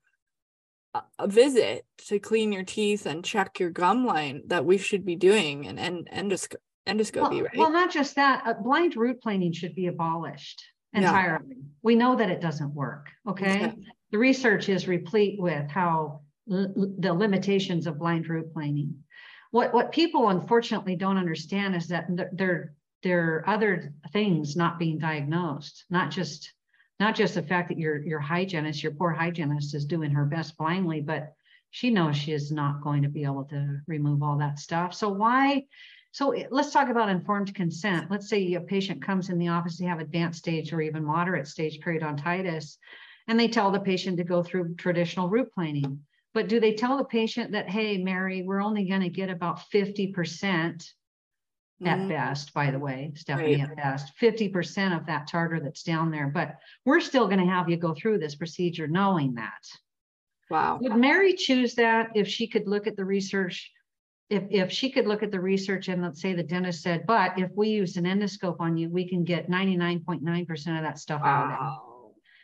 a 1.19 1.27
visit 1.27 1.85
to 2.07 2.19
clean 2.19 2.51
your 2.51 2.63
teeth 2.63 3.05
and 3.05 3.23
check 3.23 3.59
your 3.59 3.69
gum 3.69 4.05
line 4.05 4.41
that 4.47 4.65
we 4.65 4.77
should 4.77 5.05
be 5.05 5.15
doing 5.15 5.67
and 5.67 5.79
and 5.79 6.09
endoscopy 6.09 6.55
endoscopy 6.87 7.21
well, 7.21 7.41
right 7.41 7.57
well 7.57 7.71
not 7.71 7.91
just 7.91 8.15
that 8.15 8.41
uh, 8.45 8.53
blind 8.53 8.95
root 8.95 9.21
planing 9.21 9.53
should 9.53 9.75
be 9.75 9.87
abolished 9.87 10.63
entirely 10.93 11.45
yeah. 11.47 11.55
we 11.83 11.95
know 11.95 12.15
that 12.15 12.29
it 12.29 12.41
doesn't 12.41 12.73
work 12.73 13.07
okay? 13.27 13.67
okay 13.67 13.73
the 14.11 14.17
research 14.17 14.69
is 14.69 14.87
replete 14.87 15.39
with 15.39 15.69
how 15.69 16.21
the 16.47 17.13
limitations 17.13 17.87
of 17.87 17.97
blind 17.97 18.27
root 18.27 18.53
planing. 18.53 19.03
What 19.51 19.73
what 19.73 19.91
people 19.91 20.29
unfortunately 20.29 20.95
don't 20.95 21.17
understand 21.17 21.75
is 21.75 21.87
that 21.87 22.07
there 22.33 22.73
there 23.03 23.35
are 23.35 23.49
other 23.49 23.93
things 24.11 24.55
not 24.55 24.77
being 24.77 24.99
diagnosed, 24.99 25.85
not 25.89 26.11
just 26.11 26.53
not 27.01 27.15
just 27.15 27.33
the 27.33 27.41
fact 27.41 27.69
that 27.69 27.79
your 27.79 27.99
your 28.03 28.19
hygienist, 28.19 28.83
your 28.83 28.91
poor 28.91 29.09
hygienist 29.09 29.73
is 29.73 29.85
doing 29.85 30.11
her 30.11 30.23
best 30.23 30.55
blindly, 30.55 31.01
but 31.01 31.33
she 31.71 31.89
knows 31.89 32.15
she 32.15 32.31
is 32.31 32.51
not 32.51 32.83
going 32.83 33.01
to 33.01 33.09
be 33.09 33.23
able 33.23 33.45
to 33.45 33.79
remove 33.87 34.21
all 34.21 34.37
that 34.37 34.59
stuff. 34.59 34.93
So 34.93 35.09
why? 35.09 35.65
So 36.11 36.35
let's 36.51 36.71
talk 36.71 36.89
about 36.89 37.09
informed 37.09 37.55
consent. 37.55 38.11
Let's 38.11 38.29
say 38.29 38.53
a 38.53 38.61
patient 38.61 39.03
comes 39.03 39.29
in 39.29 39.39
the 39.39 39.47
office, 39.47 39.79
they 39.79 39.85
have 39.85 39.99
advanced 39.99 40.39
stage 40.39 40.71
or 40.71 40.81
even 40.81 41.03
moderate 41.03 41.47
stage 41.47 41.79
periodontitis, 41.79 42.77
and 43.27 43.39
they 43.39 43.47
tell 43.47 43.71
the 43.71 43.79
patient 43.79 44.17
to 44.17 44.23
go 44.23 44.43
through 44.43 44.75
traditional 44.75 45.27
root 45.27 45.51
planing. 45.53 46.01
But 46.35 46.49
do 46.49 46.59
they 46.59 46.75
tell 46.75 46.97
the 46.97 47.05
patient 47.05 47.53
that, 47.53 47.67
hey, 47.67 47.97
Mary, 47.97 48.43
we're 48.43 48.61
only 48.61 48.87
going 48.87 49.01
to 49.01 49.09
get 49.09 49.29
about 49.31 49.61
50% 49.73 50.87
at 51.85 51.99
mm-hmm. 51.99 52.09
best, 52.09 52.53
by 52.53 52.71
the 52.71 52.79
way, 52.79 53.11
Stephanie, 53.15 53.55
right. 53.55 53.69
at 53.69 53.75
best, 53.75 54.13
50% 54.21 54.97
of 54.97 55.05
that 55.07 55.27
tartar 55.27 55.59
that's 55.59 55.83
down 55.83 56.11
there. 56.11 56.27
But 56.27 56.55
we're 56.85 56.99
still 56.99 57.27
going 57.27 57.39
to 57.39 57.45
have 57.45 57.69
you 57.69 57.77
go 57.77 57.93
through 57.93 58.19
this 58.19 58.35
procedure 58.35 58.87
knowing 58.87 59.35
that. 59.35 59.63
Wow. 60.49 60.79
Would 60.81 60.95
Mary 60.95 61.33
choose 61.33 61.75
that 61.75 62.09
if 62.13 62.27
she 62.27 62.47
could 62.47 62.67
look 62.67 62.87
at 62.87 62.97
the 62.97 63.05
research? 63.05 63.71
If, 64.29 64.43
if 64.49 64.71
she 64.71 64.91
could 64.91 65.07
look 65.07 65.23
at 65.23 65.31
the 65.31 65.39
research 65.39 65.87
and 65.87 66.01
let's 66.01 66.21
say 66.21 66.33
the 66.33 66.43
dentist 66.43 66.83
said, 66.83 67.05
but 67.05 67.37
if 67.37 67.49
we 67.55 67.69
use 67.69 67.97
an 67.97 68.05
endoscope 68.05 68.57
on 68.59 68.77
you, 68.77 68.89
we 68.89 69.07
can 69.07 69.23
get 69.23 69.49
99.9% 69.49 70.77
of 70.77 70.83
that 70.83 70.99
stuff 70.99 71.21
wow. 71.21 71.27
out 71.27 71.45
of 71.45 71.51
it 71.51 71.91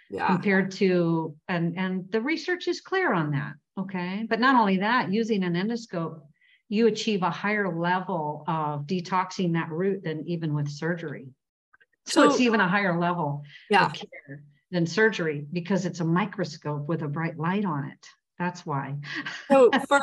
yeah. 0.10 0.28
compared 0.28 0.72
to 0.72 1.36
and 1.48 1.78
and 1.78 2.10
the 2.12 2.22
research 2.22 2.68
is 2.68 2.82
clear 2.82 3.14
on 3.14 3.32
that 3.32 3.54
okay 3.78 4.26
but 4.30 4.40
not 4.40 4.56
only 4.56 4.78
that 4.78 5.12
using 5.12 5.44
an 5.44 5.54
endoscope 5.54 6.22
you 6.70 6.88
achieve 6.88 7.24
a 7.24 7.30
higher 7.30 7.74
level 7.74 8.44
of 8.48 8.86
detoxing 8.86 9.54
that 9.54 9.70
root 9.70 10.04
than 10.04 10.28
even 10.28 10.54
with 10.54 10.70
surgery 10.70 11.28
so, 12.06 12.24
so 12.24 12.30
it's 12.30 12.40
even 12.40 12.60
a 12.60 12.68
higher 12.68 13.00
level 13.00 13.44
yeah. 13.70 13.86
Of 13.86 13.94
care 13.94 14.44
than 14.72 14.86
surgery 14.86 15.46
because 15.52 15.86
it's 15.86 16.02
a 16.02 16.06
microscope 16.06 16.88
with 16.88 17.02
a 17.02 17.08
bright 17.08 17.38
light 17.38 17.66
on 17.66 17.86
it 17.86 18.08
that's 18.38 18.66
why 18.66 18.96
so 19.50 19.70
for 19.88 20.02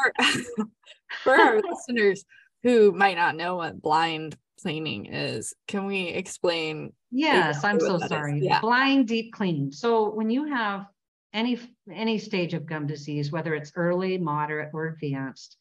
for 1.23 1.35
our 1.35 1.61
listeners 1.61 2.25
who 2.63 2.93
might 2.93 3.17
not 3.17 3.37
know 3.37 3.57
what 3.57 3.81
blind 3.81 4.37
cleaning 4.65 5.07
is. 5.07 5.55
Can 5.69 5.85
we 5.85 6.09
explain? 6.09 6.93
Yes, 7.11 7.63
I'm 7.63 7.79
so 7.79 7.99
sorry. 7.99 8.41
Yeah. 8.43 8.61
Blind 8.61 9.07
deep 9.07 9.33
cleaning. 9.33 9.71
So 9.71 10.11
when 10.11 10.31
you 10.31 10.47
have 10.47 10.87
any 11.35 11.61
any 11.93 12.19
stage 12.19 12.55
of 12.55 12.67
gum 12.67 12.87
disease, 12.87 13.31
whether 13.31 13.55
it's 13.55 13.73
early, 13.77 14.19
moderate, 14.19 14.71
or 14.73 14.87
advanced, 14.87 15.59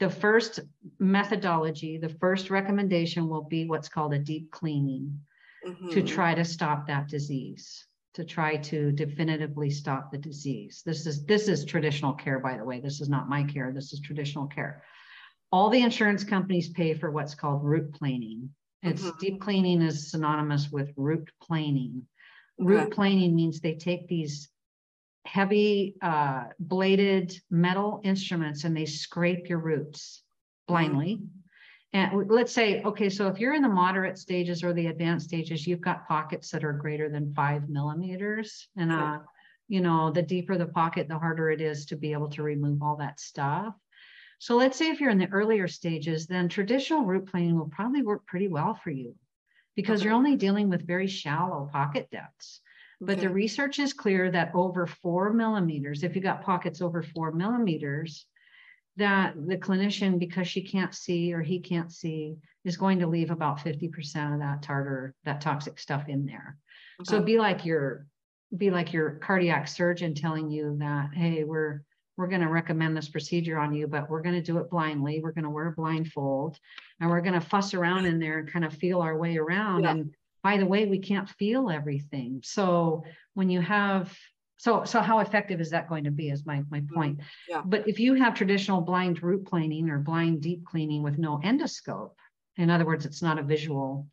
the 0.00 0.10
first 0.10 0.60
methodology, 0.98 1.98
the 1.98 2.08
first 2.08 2.50
recommendation 2.50 3.28
will 3.28 3.44
be 3.44 3.66
what's 3.66 3.88
called 3.88 4.14
a 4.14 4.18
deep 4.18 4.50
cleaning 4.50 5.20
mm-hmm. 5.66 5.90
to 5.90 6.02
try 6.02 6.34
to 6.34 6.44
stop 6.44 6.86
that 6.86 7.08
disease 7.08 7.86
to 8.14 8.24
try 8.24 8.56
to 8.56 8.92
definitively 8.92 9.68
stop 9.68 10.12
the 10.12 10.18
disease. 10.18 10.82
This 10.86 11.04
is 11.04 11.24
this 11.24 11.48
is 11.48 11.64
traditional 11.64 12.12
care, 12.12 12.38
by 12.38 12.56
the 12.56 12.64
way. 12.64 12.78
This 12.78 13.00
is 13.00 13.08
not 13.08 13.28
my 13.28 13.42
care. 13.42 13.72
This 13.72 13.92
is 13.92 14.00
traditional 14.00 14.46
care 14.46 14.84
all 15.54 15.70
the 15.70 15.82
insurance 15.82 16.24
companies 16.24 16.68
pay 16.70 16.94
for 16.94 17.12
what's 17.12 17.36
called 17.36 17.62
root 17.62 17.94
planing. 17.94 18.50
It's 18.82 19.02
mm-hmm. 19.02 19.18
deep 19.20 19.40
cleaning 19.40 19.82
is 19.82 20.10
synonymous 20.10 20.68
with 20.72 20.92
root 20.96 21.30
planing. 21.40 22.02
Okay. 22.60 22.68
Root 22.68 22.90
planing 22.90 23.36
means 23.36 23.60
they 23.60 23.76
take 23.76 24.08
these 24.08 24.48
heavy 25.24 25.94
uh, 26.02 26.44
bladed 26.58 27.34
metal 27.50 28.00
instruments 28.04 28.64
and 28.64 28.76
they 28.76 28.86
scrape 28.86 29.48
your 29.48 29.58
roots 29.58 30.22
blindly. 30.68 31.16
Mm-hmm. 31.16 31.26
And 31.94 32.28
let's 32.28 32.52
say, 32.52 32.82
okay, 32.82 33.08
so 33.08 33.28
if 33.28 33.38
you're 33.38 33.54
in 33.54 33.62
the 33.62 33.68
moderate 33.68 34.18
stages 34.18 34.64
or 34.64 34.72
the 34.72 34.88
advanced 34.88 35.28
stages, 35.28 35.64
you've 35.64 35.80
got 35.80 36.08
pockets 36.08 36.50
that 36.50 36.64
are 36.64 36.72
greater 36.72 37.08
than 37.08 37.32
five 37.34 37.68
millimeters. 37.68 38.68
And, 38.76 38.90
uh, 38.90 39.20
you 39.68 39.80
know, 39.80 40.10
the 40.10 40.22
deeper 40.22 40.58
the 40.58 40.66
pocket, 40.66 41.06
the 41.08 41.18
harder 41.18 41.50
it 41.50 41.60
is 41.60 41.86
to 41.86 41.96
be 41.96 42.12
able 42.12 42.28
to 42.30 42.42
remove 42.42 42.82
all 42.82 42.96
that 42.96 43.20
stuff. 43.20 43.74
So 44.40 44.56
let's 44.56 44.76
say 44.76 44.90
if 44.90 45.00
you're 45.00 45.10
in 45.10 45.18
the 45.18 45.28
earlier 45.28 45.68
stages, 45.68 46.26
then 46.26 46.48
traditional 46.48 47.04
root 47.04 47.26
planing 47.26 47.56
will 47.56 47.68
probably 47.68 48.02
work 48.02 48.26
pretty 48.26 48.48
well 48.48 48.74
for 48.74 48.90
you 48.90 49.14
because 49.76 50.02
you're 50.02 50.12
only 50.12 50.36
dealing 50.36 50.68
with 50.68 50.86
very 50.86 51.06
shallow 51.06 51.68
pocket 51.72 52.10
depths. 52.10 52.60
But 53.00 53.18
okay. 53.18 53.22
the 53.22 53.32
research 53.32 53.78
is 53.78 53.92
clear 53.92 54.30
that 54.30 54.52
over 54.54 54.86
four 54.86 55.32
millimeters, 55.32 56.02
if 56.02 56.14
you 56.14 56.22
got 56.22 56.42
pockets 56.42 56.80
over 56.80 57.02
four 57.02 57.32
millimeters, 57.32 58.26
that 58.96 59.34
the 59.46 59.56
clinician, 59.56 60.18
because 60.18 60.46
she 60.46 60.62
can't 60.62 60.94
see 60.94 61.32
or 61.32 61.42
he 61.42 61.60
can't 61.60 61.92
see, 61.92 62.36
is 62.64 62.76
going 62.76 63.00
to 63.00 63.06
leave 63.06 63.30
about 63.30 63.58
50% 63.58 64.34
of 64.34 64.40
that 64.40 64.62
tartar, 64.62 65.14
that 65.24 65.40
toxic 65.40 65.78
stuff 65.78 66.08
in 66.08 66.24
there. 66.24 66.56
Okay. 67.00 67.10
So 67.10 67.20
be 67.20 67.38
like 67.38 67.64
your 67.64 68.06
be 68.56 68.70
like 68.70 68.92
your 68.92 69.12
cardiac 69.12 69.66
surgeon 69.66 70.14
telling 70.14 70.48
you 70.48 70.76
that, 70.78 71.10
hey, 71.12 71.42
we're 71.42 71.82
we're 72.16 72.28
going 72.28 72.42
to 72.42 72.48
recommend 72.48 72.96
this 72.96 73.08
procedure 73.08 73.58
on 73.58 73.74
you, 73.74 73.88
but 73.88 74.08
we're 74.08 74.22
going 74.22 74.36
to 74.36 74.42
do 74.42 74.58
it 74.58 74.70
blindly. 74.70 75.20
We're 75.20 75.32
going 75.32 75.44
to 75.44 75.50
wear 75.50 75.66
a 75.66 75.72
blindfold 75.72 76.58
and 77.00 77.10
we're 77.10 77.20
going 77.20 77.34
to 77.34 77.40
fuss 77.40 77.74
around 77.74 78.06
in 78.06 78.20
there 78.20 78.38
and 78.38 78.52
kind 78.52 78.64
of 78.64 78.72
feel 78.72 79.00
our 79.00 79.18
way 79.18 79.36
around. 79.36 79.82
Yeah. 79.82 79.90
And 79.90 80.14
by 80.44 80.58
the 80.58 80.66
way, 80.66 80.84
we 80.84 80.98
can't 80.98 81.28
feel 81.28 81.70
everything. 81.70 82.42
So 82.44 83.02
when 83.32 83.48
you 83.48 83.62
have 83.62 84.16
so 84.58 84.84
so 84.84 85.00
how 85.00 85.18
effective 85.18 85.60
is 85.60 85.70
that 85.70 85.88
going 85.88 86.04
to 86.04 86.10
be 86.10 86.28
is 86.28 86.46
my 86.46 86.62
my 86.70 86.80
mm-hmm. 86.80 86.94
point. 86.94 87.20
Yeah. 87.48 87.62
But 87.64 87.88
if 87.88 87.98
you 87.98 88.14
have 88.14 88.34
traditional 88.34 88.82
blind 88.82 89.22
root 89.22 89.46
planing 89.46 89.88
or 89.88 89.98
blind 89.98 90.42
deep 90.42 90.64
cleaning 90.64 91.02
with 91.02 91.18
no 91.18 91.40
endoscope, 91.42 92.12
in 92.56 92.70
other 92.70 92.84
words, 92.84 93.06
it's 93.06 93.22
not 93.22 93.38
a 93.38 93.42
visual 93.42 94.06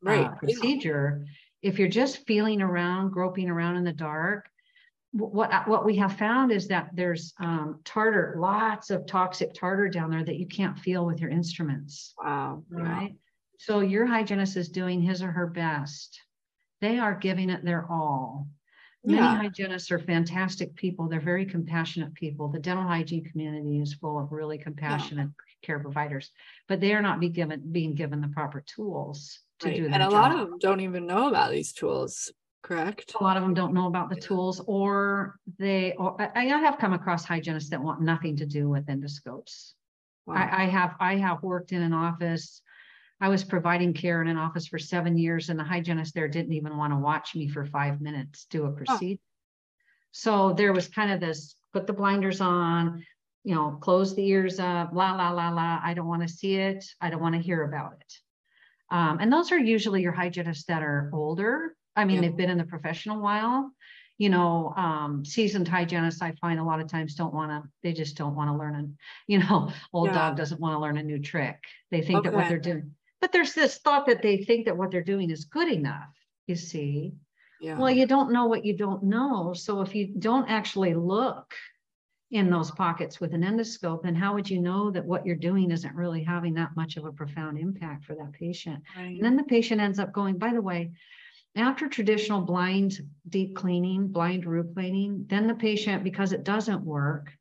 right. 0.00 0.26
uh, 0.26 0.34
procedure. 0.36 1.24
Yeah. 1.60 1.70
If 1.70 1.78
you're 1.78 1.88
just 1.88 2.24
feeling 2.26 2.62
around, 2.62 3.10
groping 3.10 3.50
around 3.50 3.76
in 3.76 3.84
the 3.84 3.92
dark, 3.92 4.48
what 5.10 5.52
uh, 5.52 5.64
what 5.64 5.84
we 5.84 5.96
have 5.96 6.16
found 6.16 6.52
is 6.52 6.68
that 6.68 6.90
there's 6.92 7.34
um, 7.40 7.80
tartar, 7.84 8.36
lots 8.38 8.90
of 8.90 9.06
toxic 9.06 9.54
tartar 9.54 9.88
down 9.88 10.10
there 10.10 10.24
that 10.24 10.36
you 10.36 10.46
can't 10.46 10.78
feel 10.78 11.04
with 11.04 11.20
your 11.20 11.30
instruments. 11.30 12.14
Wow. 12.22 12.62
Right. 12.70 13.16
So 13.58 13.80
your 13.80 14.06
hygienist 14.06 14.56
is 14.56 14.68
doing 14.68 15.00
his 15.00 15.22
or 15.22 15.30
her 15.30 15.46
best. 15.46 16.20
They 16.80 16.98
are 16.98 17.14
giving 17.14 17.50
it 17.50 17.64
their 17.64 17.86
all. 17.90 18.48
Many 19.06 19.18
yeah. 19.18 19.36
hygienists 19.36 19.90
are 19.90 19.98
fantastic 19.98 20.74
people. 20.76 21.08
They're 21.08 21.20
very 21.20 21.44
compassionate 21.44 22.14
people. 22.14 22.48
The 22.48 22.58
dental 22.58 22.84
hygiene 22.84 23.24
community 23.24 23.80
is 23.80 23.94
full 23.94 24.18
of 24.18 24.32
really 24.32 24.56
compassionate 24.56 25.28
yeah. 25.28 25.66
care 25.66 25.78
providers, 25.78 26.30
but 26.68 26.80
they 26.80 26.94
are 26.94 27.02
not 27.02 27.20
be 27.20 27.28
given 27.28 27.62
being 27.70 27.94
given 27.94 28.22
the 28.22 28.28
proper 28.28 28.64
tools 28.66 29.40
to 29.60 29.68
right. 29.68 29.76
do 29.76 29.84
And 29.84 29.96
a 29.96 29.98
job. 29.98 30.12
lot 30.12 30.32
of 30.32 30.48
them 30.48 30.58
don't 30.58 30.80
even 30.80 31.06
know 31.06 31.28
about 31.28 31.50
these 31.50 31.72
tools, 31.72 32.32
correct? 32.62 33.14
A 33.20 33.22
lot 33.22 33.36
of 33.36 33.42
them 33.42 33.52
don't 33.52 33.74
know 33.74 33.88
about 33.88 34.08
the 34.08 34.16
tools, 34.16 34.62
or 34.66 35.38
they. 35.58 35.92
Or 35.92 36.20
I, 36.20 36.46
I 36.46 36.56
have 36.58 36.78
come 36.78 36.94
across 36.94 37.26
hygienists 37.26 37.70
that 37.70 37.82
want 37.82 38.00
nothing 38.00 38.36
to 38.38 38.46
do 38.46 38.70
with 38.70 38.86
endoscopes. 38.86 39.74
Wow. 40.26 40.36
I, 40.36 40.62
I 40.62 40.64
have 40.64 40.94
I 40.98 41.16
have 41.16 41.42
worked 41.42 41.72
in 41.72 41.82
an 41.82 41.92
office. 41.92 42.62
I 43.20 43.28
was 43.28 43.44
providing 43.44 43.94
care 43.94 44.20
in 44.22 44.28
an 44.28 44.36
office 44.36 44.66
for 44.66 44.78
seven 44.78 45.16
years, 45.16 45.48
and 45.48 45.58
the 45.58 45.64
hygienist 45.64 46.14
there 46.14 46.28
didn't 46.28 46.52
even 46.52 46.76
want 46.76 46.92
to 46.92 46.98
watch 46.98 47.34
me 47.34 47.48
for 47.48 47.64
five 47.64 48.00
minutes 48.00 48.46
do 48.50 48.66
a 48.66 48.72
procedure. 48.72 49.20
So 50.10 50.52
there 50.52 50.72
was 50.72 50.88
kind 50.88 51.12
of 51.12 51.20
this 51.20 51.54
put 51.72 51.86
the 51.86 51.92
blinders 51.92 52.40
on, 52.40 53.04
you 53.44 53.54
know, 53.54 53.78
close 53.80 54.14
the 54.14 54.26
ears 54.26 54.60
up, 54.60 54.90
la 54.92 55.14
la 55.14 55.30
la 55.30 55.50
la. 55.50 55.80
I 55.82 55.94
don't 55.94 56.06
want 56.06 56.22
to 56.22 56.28
see 56.28 56.56
it. 56.56 56.84
I 57.00 57.10
don't 57.10 57.20
want 57.20 57.34
to 57.34 57.40
hear 57.40 57.62
about 57.62 57.94
it. 58.00 58.14
Um, 58.90 59.18
and 59.20 59.32
those 59.32 59.50
are 59.50 59.58
usually 59.58 60.02
your 60.02 60.12
hygienists 60.12 60.66
that 60.66 60.82
are 60.82 61.10
older. 61.12 61.74
I 61.96 62.04
mean, 62.04 62.16
Yeah. 62.16 62.22
they've 62.22 62.36
been 62.36 62.50
in 62.50 62.58
the 62.58 62.64
profession 62.64 63.12
a 63.12 63.18
while. 63.18 63.72
You 64.18 64.28
know, 64.28 64.72
um, 64.76 65.24
seasoned 65.24 65.66
hygienists, 65.66 66.22
I 66.22 66.32
find 66.40 66.60
a 66.60 66.64
lot 66.64 66.80
of 66.80 66.86
times 66.86 67.16
don't 67.16 67.34
want 67.34 67.50
to, 67.50 67.68
they 67.82 67.92
just 67.92 68.16
don't 68.16 68.36
want 68.36 68.50
to 68.50 68.56
learn. 68.56 68.76
And, 68.76 68.96
you 69.26 69.40
know, 69.40 69.72
old 69.92 70.08
Yeah. 70.08 70.14
dog 70.14 70.36
doesn't 70.36 70.60
want 70.60 70.74
to 70.74 70.78
learn 70.78 70.98
a 70.98 71.02
new 71.02 71.18
trick. 71.18 71.64
They 71.90 72.02
think 72.02 72.22
that 72.22 72.32
what 72.32 72.48
they're 72.48 72.58
doing, 72.60 72.94
but 73.24 73.32
there's 73.32 73.54
this 73.54 73.78
thought 73.78 74.04
that 74.04 74.20
they 74.20 74.36
think 74.36 74.66
that 74.66 74.76
what 74.76 74.90
they're 74.90 75.02
doing 75.02 75.30
is 75.30 75.46
good 75.46 75.72
enough, 75.72 76.14
you 76.46 76.54
see. 76.54 77.14
Yeah. 77.58 77.78
Well, 77.78 77.90
you 77.90 78.06
don't 78.06 78.30
know 78.30 78.44
what 78.44 78.66
you 78.66 78.76
don't 78.76 79.02
know. 79.02 79.54
So 79.54 79.80
if 79.80 79.94
you 79.94 80.08
don't 80.18 80.50
actually 80.50 80.92
look 80.92 81.54
in 82.30 82.50
those 82.50 82.70
pockets 82.70 83.22
with 83.22 83.32
an 83.32 83.40
endoscope, 83.40 84.02
then 84.02 84.14
how 84.14 84.34
would 84.34 84.50
you 84.50 84.60
know 84.60 84.90
that 84.90 85.06
what 85.06 85.24
you're 85.24 85.36
doing 85.36 85.70
isn't 85.70 85.94
really 85.94 86.22
having 86.22 86.52
that 86.56 86.76
much 86.76 86.98
of 86.98 87.06
a 87.06 87.12
profound 87.12 87.58
impact 87.58 88.04
for 88.04 88.14
that 88.14 88.34
patient? 88.34 88.82
Right. 88.94 89.16
And 89.16 89.24
then 89.24 89.36
the 89.36 89.44
patient 89.44 89.80
ends 89.80 89.98
up 89.98 90.12
going, 90.12 90.36
by 90.36 90.52
the 90.52 90.60
way, 90.60 90.90
after 91.56 91.88
traditional 91.88 92.42
blind 92.42 93.00
deep 93.30 93.56
cleaning, 93.56 94.08
blind 94.08 94.44
root 94.44 94.74
cleaning, 94.74 95.24
then 95.30 95.46
the 95.46 95.54
patient, 95.54 96.04
because 96.04 96.34
it 96.34 96.44
doesn't 96.44 96.84
work, 96.84 97.32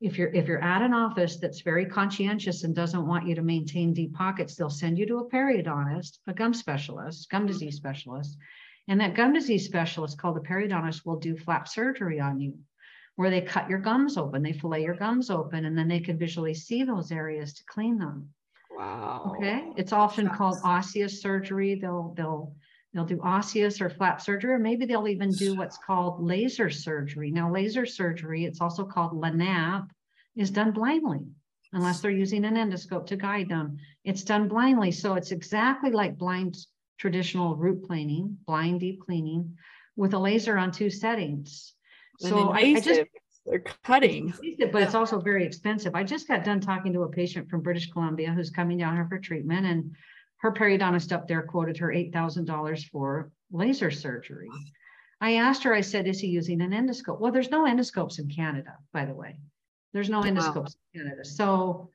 if 0.00 0.16
you're 0.16 0.32
if 0.32 0.46
you're 0.48 0.64
at 0.64 0.82
an 0.82 0.94
office 0.94 1.36
that's 1.36 1.60
very 1.60 1.84
conscientious 1.84 2.64
and 2.64 2.74
doesn't 2.74 3.06
want 3.06 3.26
you 3.26 3.34
to 3.34 3.42
maintain 3.42 3.92
deep 3.92 4.14
pockets, 4.14 4.54
they'll 4.54 4.70
send 4.70 4.98
you 4.98 5.06
to 5.06 5.18
a 5.18 5.28
periodontist, 5.28 6.18
a 6.26 6.32
gum 6.32 6.54
specialist, 6.54 7.28
gum 7.30 7.42
mm-hmm. 7.42 7.52
disease 7.52 7.76
specialist. 7.76 8.36
And 8.88 9.00
that 9.00 9.14
gum 9.14 9.34
disease 9.34 9.66
specialist 9.66 10.18
called 10.18 10.38
a 10.38 10.40
periodontist 10.40 11.04
will 11.04 11.18
do 11.18 11.36
flap 11.36 11.68
surgery 11.68 12.18
on 12.18 12.40
you, 12.40 12.58
where 13.16 13.30
they 13.30 13.42
cut 13.42 13.68
your 13.68 13.78
gums 13.78 14.16
open, 14.16 14.42
they 14.42 14.54
fillet 14.54 14.82
your 14.82 14.94
gums 14.94 15.28
open, 15.28 15.66
and 15.66 15.76
then 15.76 15.86
they 15.86 16.00
can 16.00 16.18
visually 16.18 16.54
see 16.54 16.82
those 16.82 17.12
areas 17.12 17.52
to 17.54 17.64
clean 17.66 17.98
them. 17.98 18.30
wow. 18.76 19.34
Okay, 19.36 19.70
it's 19.76 19.92
often 19.92 20.30
called 20.30 20.56
osseous 20.64 21.20
surgery. 21.20 21.74
They'll 21.74 22.14
they'll 22.16 22.54
they'll 22.92 23.04
do 23.04 23.20
osseous 23.22 23.80
or 23.80 23.88
flap 23.88 24.20
surgery, 24.20 24.52
or 24.52 24.58
maybe 24.58 24.84
they'll 24.84 25.08
even 25.08 25.30
do 25.30 25.56
what's 25.56 25.78
called 25.78 26.22
laser 26.22 26.70
surgery. 26.70 27.30
Now, 27.30 27.52
laser 27.52 27.86
surgery, 27.86 28.44
it's 28.44 28.60
also 28.60 28.84
called 28.84 29.12
LANAP, 29.12 29.88
is 30.36 30.50
done 30.50 30.72
blindly 30.72 31.26
unless 31.72 32.00
they're 32.00 32.10
using 32.10 32.44
an 32.44 32.54
endoscope 32.54 33.06
to 33.06 33.16
guide 33.16 33.48
them. 33.48 33.78
It's 34.04 34.24
done 34.24 34.48
blindly, 34.48 34.90
so 34.90 35.14
it's 35.14 35.30
exactly 35.30 35.90
like 35.90 36.18
blind 36.18 36.56
traditional 36.98 37.56
root 37.56 37.84
planing, 37.86 38.36
blind 38.46 38.80
deep 38.80 39.00
cleaning, 39.00 39.56
with 39.96 40.14
a 40.14 40.18
laser 40.18 40.58
on 40.58 40.72
two 40.72 40.90
settings. 40.90 41.74
And 42.20 42.30
So 42.30 42.48
I, 42.50 42.58
I 42.58 42.80
just 42.80 43.02
they're 43.46 43.64
cutting. 43.84 44.34
But 44.72 44.82
it's 44.82 44.94
also 44.94 45.20
very 45.20 45.44
expensive. 45.44 45.94
I 45.94 46.04
just 46.04 46.28
got 46.28 46.44
done 46.44 46.60
talking 46.60 46.92
to 46.92 47.02
a 47.02 47.08
patient 47.08 47.48
from 47.48 47.62
British 47.62 47.90
Columbia 47.90 48.32
who's 48.32 48.50
coming 48.50 48.78
down 48.78 48.94
here 48.94 49.06
for 49.08 49.18
treatment 49.18 49.66
and 49.66 49.94
her 50.42 50.52
periodontist 50.52 51.12
up 51.12 51.28
there 51.28 51.42
quoted 51.42 51.76
her 51.78 51.92
eight 51.92 52.12
thousand 52.12 52.46
dollars 52.46 52.84
for 52.84 53.30
laser 53.52 53.90
surgery. 53.90 54.50
I 55.20 55.34
asked 55.34 55.64
her, 55.64 55.74
I 55.74 55.82
said, 55.82 56.06
is 56.06 56.18
he 56.18 56.28
using 56.28 56.62
an 56.62 56.70
endoscope? 56.70 57.20
Well, 57.20 57.32
there's 57.32 57.50
no 57.50 57.64
endoscopes 57.66 58.18
in 58.18 58.28
Canada, 58.30 58.78
by 58.92 59.04
the 59.04 59.14
way. 59.14 59.36
There's 59.92 60.08
no 60.08 60.20
Wow. 60.20 60.26
endoscopes 60.26 60.76
in 60.94 61.00
Canada. 61.02 61.24
So 61.24 61.90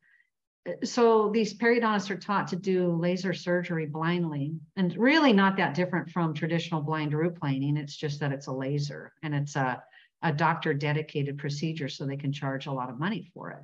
so 0.83 1.29
these 1.31 1.53
periodontists 1.55 2.09
are 2.09 2.17
taught 2.17 2.47
to 2.47 2.55
do 2.55 2.91
laser 2.91 3.33
surgery 3.33 3.85
blindly 3.85 4.55
and 4.75 4.95
really 4.97 5.31
not 5.31 5.57
that 5.57 5.75
different 5.75 6.09
from 6.09 6.33
traditional 6.33 6.81
blind 6.81 7.13
root 7.13 7.35
planing. 7.35 7.77
It's 7.77 7.95
just 7.95 8.19
that 8.19 8.31
it's 8.31 8.47
a 8.47 8.51
laser 8.51 9.13
and 9.23 9.35
it's 9.35 9.55
a 9.55 9.83
a 10.21 10.31
doctor 10.33 10.73
dedicated 10.73 11.37
procedure 11.37 11.87
so 11.87 12.05
they 12.05 12.17
can 12.17 12.31
charge 12.33 12.65
a 12.65 12.71
lot 12.71 12.89
of 12.89 12.97
money 12.97 13.29
for 13.33 13.51
it. 13.51 13.63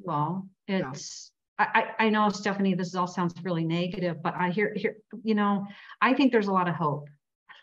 Well, 0.00 0.48
it's, 0.66 1.30
I, 1.58 1.86
I, 1.98 2.08
know 2.08 2.28
Stephanie, 2.28 2.74
this 2.74 2.94
all 2.94 3.08
sounds 3.08 3.34
really 3.42 3.64
negative, 3.64 4.22
but 4.22 4.34
I 4.36 4.50
hear, 4.50 4.72
hear, 4.76 4.96
you 5.24 5.34
know, 5.34 5.66
I 6.00 6.14
think 6.14 6.30
there's 6.30 6.46
a 6.46 6.52
lot 6.52 6.68
of 6.68 6.74
hope. 6.74 7.08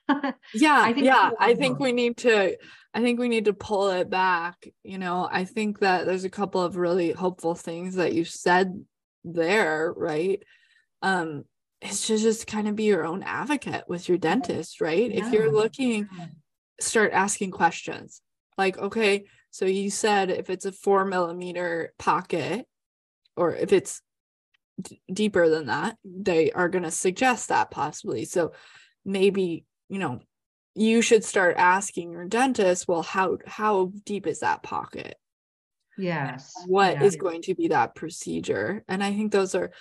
Yeah, 0.54 0.82
I 0.82 0.94
think 0.94 1.06
yeah. 1.06 1.14
that's 1.14 1.36
a 1.40 1.42
lot 1.42 1.50
I 1.50 1.56
think 1.56 1.78
hope. 1.78 1.84
we 1.84 1.92
need 1.92 2.18
to 2.18 2.58
I 2.94 3.02
think 3.02 3.20
we 3.20 3.28
need 3.28 3.46
to 3.46 3.54
pull 3.54 3.90
it 3.90 4.10
back. 4.10 4.68
You 4.84 4.98
know, 4.98 5.28
I 5.30 5.46
think 5.46 5.80
that 5.80 6.06
there's 6.06 6.24
a 6.24 6.30
couple 6.30 6.62
of 6.62 6.78
really 6.78 7.12
hopeful 7.12 7.56
things 7.56 7.96
that 7.96 8.14
you 8.14 8.24
said 8.24 8.86
there, 9.24 9.94
right? 9.96 10.44
Um, 11.02 11.44
it's 11.82 12.08
to 12.08 12.18
just 12.18 12.48
kind 12.48 12.68
of 12.68 12.76
be 12.76 12.84
your 12.84 13.06
own 13.06 13.24
advocate 13.24 13.84
with 13.88 14.08
your 14.08 14.18
dentist, 14.18 14.80
right? 14.80 15.12
If 15.12 15.34
you're 15.34 15.52
looking, 15.52 16.08
start 16.80 17.12
asking 17.12 17.52
questions. 17.52 18.22
Like, 18.58 18.78
okay, 18.78 19.26
so 19.52 19.66
you 19.66 19.90
said 19.90 20.30
if 20.30 20.50
it's 20.50 20.66
a 20.66 20.72
four 20.72 21.04
millimeter 21.04 21.94
pocket, 22.00 22.66
or 23.36 23.56
if 23.56 23.74
it's 23.74 24.02
d- 24.82 25.02
deeper 25.12 25.50
than 25.50 25.68
that, 25.68 25.98
they 26.04 26.52
are 26.52 26.70
going 26.70 26.84
to 26.84 26.92
suggest 26.92 27.50
that 27.50 27.72
possibly. 27.72 28.26
So 28.26 28.54
maybe, 29.04 29.66
you 29.90 30.00
know, 30.00 30.20
you 30.76 31.02
should 31.02 31.24
start 31.24 31.56
asking 31.58 32.12
your 32.12 32.26
dentist, 32.26 32.88
well, 32.88 33.02
how 33.02 33.38
how 33.46 33.92
deep 34.06 34.28
is 34.28 34.40
that 34.42 34.64
pocket? 34.64 35.16
Yes. 35.98 36.52
What 36.68 37.02
is 37.02 37.16
yeah. 37.16 37.22
going 37.22 37.42
to 37.44 37.56
be 37.56 37.70
that 37.70 37.96
procedure? 37.96 38.84
And 38.88 39.02
I 39.04 39.14
think 39.14 39.32
those 39.32 39.56
are 39.56 39.72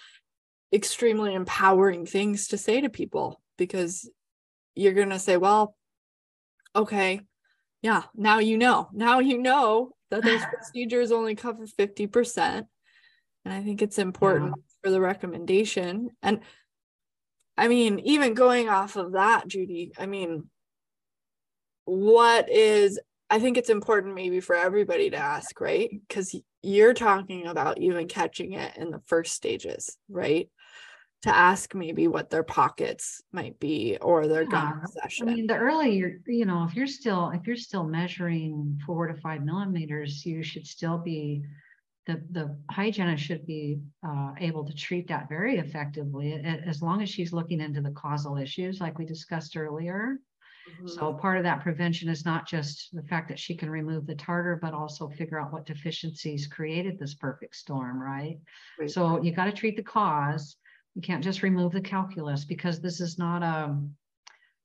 extremely 0.73 1.35
empowering 1.35 2.07
things 2.07 2.49
to 2.49 2.59
say 2.59 2.81
to 2.81 2.89
people 2.89 3.41
because 3.59 4.09
you're 4.77 4.93
going 4.93 5.11
to 5.11 5.19
say, 5.19 5.37
well, 5.37 5.77
okay, 6.75 7.21
yeah, 7.83 8.05
now 8.15 8.39
you 8.39 8.57
know. 8.59 8.89
Now 8.93 9.19
you 9.19 9.39
know 9.39 9.91
that 10.11 10.23
those 10.23 10.43
procedures 10.53 11.13
only 11.13 11.35
cover 11.35 11.67
50%. 11.67 12.67
And 13.45 13.53
I 13.53 13.63
think 13.63 13.83
it's 13.83 13.99
important 13.99 14.55
for 14.83 14.91
the 14.91 15.01
recommendation. 15.01 16.11
And 16.23 16.41
I 17.57 17.69
mean, 17.69 18.01
even 18.01 18.35
going 18.35 18.69
off 18.69 18.97
of 18.97 19.13
that, 19.13 19.47
Judy, 19.47 19.93
I 19.99 20.07
mean, 20.07 20.49
what 21.85 22.51
is, 22.51 22.99
I 23.29 23.39
think 23.39 23.59
it's 23.59 23.71
important 23.71 24.15
maybe 24.15 24.41
for 24.41 24.57
everybody 24.57 25.11
to 25.11 25.17
ask, 25.17 25.61
right? 25.61 25.91
Because 26.09 26.35
you're 26.63 26.95
talking 26.95 27.47
about 27.47 27.79
even 27.79 28.09
catching 28.09 28.53
it 28.53 28.77
in 28.77 28.91
the 28.91 29.01
first 29.07 29.35
stages, 29.35 29.97
right? 30.09 30.49
To 31.23 31.35
ask 31.35 31.75
maybe 31.75 32.09
what 32.09 32.31
their 32.31 32.43
pockets 32.43 33.23
might 33.33 33.61
be 33.61 33.99
or 34.01 34.27
their 34.27 34.47
Yeah, 34.51 34.73
session. 35.03 35.29
I 35.29 35.35
mean, 35.35 35.47
the 35.47 35.57
earlier, 35.57 36.21
you 36.27 36.45
know, 36.45 36.65
if 36.65 36.75
you're 36.75 36.87
still, 36.87 37.31
if 37.31 37.47
you're 37.47 37.57
still 37.57 37.85
measuring 37.85 38.81
four 38.87 39.07
to 39.07 39.15
five 39.15 39.43
millimeters, 39.45 40.25
you 40.25 40.43
should 40.43 40.67
still 40.67 40.99
be, 40.99 41.45
the, 42.07 42.23
the 42.31 42.57
hygienist 42.71 43.25
should 43.25 43.47
be 43.47 43.81
uh, 44.07 44.33
able 44.39 44.65
to 44.65 44.75
treat 44.75 45.09
that 45.09 45.29
very 45.29 45.59
effectively, 45.59 46.35
as 46.35 46.83
long 46.83 47.03
as 47.03 47.09
she's 47.09 47.33
looking 47.33 47.61
into 47.61 47.81
the 47.81 47.93
causal 47.93 48.37
issues 48.37 48.81
like 48.81 48.99
we 48.99 49.07
discussed 49.07 49.57
earlier. 49.57 50.19
Mhm. 50.69 50.89
So 50.89 51.15
part 51.15 51.39
of 51.39 51.45
that 51.45 51.63
prevention 51.63 52.09
is 52.09 52.25
not 52.25 52.47
just 52.47 52.95
the 52.95 53.03
fact 53.03 53.29
that 53.29 53.39
she 53.39 53.57
can 53.57 53.71
remove 53.71 54.07
the 54.07 54.15
tartar, 54.15 54.57
but 54.57 54.75
also 54.75 55.09
figure 55.09 55.41
out 55.41 55.53
what 55.53 55.67
deficiencies 55.67 56.47
created 56.47 56.99
this 56.99 57.15
perfect 57.15 57.57
storm, 57.57 58.03
right? 58.03 58.39
Right. 58.79 58.91
So 58.91 59.23
you 59.23 59.33
got 59.33 59.47
to 59.47 59.53
treat 59.53 59.77
the 59.77 59.83
cause. 59.83 60.57
You 60.95 61.03
can't 61.03 61.25
just 61.25 61.43
remove 61.43 61.73
the 61.73 61.81
calculus 61.81 62.45
because 62.45 62.81
this 62.81 63.01
is 63.01 63.19
not 63.19 63.43
a, 63.43 63.77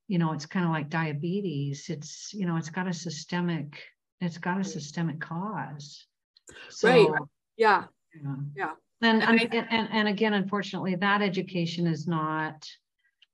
you 0.07 0.19
know, 0.19 0.33
it's 0.33 0.45
kind 0.45 0.65
of 0.65 0.71
like 0.71 0.89
diabetes. 0.89 1.89
It's, 1.89 2.33
you 2.33 2.45
know, 2.45 2.57
it's 2.57 2.69
got 2.69 2.87
a 2.87 2.93
systemic, 2.93 3.81
it's 4.21 4.37
got 4.37 4.59
a 4.59 4.63
systemic 4.63 5.19
cause. 5.19 6.05
Right. 6.49 7.07
So, 7.07 7.27
yeah. 7.57 7.85
yeah. 8.13 8.35
Yeah. 8.55 8.71
And, 9.01 9.23
And 9.23 9.41
and, 9.41 9.67
and, 9.69 9.89
and 9.91 10.07
again, 10.07 10.33
unfortunately, 10.33 10.95
that 10.95 11.21
education 11.21 11.87
is 11.87 12.07
not, 12.07 12.67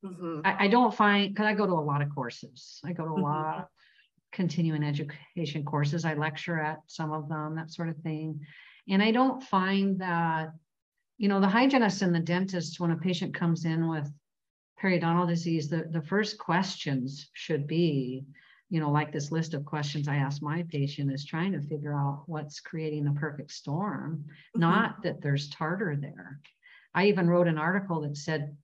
Mhm. 0.04 0.42
I, 0.46 0.66
I 0.66 0.68
don't 0.68 0.94
find, 0.94 1.34
because 1.34 1.48
I 1.48 1.54
go 1.56 1.66
to 1.66 1.74
a 1.74 1.88
lot 1.92 2.02
of 2.02 2.14
courses. 2.14 2.80
I 2.86 2.94
go 2.94 3.06
to 3.06 3.12
a 3.12 3.16
Mhm. 3.16 3.24
lot 3.24 3.60
of 3.60 3.66
continuing 4.32 4.84
education 4.84 5.64
courses. 5.64 6.06
I 6.06 6.14
lecture 6.14 6.60
at 6.60 6.80
some 6.86 7.12
of 7.12 7.28
them, 7.30 7.56
that 7.56 7.72
sort 7.72 7.90
of 7.90 7.98
thing. 7.98 8.46
And 8.88 9.02
I 9.02 9.12
don't 9.12 9.42
find 9.42 10.00
that, 10.00 10.54
you 11.18 11.28
know, 11.30 11.40
the 11.40 11.48
hygienist 11.48 12.02
and 12.04 12.14
the 12.14 12.20
dentist, 12.20 12.80
when 12.80 12.92
a 12.92 12.98
patient 12.98 13.34
comes 13.34 13.66
in 13.66 13.88
with 13.88 14.12
periodontal 14.80 15.28
disease, 15.28 15.70
the, 15.70 15.88
the 15.90 16.02
first 16.02 16.38
questions 16.38 17.30
should 17.34 17.66
be, 17.66 18.26
you 18.70 18.80
know, 18.80 18.92
like 18.92 19.12
this 19.12 19.32
list 19.32 19.54
of 19.54 19.66
questions 19.66 20.08
I 20.08 20.16
ask 20.16 20.42
my 20.42 20.64
patient 20.70 21.12
is 21.12 21.26
trying 21.26 21.52
to 21.52 21.62
figure 21.62 21.96
out 21.96 22.24
what's 22.26 22.60
creating 22.60 23.06
the 23.06 23.12
perfect 23.12 23.52
storm, 23.52 24.26
mm-hmm. 24.26 24.60
not 24.60 25.04
that 25.04 25.22
there's 25.22 25.50
tartar 25.50 25.96
there. 26.00 26.40
I 26.94 27.08
even 27.08 27.30
wrote 27.30 27.48
an 27.48 27.58
article 27.58 28.02
that 28.02 28.18
said, 28.18 28.56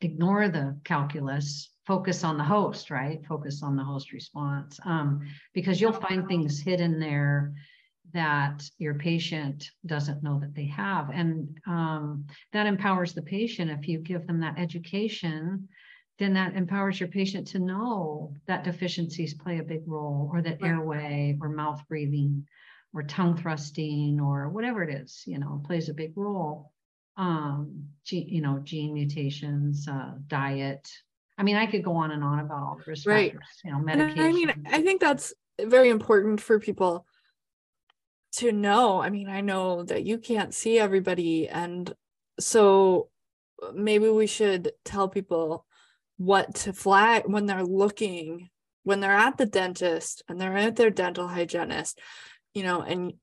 ignore 0.00 0.48
the 0.48 0.76
calculus, 0.84 1.70
focus 1.86 2.24
on 2.24 2.36
the 2.36 2.44
host, 2.44 2.90
right? 2.90 3.24
Focus 3.26 3.62
on 3.62 3.76
the 3.76 3.84
host 3.84 4.12
response. 4.12 4.78
Um, 4.84 5.20
because 5.54 5.80
you'll 5.80 5.92
find 5.92 6.26
things 6.26 6.60
hidden 6.60 6.98
there 6.98 7.54
that 8.12 8.68
your 8.78 8.94
patient 8.94 9.70
doesn't 9.86 10.22
know 10.22 10.38
that 10.40 10.54
they 10.54 10.66
have. 10.66 11.10
And 11.10 11.58
um, 11.66 12.26
that 12.52 12.66
empowers 12.66 13.14
the 13.14 13.22
patient. 13.22 13.70
If 13.70 13.88
you 13.88 13.98
give 13.98 14.26
them 14.26 14.40
that 14.40 14.58
education, 14.58 15.68
then 16.18 16.34
that 16.34 16.54
empowers 16.54 17.00
your 17.00 17.08
patient 17.08 17.46
to 17.48 17.58
know 17.58 18.34
that 18.46 18.64
deficiencies 18.64 19.34
play 19.34 19.58
a 19.58 19.62
big 19.62 19.82
role, 19.86 20.30
or 20.32 20.42
that 20.42 20.60
right. 20.60 20.70
airway 20.70 21.38
or 21.40 21.48
mouth 21.48 21.82
breathing 21.88 22.46
or 22.94 23.02
tongue 23.02 23.36
thrusting 23.36 24.20
or 24.20 24.50
whatever 24.50 24.82
it 24.82 24.94
is, 24.94 25.22
you 25.26 25.38
know, 25.38 25.62
plays 25.64 25.88
a 25.88 25.94
big 25.94 26.12
role. 26.16 26.70
Um, 27.16 27.88
gene, 28.04 28.28
you 28.28 28.40
know, 28.40 28.60
gene 28.62 28.94
mutations, 28.94 29.88
uh, 29.88 30.12
diet. 30.28 30.90
I 31.38 31.42
mean, 31.42 31.56
I 31.56 31.66
could 31.66 31.84
go 31.84 31.96
on 31.96 32.10
and 32.10 32.22
on 32.22 32.38
about 32.38 32.62
all 32.62 32.76
the 32.76 32.90
risk 32.90 33.06
right. 33.06 33.32
factors, 33.32 33.60
you 33.64 33.72
know, 33.72 33.78
medication. 33.78 34.22
I 34.22 34.32
mean, 34.32 34.52
I 34.70 34.82
think 34.82 35.00
that's 35.00 35.34
very 35.60 35.90
important 35.90 36.40
for 36.40 36.58
people 36.58 37.06
to 38.36 38.52
know. 38.52 39.02
I 39.02 39.10
mean, 39.10 39.28
I 39.28 39.40
know 39.40 39.82
that 39.84 40.04
you 40.04 40.18
can't 40.18 40.54
see 40.54 40.78
everybody. 40.78 41.48
And 41.48 41.94
so 42.38 43.08
maybe 43.74 44.08
we 44.08 44.26
should 44.26 44.72
tell 44.84 45.08
people 45.08 45.66
what 46.24 46.54
to 46.54 46.72
flag 46.72 47.24
when 47.26 47.46
they're 47.46 47.64
looking, 47.64 48.48
when 48.84 49.00
they're 49.00 49.12
at 49.12 49.36
the 49.36 49.46
dentist 49.46 50.22
and 50.28 50.40
they're 50.40 50.56
at 50.56 50.76
their 50.76 50.90
dental 50.90 51.26
hygienist, 51.26 51.98
you 52.54 52.62
know, 52.62 52.80
and 52.82 53.14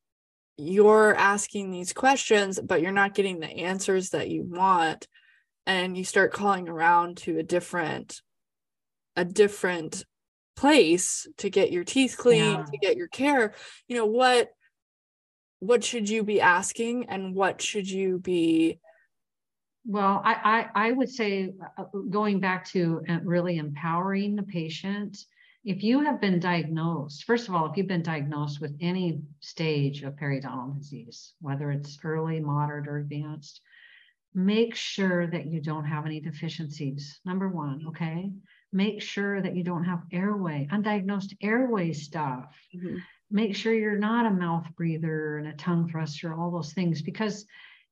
you're 0.57 1.15
asking 1.15 1.71
these 1.71 1.93
questions, 1.93 2.59
but 2.59 2.81
you're 2.81 2.91
not 2.91 3.13
getting 3.15 3.39
the 3.39 3.47
answers 3.47 4.09
that 4.09 4.29
you 4.29 4.43
want. 4.43 5.07
And 5.65 5.95
you 5.95 6.03
start 6.03 6.33
calling 6.33 6.67
around 6.67 7.17
to 7.17 7.37
a 7.37 7.43
different, 7.43 8.21
a 9.15 9.23
different 9.23 10.03
place 10.55 11.27
to 11.37 11.49
get 11.49 11.71
your 11.71 11.83
teeth 11.83 12.17
clean, 12.17 12.53
yeah. 12.53 12.63
to 12.63 12.77
get 12.79 12.97
your 12.97 13.07
care. 13.07 13.53
You 13.87 13.97
know, 13.97 14.07
what 14.07 14.49
what 15.59 15.83
should 15.83 16.09
you 16.09 16.23
be 16.23 16.41
asking 16.41 17.09
and 17.09 17.35
what 17.35 17.61
should 17.61 17.89
you 17.89 18.17
be 18.17 18.79
well 19.85 20.21
i 20.23 20.67
i, 20.75 20.87
I 20.87 20.91
would 20.91 21.09
say 21.09 21.53
uh, 21.77 21.83
going 22.09 22.39
back 22.39 22.65
to 22.69 23.01
uh, 23.09 23.19
really 23.23 23.57
empowering 23.57 24.35
the 24.35 24.43
patient 24.43 25.17
if 25.65 25.83
you 25.83 26.01
have 26.01 26.21
been 26.21 26.39
diagnosed 26.39 27.23
first 27.25 27.47
of 27.47 27.55
all 27.55 27.69
if 27.69 27.77
you've 27.77 27.87
been 27.87 28.03
diagnosed 28.03 28.61
with 28.61 28.75
any 28.81 29.21
stage 29.39 30.03
of 30.03 30.15
periodontal 30.15 30.77
disease 30.77 31.33
whether 31.41 31.71
it's 31.71 31.97
early 32.03 32.39
moderate 32.39 32.87
or 32.87 32.97
advanced 32.97 33.61
make 34.33 34.75
sure 34.75 35.27
that 35.27 35.47
you 35.47 35.59
don't 35.61 35.85
have 35.85 36.05
any 36.05 36.19
deficiencies. 36.19 37.19
Number 37.25 37.49
one 37.49 37.85
okay? 37.89 38.31
Make 38.71 39.01
sure 39.01 39.41
that 39.41 39.55
you 39.55 39.63
don't 39.63 39.83
have 39.83 40.03
airway 40.11 40.67
undiagnosed 40.71 41.35
airway 41.41 41.93
stuff. 41.93 42.55
Mm-hmm. 42.75 42.97
Make 43.31 43.55
sure 43.55 43.73
you're 43.73 43.97
not 43.97 44.25
a 44.25 44.31
mouth 44.31 44.67
breather 44.75 45.37
and 45.37 45.47
a 45.47 45.53
tongue 45.53 45.87
thruster, 45.89 46.33
all 46.33 46.51
those 46.51 46.73
things, 46.73 47.01
because 47.01 47.45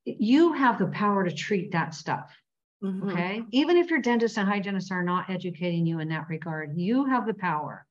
you 0.07 0.53
have 0.53 0.79
the 0.79 0.87
power 0.87 1.23
to 1.23 1.31
treat 1.31 1.71
that 1.73 1.93
stuff. 1.93 2.35
Mm-hmm. 2.83 3.09
Okay. 3.09 3.43
Even 3.51 3.77
if 3.77 3.89
your 3.89 4.01
dentist 4.01 4.37
and 4.37 4.47
hygienists 4.47 4.91
are 4.91 5.03
not 5.03 5.29
educating 5.29 5.85
you 5.85 5.99
in 5.99 6.09
that 6.09 6.29
regard, 6.29 6.77
you 6.77 7.05
have 7.05 7.25
the 7.25 7.33
power. 7.33 7.85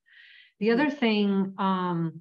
The 0.60 0.70
other 0.70 0.90
thing, 0.90 1.52
um, 1.58 2.20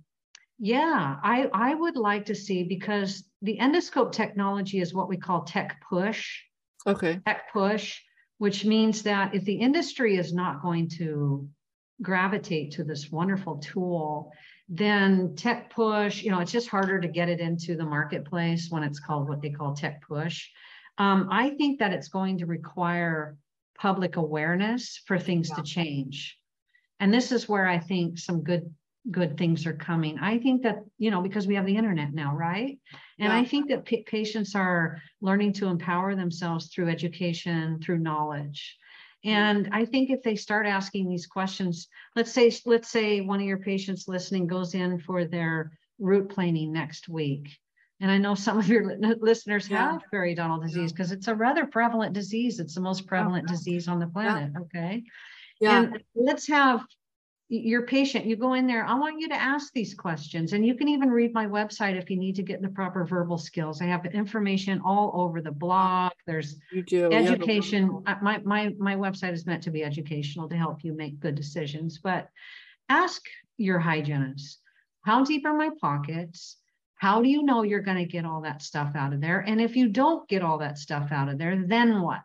yeah, 0.59 1.15
I, 1.23 1.49
I 1.53 1.73
would 1.73 1.95
like 1.95 2.25
to 2.25 2.35
see 2.35 2.63
because 2.63 3.23
the 3.41 3.57
endoscope 3.61 4.11
technology 4.11 4.81
is 4.81 4.93
what 4.93 5.07
we 5.07 5.17
call 5.17 5.43
tech 5.43 5.81
push. 5.87 6.41
Okay. 6.85 7.19
Tech 7.25 7.53
push, 7.53 7.99
which 8.39 8.65
means 8.65 9.03
that 9.03 9.33
if 9.33 9.45
the 9.45 9.55
industry 9.55 10.17
is 10.17 10.33
not 10.33 10.61
going 10.61 10.89
to 10.97 11.47
gravitate 12.01 12.73
to 12.73 12.83
this 12.83 13.09
wonderful 13.09 13.57
tool, 13.57 14.31
then 14.67 15.35
tech 15.35 15.69
push, 15.69 16.23
you 16.23 16.31
know, 16.31 16.39
it's 16.39 16.51
just 16.51 16.69
harder 16.69 16.99
to 16.99 17.07
get 17.07 17.29
it 17.29 17.39
into 17.39 17.75
the 17.75 17.85
marketplace 17.85 18.67
when 18.69 18.83
it's 18.83 18.99
called 18.99 19.29
what 19.29 19.41
they 19.41 19.51
call 19.51 19.73
tech 19.73 20.01
push. 20.07 20.49
Um, 20.97 21.27
I 21.31 21.51
think 21.51 21.79
that 21.79 21.93
it's 21.93 22.07
going 22.07 22.39
to 22.39 22.45
require 22.45 23.37
public 23.77 24.15
awareness 24.15 25.01
for 25.05 25.19
things 25.19 25.49
yeah. 25.49 25.55
to 25.55 25.63
change. 25.63 26.37
And 26.99 27.13
this 27.13 27.31
is 27.31 27.49
where 27.49 27.67
I 27.67 27.79
think 27.79 28.17
some 28.17 28.41
good 28.41 28.73
good 29.11 29.37
things 29.37 29.67
are 29.67 29.73
coming. 29.73 30.17
I 30.17 30.39
think 30.39 30.63
that, 30.63 30.77
you 30.97 31.11
know, 31.11 31.21
because 31.21 31.45
we 31.45 31.53
have 31.55 31.65
the 31.67 31.77
internet 31.77 32.13
now, 32.13 32.35
right? 32.35 32.79
And 33.19 33.31
yeah. 33.31 33.37
I 33.37 33.45
think 33.45 33.69
that 33.69 33.85
patients 33.85 34.55
are 34.55 34.99
learning 35.21 35.53
to 35.53 35.67
empower 35.67 36.15
themselves 36.15 36.73
through 36.73 36.89
education, 36.89 37.79
through 37.83 37.99
knowledge. 37.99 38.77
And 39.25 39.69
I 39.71 39.85
think 39.85 40.11
if 40.11 40.21
they 40.21 40.35
start 40.35 40.67
asking 40.67 41.09
these 41.09 41.25
questions, 41.25 41.87
let's 42.15 42.31
say, 42.31 42.51
let's 42.65 42.89
say 42.89 43.21
one 43.21 43.39
of 43.41 43.47
your 43.47 43.57
patients 43.57 44.07
listening 44.07 44.45
goes 44.45 44.75
in 44.75 44.99
for 44.99 45.25
their 45.25 45.71
root 45.99 46.29
planing 46.29 46.71
next 46.71 47.09
week. 47.09 47.49
And 48.01 48.11
I 48.11 48.19
know 48.19 48.35
some 48.35 48.59
of 48.59 48.67
your 48.67 48.97
listeners 48.99 49.67
yeah. 49.67 49.93
have 49.93 50.01
periodontal 50.13 50.61
disease 50.61 50.91
because 50.91 51.09
yeah. 51.09 51.17
it's 51.17 51.27
a 51.27 51.33
rather 51.33 51.65
prevalent 51.65 52.13
disease. 52.13 52.59
It's 52.59 52.75
the 52.75 52.81
most 52.81 53.03
oh, 53.05 53.07
prevalent 53.07 53.45
oh, 53.49 53.53
disease 53.53 53.87
on 53.87 53.99
the 53.99 54.07
planet. 54.07 54.51
Yeah. 54.53 54.61
Okay. 54.61 55.03
Yeah. 55.59 55.83
And 55.83 56.03
let's 56.13 56.47
have 56.47 56.85
your 57.47 57.83
patient, 57.83 58.25
you 58.25 58.35
go 58.35 58.53
in 58.53 58.65
there, 58.65 58.85
I 58.85 58.95
want 58.95 59.19
you 59.19 59.27
to 59.29 59.35
ask 59.35 59.71
these 59.71 59.93
questions. 59.93 60.53
And 60.53 60.65
you 60.65 60.75
can 60.75 60.87
even 60.87 61.11
read 61.11 61.33
my 61.33 61.45
website 61.45 61.95
if 61.95 62.09
you 62.09 62.17
need 62.17 62.35
to 62.35 62.43
get 62.43 62.61
the 62.61 62.69
proper 62.69 63.05
verbal 63.05 63.37
skills. 63.37 63.81
I 63.81 63.85
have 63.85 64.05
information 64.05 64.81
all 64.83 65.11
over 65.13 65.41
the 65.41 65.51
blog. 65.51 66.11
There's 66.25 66.57
you 66.71 66.81
do 66.81 67.11
education. 67.11 68.03
My, 68.21 68.39
my, 68.43 68.73
my 68.79 68.95
website 68.95 69.33
is 69.33 69.45
meant 69.45 69.63
to 69.63 69.71
be 69.71 69.83
educational 69.83 70.49
to 70.49 70.57
help 70.57 70.83
you 70.83 70.93
make 70.93 71.19
good 71.19 71.35
decisions. 71.35 71.99
But 71.99 72.29
ask 72.89 73.21
your 73.57 73.79
hygienist, 73.79 74.59
how 75.03 75.23
deep 75.23 75.45
are 75.45 75.55
my 75.55 75.69
pockets? 75.79 76.57
How 76.95 77.21
do 77.21 77.29
you 77.29 77.43
know 77.43 77.61
you're 77.61 77.81
going 77.81 77.97
to 77.97 78.05
get 78.05 78.25
all 78.25 78.41
that 78.41 78.63
stuff 78.63 78.93
out 78.95 79.13
of 79.13 79.21
there? 79.21 79.41
And 79.41 79.61
if 79.61 79.75
you 79.75 79.89
don't 79.89 80.27
get 80.27 80.41
all 80.41 80.57
that 80.59 80.79
stuff 80.79 81.11
out 81.11 81.29
of 81.29 81.37
there, 81.37 81.63
then 81.67 82.01
what? 82.01 82.23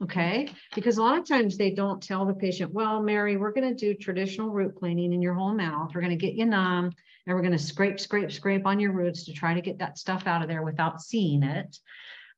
Okay, 0.00 0.48
because 0.76 0.98
a 0.98 1.02
lot 1.02 1.18
of 1.18 1.26
times 1.26 1.56
they 1.56 1.72
don't 1.72 2.00
tell 2.00 2.24
the 2.24 2.34
patient, 2.34 2.72
well, 2.72 3.02
Mary, 3.02 3.36
we're 3.36 3.52
going 3.52 3.68
to 3.68 3.74
do 3.74 3.98
traditional 3.98 4.50
root 4.50 4.76
cleaning 4.76 5.12
in 5.12 5.20
your 5.20 5.34
whole 5.34 5.54
mouth. 5.54 5.90
We're 5.92 6.02
going 6.02 6.16
to 6.16 6.26
get 6.26 6.34
you 6.34 6.46
numb 6.46 6.92
and 7.26 7.34
we're 7.34 7.42
going 7.42 7.50
to 7.50 7.58
scrape, 7.58 7.98
scrape, 7.98 8.30
scrape 8.30 8.64
on 8.64 8.78
your 8.78 8.92
roots 8.92 9.24
to 9.24 9.32
try 9.32 9.54
to 9.54 9.60
get 9.60 9.80
that 9.80 9.98
stuff 9.98 10.28
out 10.28 10.40
of 10.40 10.46
there 10.46 10.62
without 10.62 11.02
seeing 11.02 11.42
it. 11.42 11.76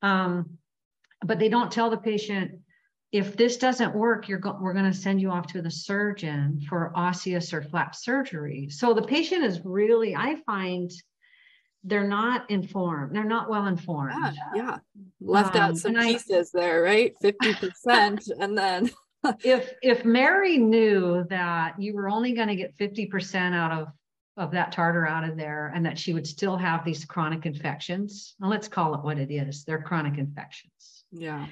Um, 0.00 0.56
but 1.22 1.38
they 1.38 1.50
don't 1.50 1.70
tell 1.70 1.90
the 1.90 1.98
patient, 1.98 2.60
if 3.12 3.36
this 3.36 3.58
doesn't 3.58 3.94
work, 3.94 4.26
you're 4.26 4.38
go- 4.38 4.58
we're 4.58 4.72
going 4.72 4.90
to 4.90 4.96
send 4.96 5.20
you 5.20 5.30
off 5.30 5.48
to 5.48 5.60
the 5.60 5.70
surgeon 5.70 6.62
for 6.66 6.92
osseous 6.96 7.52
or 7.52 7.60
flap 7.60 7.94
surgery. 7.94 8.70
So 8.70 8.94
the 8.94 9.02
patient 9.02 9.44
is 9.44 9.60
really, 9.64 10.16
I 10.16 10.36
find, 10.46 10.90
they're 11.84 12.06
not 12.06 12.50
informed. 12.50 13.14
They're 13.14 13.24
not 13.24 13.48
well 13.48 13.66
informed. 13.66 14.12
Yeah, 14.14 14.32
yeah. 14.54 14.76
left 15.20 15.56
um, 15.56 15.62
out 15.62 15.76
some 15.78 15.94
pieces 15.94 16.52
I, 16.54 16.60
there, 16.60 16.82
right? 16.82 17.14
Fifty 17.20 17.54
percent, 17.54 18.28
and 18.40 18.56
then 18.56 18.90
if 19.44 19.72
if 19.82 20.04
Mary 20.04 20.58
knew 20.58 21.24
that 21.30 21.80
you 21.80 21.94
were 21.94 22.08
only 22.08 22.32
going 22.32 22.48
to 22.48 22.56
get 22.56 22.76
fifty 22.76 23.06
percent 23.06 23.54
out 23.54 23.72
of 23.72 23.88
of 24.36 24.52
that 24.52 24.72
tartar 24.72 25.06
out 25.06 25.28
of 25.28 25.36
there, 25.36 25.72
and 25.74 25.84
that 25.84 25.98
she 25.98 26.12
would 26.12 26.26
still 26.26 26.56
have 26.56 26.84
these 26.84 27.04
chronic 27.04 27.46
infections, 27.46 28.34
well, 28.38 28.50
let's 28.50 28.68
call 28.68 28.94
it 28.94 29.02
what 29.02 29.18
it 29.18 29.30
is. 29.30 29.64
They're 29.64 29.82
chronic 29.82 30.18
infections. 30.18 31.04
Yeah. 31.12 31.46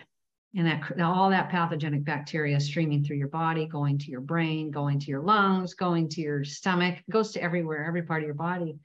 And 0.57 0.67
that 0.67 1.01
all 1.03 1.29
that 1.29 1.51
pathogenic 1.51 2.05
bacteria 2.05 2.59
streaming 2.59 3.05
through 3.05 3.19
your 3.19 3.29
body, 3.29 3.67
going 3.67 3.99
to 3.99 4.11
your 4.11 4.23
brain, 4.23 4.71
going 4.71 4.99
to 5.01 5.07
your 5.07 5.21
lungs, 5.21 5.75
going 5.75 6.09
to 6.11 6.23
your 6.23 6.43
stomach, 6.43 6.97
goes 7.11 7.33
to 7.33 7.43
everywhere, 7.43 7.85
every 7.85 8.03
part 8.03 8.23
of 8.23 8.27
your 8.27 8.35
body 8.35 8.79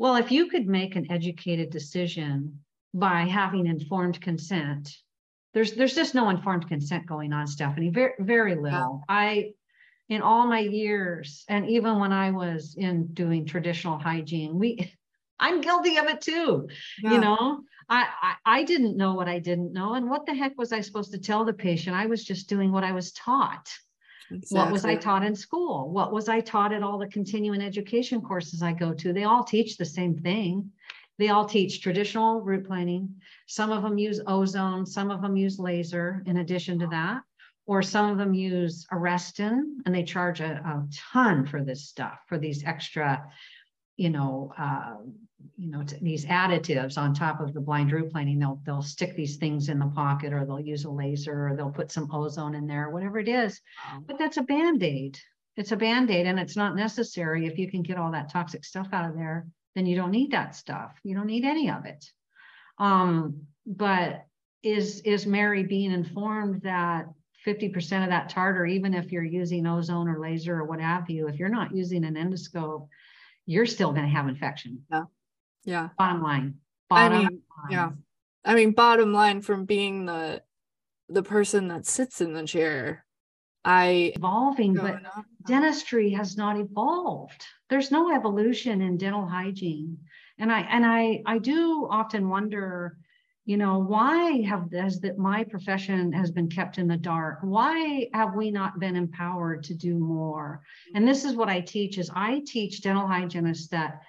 well, 0.00 0.16
if 0.16 0.32
you 0.32 0.46
could 0.46 0.66
make 0.66 0.96
an 0.96 1.12
educated 1.12 1.68
decision 1.68 2.60
by 2.94 3.24
having 3.24 3.66
informed 3.66 4.18
consent, 4.18 4.96
there's 5.52 5.72
there's 5.72 5.94
just 5.94 6.14
no 6.14 6.30
informed 6.30 6.66
consent 6.68 7.04
going 7.04 7.34
on, 7.34 7.46
Stephanie. 7.46 7.90
Very 7.90 8.14
very 8.18 8.54
little. 8.54 9.04
Yeah. 9.06 9.14
I 9.14 9.52
in 10.08 10.22
all 10.22 10.46
my 10.46 10.60
years, 10.60 11.44
and 11.50 11.68
even 11.68 11.98
when 11.98 12.12
I 12.12 12.30
was 12.30 12.76
in 12.78 13.08
doing 13.08 13.44
traditional 13.44 13.98
hygiene, 13.98 14.58
we 14.58 14.90
I'm 15.38 15.60
guilty 15.60 15.98
of 15.98 16.06
it 16.06 16.22
too. 16.22 16.66
Yeah. 17.02 17.12
You 17.12 17.20
know, 17.20 17.60
I, 17.90 18.08
I 18.22 18.60
I 18.60 18.62
didn't 18.64 18.96
know 18.96 19.12
what 19.12 19.28
I 19.28 19.38
didn't 19.38 19.74
know, 19.74 19.92
and 19.92 20.08
what 20.08 20.24
the 20.24 20.32
heck 20.32 20.56
was 20.56 20.72
I 20.72 20.80
supposed 20.80 21.12
to 21.12 21.18
tell 21.18 21.44
the 21.44 21.52
patient? 21.52 21.94
I 21.94 22.06
was 22.06 22.24
just 22.24 22.48
doing 22.48 22.72
what 22.72 22.84
I 22.84 22.92
was 22.92 23.12
taught. 23.12 23.68
Exactly. 24.30 24.58
What 24.58 24.72
was 24.72 24.84
I 24.84 24.94
taught 24.96 25.24
in 25.24 25.34
school? 25.34 25.90
What 25.90 26.12
was 26.12 26.28
I 26.28 26.40
taught 26.40 26.72
at 26.72 26.82
all 26.82 26.98
the 26.98 27.08
continuing 27.08 27.60
education 27.60 28.20
courses 28.20 28.62
I 28.62 28.72
go 28.72 28.92
to? 28.94 29.12
They 29.12 29.24
all 29.24 29.44
teach 29.44 29.76
the 29.76 29.84
same 29.84 30.16
thing. 30.16 30.70
They 31.18 31.28
all 31.28 31.44
teach 31.44 31.82
traditional 31.82 32.40
root 32.40 32.66
planing. 32.66 33.14
Some 33.46 33.72
of 33.72 33.82
them 33.82 33.98
use 33.98 34.20
ozone, 34.26 34.86
some 34.86 35.10
of 35.10 35.20
them 35.20 35.36
use 35.36 35.58
laser 35.58 36.22
in 36.26 36.38
addition 36.38 36.78
to 36.78 36.86
that. 36.88 37.22
or 37.66 37.82
some 37.82 38.10
of 38.10 38.18
them 38.18 38.34
use 38.34 38.84
Arestin 38.92 39.76
and 39.86 39.94
they 39.94 40.02
charge 40.02 40.40
a, 40.40 40.54
a 40.54 40.88
ton 41.12 41.46
for 41.46 41.62
this 41.62 41.88
stuff, 41.88 42.18
for 42.26 42.36
these 42.36 42.64
extra, 42.64 43.24
you 44.00 44.08
know, 44.08 44.50
uh, 44.56 44.94
you 45.58 45.70
know, 45.70 45.84
these 46.00 46.24
additives 46.24 46.96
on 46.96 47.12
top 47.12 47.38
of 47.38 47.52
the 47.52 47.60
blind 47.60 47.92
root 47.92 48.10
planing. 48.10 48.38
They'll 48.38 48.58
they'll 48.64 48.80
stick 48.80 49.14
these 49.14 49.36
things 49.36 49.68
in 49.68 49.78
the 49.78 49.88
pocket, 49.88 50.32
or 50.32 50.46
they'll 50.46 50.58
use 50.58 50.86
a 50.86 50.90
laser, 50.90 51.48
or 51.48 51.54
they'll 51.54 51.70
put 51.70 51.92
some 51.92 52.08
ozone 52.10 52.54
in 52.54 52.66
there, 52.66 52.88
whatever 52.88 53.18
it 53.18 53.28
is. 53.28 53.60
But 54.06 54.18
that's 54.18 54.38
a 54.38 54.42
band 54.42 54.82
aid. 54.82 55.18
It's 55.58 55.72
a 55.72 55.76
band 55.76 56.10
aid, 56.10 56.26
and 56.26 56.40
it's 56.40 56.56
not 56.56 56.76
necessary. 56.76 57.46
If 57.46 57.58
you 57.58 57.70
can 57.70 57.82
get 57.82 57.98
all 57.98 58.12
that 58.12 58.32
toxic 58.32 58.64
stuff 58.64 58.88
out 58.92 59.10
of 59.10 59.16
there, 59.16 59.46
then 59.74 59.84
you 59.84 59.96
don't 59.96 60.12
need 60.12 60.30
that 60.30 60.56
stuff. 60.56 60.98
You 61.04 61.14
don't 61.14 61.26
need 61.26 61.44
any 61.44 61.70
of 61.70 61.84
it. 61.84 62.02
Um, 62.78 63.42
but 63.66 64.24
is 64.62 65.00
is 65.00 65.26
Mary 65.26 65.64
being 65.64 65.92
informed 65.92 66.62
that 66.62 67.04
50% 67.46 68.02
of 68.02 68.08
that 68.08 68.30
tartar, 68.30 68.64
even 68.64 68.94
if 68.94 69.12
you're 69.12 69.22
using 69.24 69.66
ozone 69.66 70.08
or 70.08 70.18
laser 70.18 70.58
or 70.60 70.64
what 70.64 70.80
have 70.80 71.10
you, 71.10 71.28
if 71.28 71.38
you're 71.38 71.50
not 71.50 71.74
using 71.74 72.06
an 72.06 72.14
endoscope, 72.14 72.88
you're 73.46 73.66
still 73.66 73.92
going 73.92 74.04
to 74.04 74.10
have 74.10 74.28
infection. 74.28 74.82
Yeah. 74.90 75.04
Yeah. 75.64 75.88
Bottom 75.98 76.22
line. 76.22 76.54
Bottom 76.88 77.12
I 77.12 77.18
mean, 77.18 77.26
line. 77.28 77.70
yeah. 77.70 77.90
I 78.44 78.54
mean, 78.54 78.72
bottom 78.72 79.12
line 79.12 79.42
from 79.42 79.64
being 79.64 80.06
the 80.06 80.42
the 81.08 81.22
person 81.22 81.68
that 81.68 81.86
sits 81.86 82.20
in 82.20 82.32
the 82.32 82.46
chair, 82.46 83.04
I 83.64 84.12
evolving, 84.16 84.74
but 84.74 85.04
up. 85.04 85.24
dentistry 85.46 86.10
has 86.10 86.36
not 86.36 86.58
evolved. 86.58 87.44
There's 87.68 87.90
no 87.90 88.14
evolution 88.14 88.80
in 88.80 88.96
dental 88.96 89.26
hygiene. 89.26 89.98
And 90.38 90.50
I 90.50 90.60
and 90.60 90.86
I 90.86 91.22
I 91.26 91.38
do 91.38 91.86
often 91.90 92.28
wonder 92.28 92.96
you 93.44 93.56
know 93.56 93.78
why 93.78 94.42
have 94.42 94.70
has 94.72 95.00
that 95.00 95.18
my 95.18 95.44
profession 95.44 96.12
has 96.12 96.30
been 96.30 96.48
kept 96.48 96.78
in 96.78 96.86
the 96.86 96.96
dark? 96.96 97.38
Why 97.42 98.08
have 98.12 98.34
we 98.34 98.50
not 98.50 98.78
been 98.78 98.96
empowered 98.96 99.64
to 99.64 99.74
do 99.74 99.98
more? 99.98 100.62
And 100.94 101.06
this 101.06 101.24
is 101.24 101.34
what 101.34 101.48
i 101.48 101.60
teach 101.60 101.98
is 101.98 102.10
i 102.14 102.42
teach 102.46 102.82
dental 102.82 103.06
hygienists 103.06 103.68
that 103.68 104.02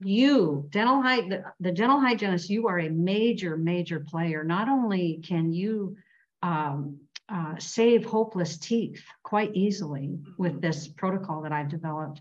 you 0.00 0.66
dental 0.70 1.00
hy- 1.00 1.28
the, 1.28 1.44
the 1.60 1.72
dental 1.72 2.00
hygienist 2.00 2.50
you 2.50 2.66
are 2.68 2.80
a 2.80 2.88
major 2.88 3.56
major 3.56 4.00
player. 4.00 4.42
Not 4.44 4.68
only 4.68 5.20
can 5.22 5.52
you 5.52 5.96
um, 6.42 6.98
uh, 7.28 7.54
save 7.58 8.04
hopeless 8.04 8.58
teeth 8.58 9.02
quite 9.22 9.54
easily 9.54 10.18
with 10.38 10.60
this 10.60 10.88
protocol 10.88 11.40
that 11.40 11.52
i've 11.52 11.70
developed 11.70 12.20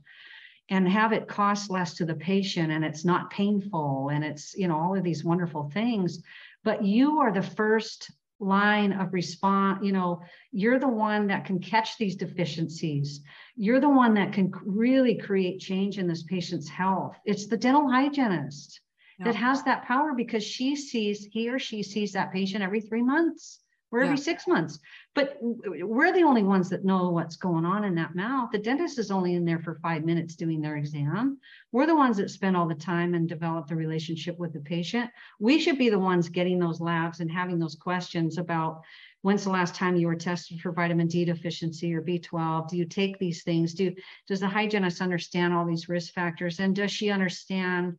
and 0.69 0.87
have 0.87 1.11
it 1.11 1.27
cost 1.27 1.69
less 1.69 1.95
to 1.95 2.05
the 2.05 2.15
patient 2.15 2.71
and 2.71 2.85
it's 2.85 3.03
not 3.03 3.29
painful 3.29 4.09
and 4.09 4.23
it's 4.23 4.55
you 4.55 4.67
know 4.67 4.77
all 4.77 4.95
of 4.95 5.03
these 5.03 5.23
wonderful 5.23 5.69
things 5.73 6.23
but 6.63 6.83
you 6.83 7.19
are 7.19 7.31
the 7.31 7.41
first 7.41 8.11
line 8.39 8.91
of 8.91 9.13
response 9.13 9.79
you 9.83 9.91
know 9.91 10.19
you're 10.51 10.79
the 10.79 10.87
one 10.87 11.27
that 11.27 11.45
can 11.45 11.59
catch 11.59 11.97
these 11.97 12.15
deficiencies. 12.15 13.21
You're 13.55 13.79
the 13.79 13.89
one 13.89 14.15
that 14.15 14.33
can 14.33 14.51
really 14.65 15.15
create 15.15 15.59
change 15.59 15.97
in 15.97 16.07
this 16.07 16.23
patient's 16.23 16.67
health. 16.67 17.15
It's 17.25 17.47
the 17.47 17.57
dental 17.57 17.89
hygienist 17.89 18.81
yeah. 19.19 19.25
that 19.25 19.35
has 19.35 19.63
that 19.63 19.85
power 19.85 20.13
because 20.15 20.43
she 20.43 20.75
sees 20.75 21.27
he 21.31 21.49
or 21.49 21.59
she 21.59 21.83
sees 21.83 22.13
that 22.13 22.33
patient 22.33 22.63
every 22.63 22.81
three 22.81 23.03
months 23.03 23.60
or 23.91 24.01
every 24.01 24.15
yeah. 24.15 24.23
six 24.23 24.47
months. 24.47 24.79
But 25.13 25.37
we're 25.41 26.13
the 26.13 26.23
only 26.23 26.43
ones 26.43 26.69
that 26.69 26.85
know 26.85 27.09
what's 27.09 27.35
going 27.35 27.65
on 27.65 27.83
in 27.83 27.95
that 27.95 28.15
mouth. 28.15 28.51
The 28.51 28.57
dentist 28.57 28.97
is 28.97 29.11
only 29.11 29.35
in 29.35 29.45
there 29.45 29.59
for 29.59 29.75
five 29.75 30.05
minutes 30.05 30.35
doing 30.35 30.61
their 30.61 30.77
exam. 30.77 31.37
We're 31.71 31.85
the 31.85 31.95
ones 31.95 32.17
that 32.17 32.31
spend 32.31 32.55
all 32.55 32.67
the 32.67 32.75
time 32.75 33.13
and 33.13 33.27
develop 33.27 33.67
the 33.67 33.75
relationship 33.75 34.39
with 34.39 34.53
the 34.53 34.61
patient. 34.61 35.09
We 35.39 35.59
should 35.59 35.77
be 35.77 35.89
the 35.89 35.99
ones 35.99 36.29
getting 36.29 36.59
those 36.59 36.79
labs 36.79 37.19
and 37.19 37.29
having 37.29 37.59
those 37.59 37.75
questions 37.75 38.37
about 38.37 38.81
when's 39.21 39.43
the 39.43 39.49
last 39.49 39.75
time 39.75 39.95
you 39.95 40.07
were 40.07 40.15
tested 40.15 40.59
for 40.61 40.71
vitamin 40.71 41.07
D 41.07 41.25
deficiency 41.25 41.93
or 41.93 42.01
B12? 42.01 42.69
Do 42.69 42.77
you 42.77 42.85
take 42.85 43.19
these 43.19 43.43
things? 43.43 43.73
Do 43.73 43.93
does 44.27 44.39
the 44.39 44.47
hygienist 44.47 45.01
understand 45.01 45.53
all 45.53 45.65
these 45.65 45.89
risk 45.89 46.13
factors? 46.13 46.59
And 46.59 46.75
does 46.75 46.91
she 46.91 47.09
understand? 47.09 47.97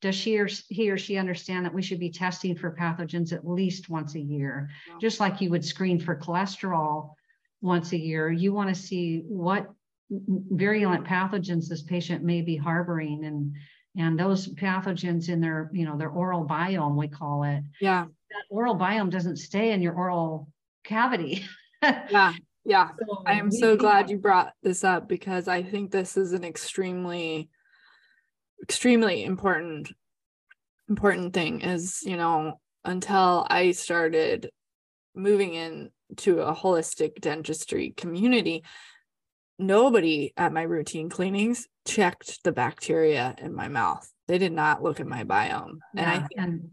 Does 0.00 0.14
she 0.14 0.38
or 0.38 0.48
he 0.68 0.90
or 0.90 0.98
she 0.98 1.16
understand 1.16 1.64
that 1.64 1.74
we 1.74 1.82
should 1.82 2.00
be 2.00 2.10
testing 2.10 2.56
for 2.56 2.76
pathogens 2.78 3.32
at 3.32 3.46
least 3.46 3.88
once 3.88 4.14
a 4.14 4.20
year? 4.20 4.68
Just 5.00 5.20
like 5.20 5.40
you 5.40 5.50
would 5.50 5.64
screen 5.64 5.98
for 5.98 6.16
cholesterol 6.16 7.14
once 7.60 7.92
a 7.92 7.98
year 7.98 8.30
you 8.30 8.52
want 8.52 8.68
to 8.68 8.74
see 8.74 9.22
what 9.26 9.70
virulent 10.10 11.02
pathogens 11.06 11.66
this 11.66 11.82
patient 11.82 12.22
may 12.22 12.42
be 12.42 12.56
harboring 12.56 13.24
and 13.24 13.54
and 13.96 14.18
those 14.20 14.48
pathogens 14.48 15.30
in 15.30 15.40
their 15.40 15.70
you 15.72 15.86
know 15.86 15.96
their 15.96 16.10
oral 16.10 16.44
biome 16.44 16.96
we 16.96 17.08
call 17.08 17.44
it. 17.44 17.62
Yeah. 17.80 18.04
That 18.04 18.44
oral 18.50 18.76
biome 18.76 19.10
doesn't 19.10 19.38
stay 19.38 19.72
in 19.72 19.80
your 19.80 19.94
oral 19.94 20.48
cavity. 20.84 21.44
Yeah 22.10 22.32
yeah. 22.64 22.88
So 22.98 23.22
i 23.26 23.34
am 23.34 23.50
so 23.50 23.76
glad 23.76 24.10
you 24.10 24.16
brought 24.16 24.52
this 24.62 24.84
up 24.84 25.08
because 25.08 25.48
i 25.48 25.62
think 25.62 25.90
this 25.90 26.16
is 26.16 26.32
an 26.32 26.44
extremely 26.44 27.48
extremely 28.64 29.24
important 29.24 29.92
important 30.88 31.32
thing 31.32 31.60
is 31.60 32.02
you 32.02 32.16
know 32.16 32.58
until 32.84 33.46
i 33.48 33.70
started 33.70 34.50
moving 35.14 35.54
into 35.54 36.40
a 36.40 36.54
holistic 36.54 37.20
dentistry 37.20 37.94
community 37.96 38.64
nobody 39.58 40.32
at 40.36 40.52
my 40.52 40.62
routine 40.62 41.08
cleanings 41.08 41.68
checked 41.86 42.42
the 42.44 42.52
bacteria 42.52 43.34
in 43.38 43.54
my 43.54 43.68
mouth. 43.68 44.10
They 44.26 44.38
did 44.38 44.52
not 44.52 44.82
look 44.82 45.00
at 45.00 45.06
my 45.06 45.24
biome. 45.24 45.78
Yeah, 45.94 46.00
and 46.00 46.10
i 46.10 46.42
and 46.42 46.70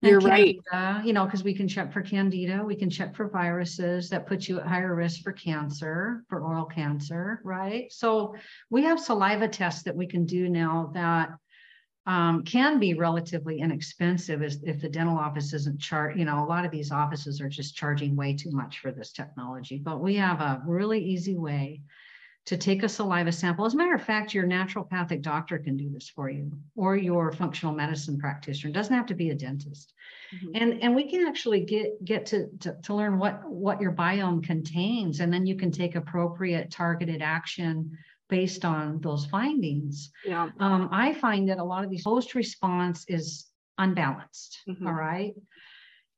you're 0.00 0.20
candida, 0.20 0.60
right. 0.72 1.04
You 1.04 1.12
know, 1.12 1.24
because 1.24 1.42
we 1.42 1.54
can 1.54 1.66
check 1.66 1.92
for 1.92 2.02
candida, 2.02 2.62
we 2.64 2.76
can 2.76 2.90
check 2.90 3.16
for 3.16 3.28
viruses 3.28 4.08
that 4.10 4.26
put 4.26 4.48
you 4.48 4.60
at 4.60 4.66
higher 4.66 4.94
risk 4.94 5.22
for 5.22 5.32
cancer, 5.32 6.24
for 6.28 6.40
oral 6.40 6.66
cancer, 6.66 7.40
right? 7.44 7.92
So 7.92 8.34
we 8.70 8.82
have 8.84 9.00
saliva 9.00 9.48
tests 9.48 9.82
that 9.84 9.96
we 9.96 10.06
can 10.06 10.24
do 10.24 10.48
now 10.48 10.92
that 10.94 11.30
um, 12.06 12.44
can 12.44 12.78
be 12.78 12.94
relatively 12.94 13.60
inexpensive 13.60 14.42
as 14.42 14.62
if 14.62 14.80
the 14.80 14.88
dental 14.88 15.18
office 15.18 15.52
isn't 15.52 15.80
chart. 15.80 16.16
You 16.16 16.24
know, 16.24 16.42
a 16.42 16.46
lot 16.46 16.64
of 16.64 16.70
these 16.70 16.90
offices 16.90 17.40
are 17.40 17.48
just 17.50 17.76
charging 17.76 18.16
way 18.16 18.34
too 18.34 18.50
much 18.50 18.78
for 18.78 18.92
this 18.92 19.12
technology, 19.12 19.78
but 19.78 20.00
we 20.00 20.14
have 20.14 20.40
a 20.40 20.62
really 20.66 21.04
easy 21.04 21.36
way 21.36 21.82
to 22.48 22.56
take 22.56 22.82
a 22.82 22.88
saliva 22.88 23.30
sample. 23.30 23.66
As 23.66 23.74
a 23.74 23.76
matter 23.76 23.94
of 23.94 24.02
fact, 24.02 24.32
your 24.32 24.46
naturopathic 24.46 25.20
doctor 25.20 25.58
can 25.58 25.76
do 25.76 25.90
this 25.90 26.08
for 26.08 26.30
you, 26.30 26.50
or 26.76 26.96
your 26.96 27.30
functional 27.30 27.74
medicine 27.74 28.18
practitioner. 28.18 28.70
It 28.70 28.72
doesn't 28.72 28.94
have 28.94 29.04
to 29.08 29.14
be 29.14 29.28
a 29.28 29.34
dentist. 29.34 29.92
Mm-hmm. 30.34 30.50
And, 30.54 30.82
and 30.82 30.96
we 30.96 31.10
can 31.10 31.26
actually 31.26 31.66
get, 31.66 32.02
get 32.06 32.24
to, 32.26 32.46
to, 32.60 32.74
to 32.84 32.94
learn 32.94 33.18
what, 33.18 33.46
what 33.46 33.82
your 33.82 33.92
biome 33.92 34.42
contains, 34.42 35.20
and 35.20 35.30
then 35.30 35.44
you 35.44 35.56
can 35.56 35.70
take 35.70 35.94
appropriate 35.94 36.70
targeted 36.70 37.20
action 37.20 37.90
based 38.30 38.64
on 38.64 38.98
those 39.02 39.26
findings. 39.26 40.10
Yeah. 40.24 40.48
Um, 40.58 40.88
I 40.90 41.12
find 41.12 41.50
that 41.50 41.58
a 41.58 41.64
lot 41.64 41.84
of 41.84 41.90
these 41.90 42.04
host 42.04 42.34
response 42.34 43.04
is 43.08 43.44
unbalanced. 43.76 44.60
Mm-hmm. 44.66 44.86
All 44.86 44.94
right 44.94 45.34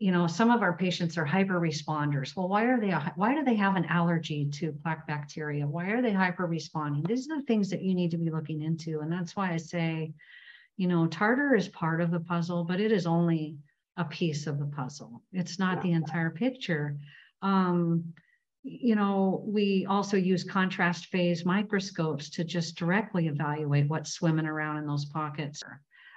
you 0.01 0.13
know, 0.13 0.27
some 0.27 0.51
of 0.51 0.63
our 0.63 0.73
patients 0.73 1.19
are 1.19 1.27
hyper 1.27 1.61
responders. 1.61 2.35
Well, 2.35 2.49
why 2.49 2.65
are 2.65 2.81
they, 2.81 2.91
why 3.17 3.35
do 3.35 3.45
they 3.45 3.55
have 3.57 3.77
an 3.77 3.85
allergy 3.85 4.49
to 4.55 4.73
plaque 4.83 5.07
bacteria? 5.07 5.67
Why 5.67 5.91
are 5.91 6.01
they 6.01 6.11
hyper 6.11 6.47
responding? 6.47 7.05
These 7.07 7.31
are 7.31 7.37
the 7.37 7.45
things 7.45 7.69
that 7.69 7.83
you 7.83 7.95
need 7.95 8.11
to 8.13 8.17
be 8.17 8.31
looking 8.31 8.63
into. 8.63 9.01
And 9.01 9.13
that's 9.13 9.37
why 9.37 9.53
I 9.53 9.59
say, 9.59 10.15
you 10.79 10.89
know, 10.89 11.07
tartar 11.07 11.55
is 11.55 11.69
part 11.69 12.01
of 12.01 12.11
the 12.11 12.21
puzzle, 12.21 12.65
but 12.65 12.81
it 12.81 12.93
is 12.93 13.07
only 13.07 13.59
a 13.99 14.05
piece 14.07 14.47
of 14.47 14.59
the 14.59 14.65
puzzle. 14.65 15.23
It's 15.35 15.59
not 15.59 15.83
the 15.83 15.93
entire 15.93 16.31
picture. 16.31 16.97
Um, 17.43 18.15
you 18.63 18.95
know, 18.95 19.45
we 19.47 19.85
also 19.85 20.17
use 20.17 20.45
contrast 20.45 21.07
phase 21.07 21.45
microscopes 21.45 22.31
to 22.31 22.45
just 22.45 22.77
directly 22.77 23.27
evaluate 23.27 23.89
what's 23.89 24.15
swimming 24.15 24.47
around 24.47 24.79
in 24.79 24.87
those 24.87 25.05
pockets. 25.05 25.63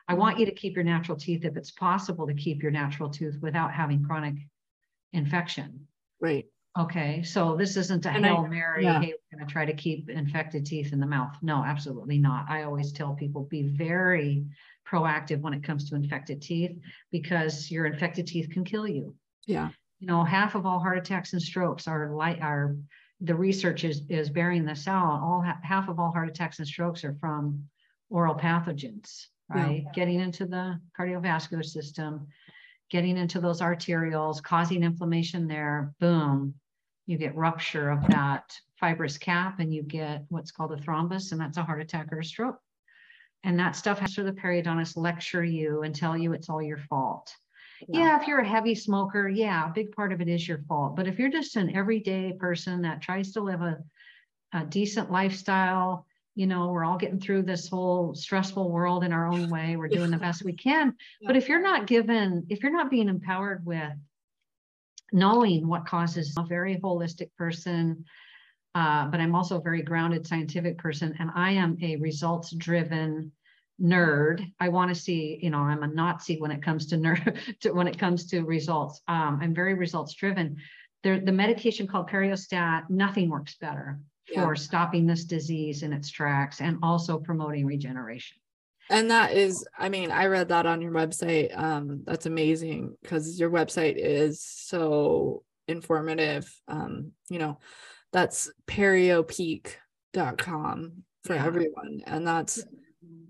I 0.08 0.16
want 0.16 0.40
you 0.40 0.46
to 0.46 0.52
keep 0.52 0.76
your 0.76 0.84
natural 0.84 1.18
teeth 1.18 1.46
if 1.46 1.56
it's 1.56 1.72
possible 1.72 2.28
to 2.28 2.34
keep 2.34 2.62
your 2.62 2.72
natural 2.72 3.10
tooth 3.10 3.38
without 3.42 3.72
having 3.72 4.04
chronic 4.04 4.36
infection. 5.14 5.88
Right. 6.20 6.46
Okay, 6.78 7.22
so 7.22 7.56
this 7.56 7.78
isn't 7.78 8.06
a 8.08 8.10
and 8.10 8.26
Hail 8.26 8.44
I, 8.46 8.48
Mary, 8.48 8.84
yeah. 8.84 9.00
hey, 9.00 9.14
we're 9.14 9.38
going 9.38 9.48
to 9.48 9.52
try 9.52 9.64
to 9.64 9.74
keep 9.74 10.10
infected 10.10 10.66
teeth 10.66 10.92
in 10.92 11.00
the 11.00 11.06
mouth. 11.06 11.36
No, 11.44 11.64
absolutely 11.64 12.18
not. 12.18 12.50
I 12.50 12.64
always 12.64 12.92
tell 12.92 13.14
people 13.14 13.44
be 13.44 13.62
very 13.62 14.44
proactive 14.90 15.42
when 15.42 15.54
it 15.54 15.64
comes 15.64 15.88
to 15.90 15.96
infected 15.96 16.42
teeth 16.42 16.76
because 17.12 17.70
your 17.70 17.86
infected 17.86 18.26
teeth 18.26 18.50
can 18.50 18.64
kill 18.64 18.88
you. 18.88 19.16
Yeah. 19.46 19.70
You 20.00 20.08
know, 20.08 20.24
half 20.24 20.56
of 20.56 20.66
all 20.66 20.80
heart 20.80 20.98
attacks 20.98 21.34
and 21.34 21.42
strokes 21.42 21.88
are 21.88 22.12
light 22.16 22.42
are 22.42 22.76
the 23.22 23.36
research 23.36 23.84
is 23.84 24.02
is 24.10 24.30
bearing 24.30 24.66
this 24.66 24.88
out. 24.88 25.22
All 25.22 25.46
half 25.62 25.88
of 25.90 26.00
all 26.00 26.12
heart 26.12 26.28
attacks 26.28 26.58
and 26.58 26.68
strokes 26.68 27.06
are 27.06 27.16
from 27.22 27.64
oral 28.10 28.36
pathogens 28.36 29.28
right? 29.50 29.84
Yeah. 29.86 29.92
Getting 29.94 30.20
into 30.20 30.46
the 30.46 30.80
cardiovascular 30.98 31.64
system, 31.64 32.28
getting 32.90 33.18
into 33.18 33.40
those 33.40 33.62
arterioles, 33.62 34.42
causing 34.42 34.84
inflammation 34.84 35.48
there, 35.48 35.94
boom, 36.00 36.54
you 37.06 37.18
get 37.18 37.36
rupture 37.36 37.90
of 37.90 38.08
that 38.08 38.56
fibrous 38.80 39.18
cap 39.18 39.60
and 39.60 39.74
you 39.74 39.84
get 39.84 40.26
what's 40.30 40.52
called 40.52 40.72
a 40.72 40.78
thrombus, 40.78 41.32
and 41.32 41.40
that's 41.40 41.58
a 41.58 41.64
heart 41.64 41.82
attack 41.82 42.12
or 42.12 42.20
a 42.20 42.26
stroke. 42.26 42.60
And 43.44 43.60
that 43.60 43.76
stuff 43.76 44.00
has 44.00 44.16
to 44.16 44.24
the 44.24 44.32
periodontist 44.32 44.96
lecture 44.96 45.44
you 45.44 45.82
and 45.82 45.94
tell 45.94 46.18
you 46.18 46.34
it's 46.34 46.50
all 46.50 46.62
your 46.62 46.78
fault. 46.78 47.34
Yeah. 47.90 48.00
yeah, 48.00 48.22
if 48.22 48.28
you're 48.28 48.40
a 48.40 48.48
heavy 48.48 48.76
smoker, 48.76 49.28
yeah, 49.28 49.70
a 49.70 49.74
big 49.74 49.92
part 49.92 50.14
of 50.14 50.22
it 50.22 50.30
is 50.30 50.48
your 50.48 50.60
fault. 50.70 50.96
But 50.96 51.08
if 51.08 51.20
you're 51.20 51.30
just 51.30 51.58
an 51.58 51.76
everyday 51.76 52.34
person 52.34 52.82
that 52.84 53.02
tries 53.02 53.34
to 53.34 53.42
live 53.42 53.62
a, 53.62 53.80
a 54.54 54.66
decent 54.66 55.12
lifestyle, 55.12 56.06
you 56.36 56.48
know, 56.48 56.68
we're 56.68 56.86
all 56.86 56.98
getting 56.98 57.20
through 57.20 57.44
this 57.44 57.68
whole 57.68 58.16
stressful 58.16 58.72
world 58.72 59.04
in 59.04 59.14
our 59.14 59.28
own 59.28 59.50
way. 59.50 59.76
We're 59.76 59.88
doing 59.88 60.12
the 60.12 60.18
best 60.28 60.44
we 60.44 60.54
can. 60.54 60.96
But 61.26 61.36
if 61.36 61.48
you're 61.48 61.62
not 61.62 61.88
given, 61.88 62.46
if 62.50 62.64
you're 62.64 62.72
not 62.72 62.90
being 62.90 63.10
empowered 63.10 63.66
with 63.66 63.94
knowing 65.12 65.68
what 65.68 65.86
causes 65.86 66.34
a 66.38 66.44
very 66.44 66.78
holistic 66.78 67.30
person, 67.38 68.06
uh, 68.74 69.08
but 69.08 69.20
I'm 69.20 69.36
also 69.36 69.60
a 69.60 69.62
very 69.62 69.84
grounded 69.84 70.26
scientific 70.26 70.80
person, 70.80 71.16
and 71.20 71.30
I 71.36 71.52
am 71.52 71.78
a 71.84 71.98
results 71.98 72.52
driven 72.52 73.32
nerd. 73.80 74.44
I 74.60 74.70
want 74.70 74.90
to 74.90 75.00
see, 75.00 75.40
you 75.42 75.52
know, 75.52 75.60
I'm 75.60 75.84
a 75.84 75.88
Nazi 75.88 76.40
when 76.40 76.50
it 76.50 76.64
comes 76.64 76.88
to 76.88 76.96
nerd, 76.96 77.38
to, 77.60 77.72
when 77.74 77.88
it 77.88 78.00
comes 78.00 78.26
to 78.28 78.42
results. 78.42 79.02
Um, 79.08 79.40
I'm 79.40 79.54
very 79.54 79.76
results 79.76 80.16
driven. 80.16 80.58
There, 81.04 81.20
the 81.20 81.32
medication 81.32 81.86
called 81.86 82.10
Periostat, 82.10 82.90
nothing 82.90 83.30
works 83.30 83.56
better 83.60 84.00
yeah. 84.32 84.44
for 84.44 84.56
stopping 84.56 85.06
this 85.06 85.26
disease 85.26 85.84
in 85.84 85.94
its 85.94 86.10
tracks 86.10 86.62
and 86.62 86.78
also 86.82 87.18
promoting 87.18 87.66
regeneration. 87.66 88.38
And 88.90 89.12
that 89.12 89.34
is, 89.34 89.66
I 89.78 89.90
mean, 89.90 90.12
I 90.12 90.26
read 90.26 90.50
that 90.50 90.66
on 90.66 90.82
your 90.82 90.92
website. 90.92 91.58
Um, 91.58 92.02
that's 92.06 92.26
amazing 92.26 92.98
because 93.02 93.40
your 93.40 93.50
website 93.50 93.96
is 93.98 94.42
so 94.42 95.44
informative. 95.68 96.54
Um, 96.68 97.12
you 97.30 97.40
know, 97.40 97.60
that's 98.12 98.52
periopeak.com 98.68 101.04
for 101.24 101.36
yeah. 101.36 101.46
everyone. 101.46 102.02
And 102.06 102.28
that's, 102.28 102.66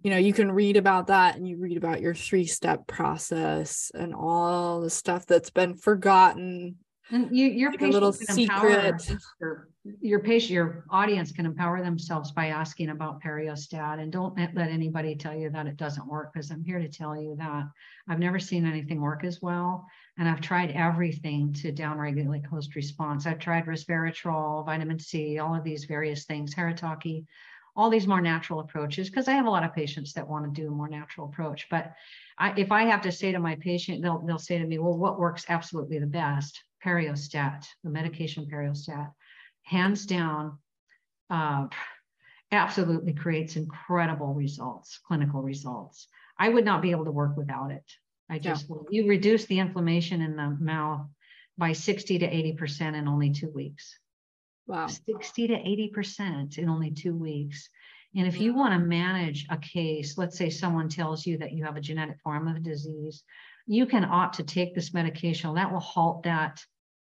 you 0.01 0.09
know, 0.09 0.17
you 0.17 0.33
can 0.33 0.51
read 0.51 0.75
about 0.75 1.05
that 1.07 1.35
and 1.35 1.47
you 1.47 1.57
read 1.57 1.77
about 1.77 2.01
your 2.01 2.15
three 2.15 2.45
step 2.45 2.87
process 2.87 3.91
and 3.93 4.15
all 4.15 4.81
the 4.81 4.89
stuff 4.89 5.27
that's 5.27 5.51
been 5.51 5.75
forgotten. 5.75 6.77
And 7.11 7.35
you, 7.35 7.47
your 7.47 7.71
like 7.71 7.81
a 7.81 7.87
little 7.87 8.13
secret. 8.13 9.11
Your, 9.39 9.67
your 9.99 10.19
patient, 10.19 10.51
your 10.51 10.85
audience 10.89 11.33
can 11.33 11.45
empower 11.45 11.83
themselves 11.83 12.31
by 12.31 12.47
asking 12.47 12.89
about 12.89 13.21
periostat 13.21 13.99
and 13.99 14.11
don't 14.11 14.37
let 14.37 14.69
anybody 14.69 15.13
tell 15.15 15.35
you 15.35 15.49
that 15.49 15.67
it 15.67 15.75
doesn't 15.75 16.07
work 16.07 16.31
because 16.33 16.49
I'm 16.51 16.63
here 16.63 16.79
to 16.79 16.87
tell 16.87 17.21
you 17.21 17.35
that 17.37 17.65
I've 18.07 18.19
never 18.19 18.39
seen 18.39 18.65
anything 18.65 19.01
work 19.01 19.25
as 19.25 19.41
well. 19.41 19.85
And 20.17 20.29
I've 20.29 20.39
tried 20.39 20.71
everything 20.71 21.51
to 21.53 21.73
downregulate 21.73 22.45
host 22.45 22.75
response. 22.75 23.25
I've 23.25 23.39
tried 23.39 23.65
resveratrol, 23.65 24.65
vitamin 24.65 24.99
C, 24.99 25.39
all 25.39 25.55
of 25.55 25.65
these 25.65 25.83
various 25.83 26.23
things, 26.23 26.55
Haritaki, 26.55 27.25
all 27.75 27.89
these 27.89 28.07
more 28.07 28.21
natural 28.21 28.59
approaches, 28.61 29.09
because 29.09 29.27
I 29.27 29.33
have 29.33 29.47
a 29.47 29.49
lot 29.49 29.65
of 29.65 29.73
patients 29.73 30.13
that 30.13 30.29
want 30.29 30.45
to 30.45 30.61
do 30.61 30.67
a 30.67 30.71
more 30.71 30.87
natural 30.87 31.27
approach. 31.27 31.67
But 31.69 31.93
I, 32.37 32.53
if 32.55 32.71
I 32.71 32.83
have 32.83 33.01
to 33.01 33.11
say 33.11 33.31
to 33.31 33.39
my 33.39 33.55
patient, 33.55 34.01
they'll, 34.01 34.19
they'll 34.19 34.37
say 34.39 34.59
to 34.59 34.65
me, 34.65 34.77
well, 34.77 34.97
what 34.97 35.19
works 35.19 35.45
absolutely 35.49 35.99
the 35.99 36.07
best? 36.07 36.63
Periostat, 36.83 37.65
the 37.83 37.89
medication 37.89 38.47
Periostat, 38.51 39.11
hands 39.63 40.05
down, 40.05 40.57
uh, 41.29 41.67
absolutely 42.51 43.13
creates 43.13 43.55
incredible 43.55 44.33
results, 44.33 44.99
clinical 45.07 45.41
results. 45.41 46.07
I 46.37 46.49
would 46.49 46.65
not 46.65 46.81
be 46.81 46.91
able 46.91 47.05
to 47.05 47.11
work 47.11 47.37
without 47.37 47.71
it. 47.71 47.83
I 48.29 48.39
just, 48.39 48.65
yeah. 48.69 48.75
you 48.89 49.07
reduce 49.07 49.45
the 49.45 49.59
inflammation 49.59 50.21
in 50.21 50.35
the 50.35 50.57
mouth 50.59 51.07
by 51.57 51.73
60 51.73 52.19
to 52.19 52.27
80% 52.27 52.95
in 52.95 53.07
only 53.07 53.31
two 53.31 53.49
weeks. 53.49 53.97
Wow. 54.65 54.87
60 54.87 55.47
to 55.47 55.53
80% 55.53 56.57
in 56.57 56.69
only 56.69 56.91
two 56.91 57.15
weeks. 57.15 57.69
And 58.15 58.27
if 58.27 58.39
you 58.39 58.53
want 58.53 58.73
to 58.73 58.79
manage 58.79 59.45
a 59.49 59.57
case, 59.57 60.17
let's 60.17 60.37
say 60.37 60.49
someone 60.49 60.87
tells 60.87 61.25
you 61.25 61.37
that 61.39 61.51
you 61.51 61.65
have 61.65 61.75
a 61.75 61.81
genetic 61.81 62.19
form 62.23 62.47
of 62.47 62.55
a 62.55 62.59
disease, 62.59 63.23
you 63.65 63.85
can 63.85 64.05
opt 64.05 64.35
to 64.35 64.43
take 64.43 64.75
this 64.75 64.93
medication. 64.93 65.53
That 65.55 65.71
will 65.71 65.79
halt 65.79 66.23
that 66.23 66.63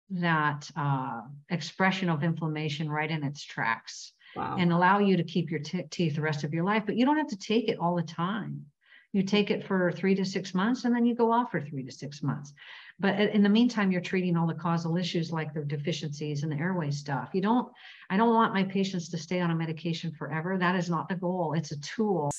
that 0.10 0.70
uh, 0.76 1.22
expression 1.50 2.10
of 2.10 2.24
inflammation 2.24 2.90
right 2.90 3.10
in 3.10 3.24
its 3.24 3.44
tracks 3.44 4.14
wow. 4.36 4.56
and 4.58 4.72
allow 4.72 5.00
you 5.00 5.18
to 5.18 5.24
keep 5.24 5.52
your 5.52 5.60
t- 5.60 5.84
teeth 5.90 6.16
the 6.16 6.22
rest 6.22 6.44
of 6.44 6.54
your 6.54 6.64
life. 6.64 6.84
But 6.86 6.96
you 6.96 7.06
don't 7.06 7.18
have 7.18 7.28
to 7.28 7.38
take 7.38 7.68
it 7.68 7.80
all 7.80 7.96
the 7.96 8.04
time. 8.04 8.66
You 9.14 9.24
take 9.24 9.52
it 9.52 9.66
for 9.66 9.92
three 9.92 10.16
to 10.16 10.26
six 10.26 10.54
months 10.54 10.86
and 10.86 10.96
then 10.96 11.06
you 11.06 11.16
go 11.16 11.32
off 11.32 11.52
for 11.52 11.62
three 11.62 11.84
to 11.84 11.92
six 11.92 12.22
months. 12.22 12.54
But 13.00 13.20
in 13.20 13.44
the 13.44 13.50
meantime, 13.50 13.92
you're 13.92 14.02
treating 14.02 14.36
all 14.36 14.48
the 14.48 14.54
causal 14.54 14.98
issues 14.98 15.32
like 15.32 15.54
the 15.54 15.64
deficiencies 15.64 16.44
and 16.44 16.52
the 16.52 16.58
airway 16.58 16.92
stuff. 16.92 17.30
You 17.34 17.42
don't, 17.42 17.72
I 18.10 18.18
don't 18.18 18.34
want 18.34 18.54
my 18.54 18.64
patients 18.64 19.10
to 19.10 19.18
stay 19.18 19.40
on 19.40 19.52
a 19.52 19.56
medication 19.56 20.12
forever. 20.12 20.58
That 20.58 20.76
is 20.76 20.90
not 20.90 21.08
the 21.08 21.16
goal. 21.16 21.54
It's 21.54 21.72
a 21.72 21.80
tool. 21.80 22.32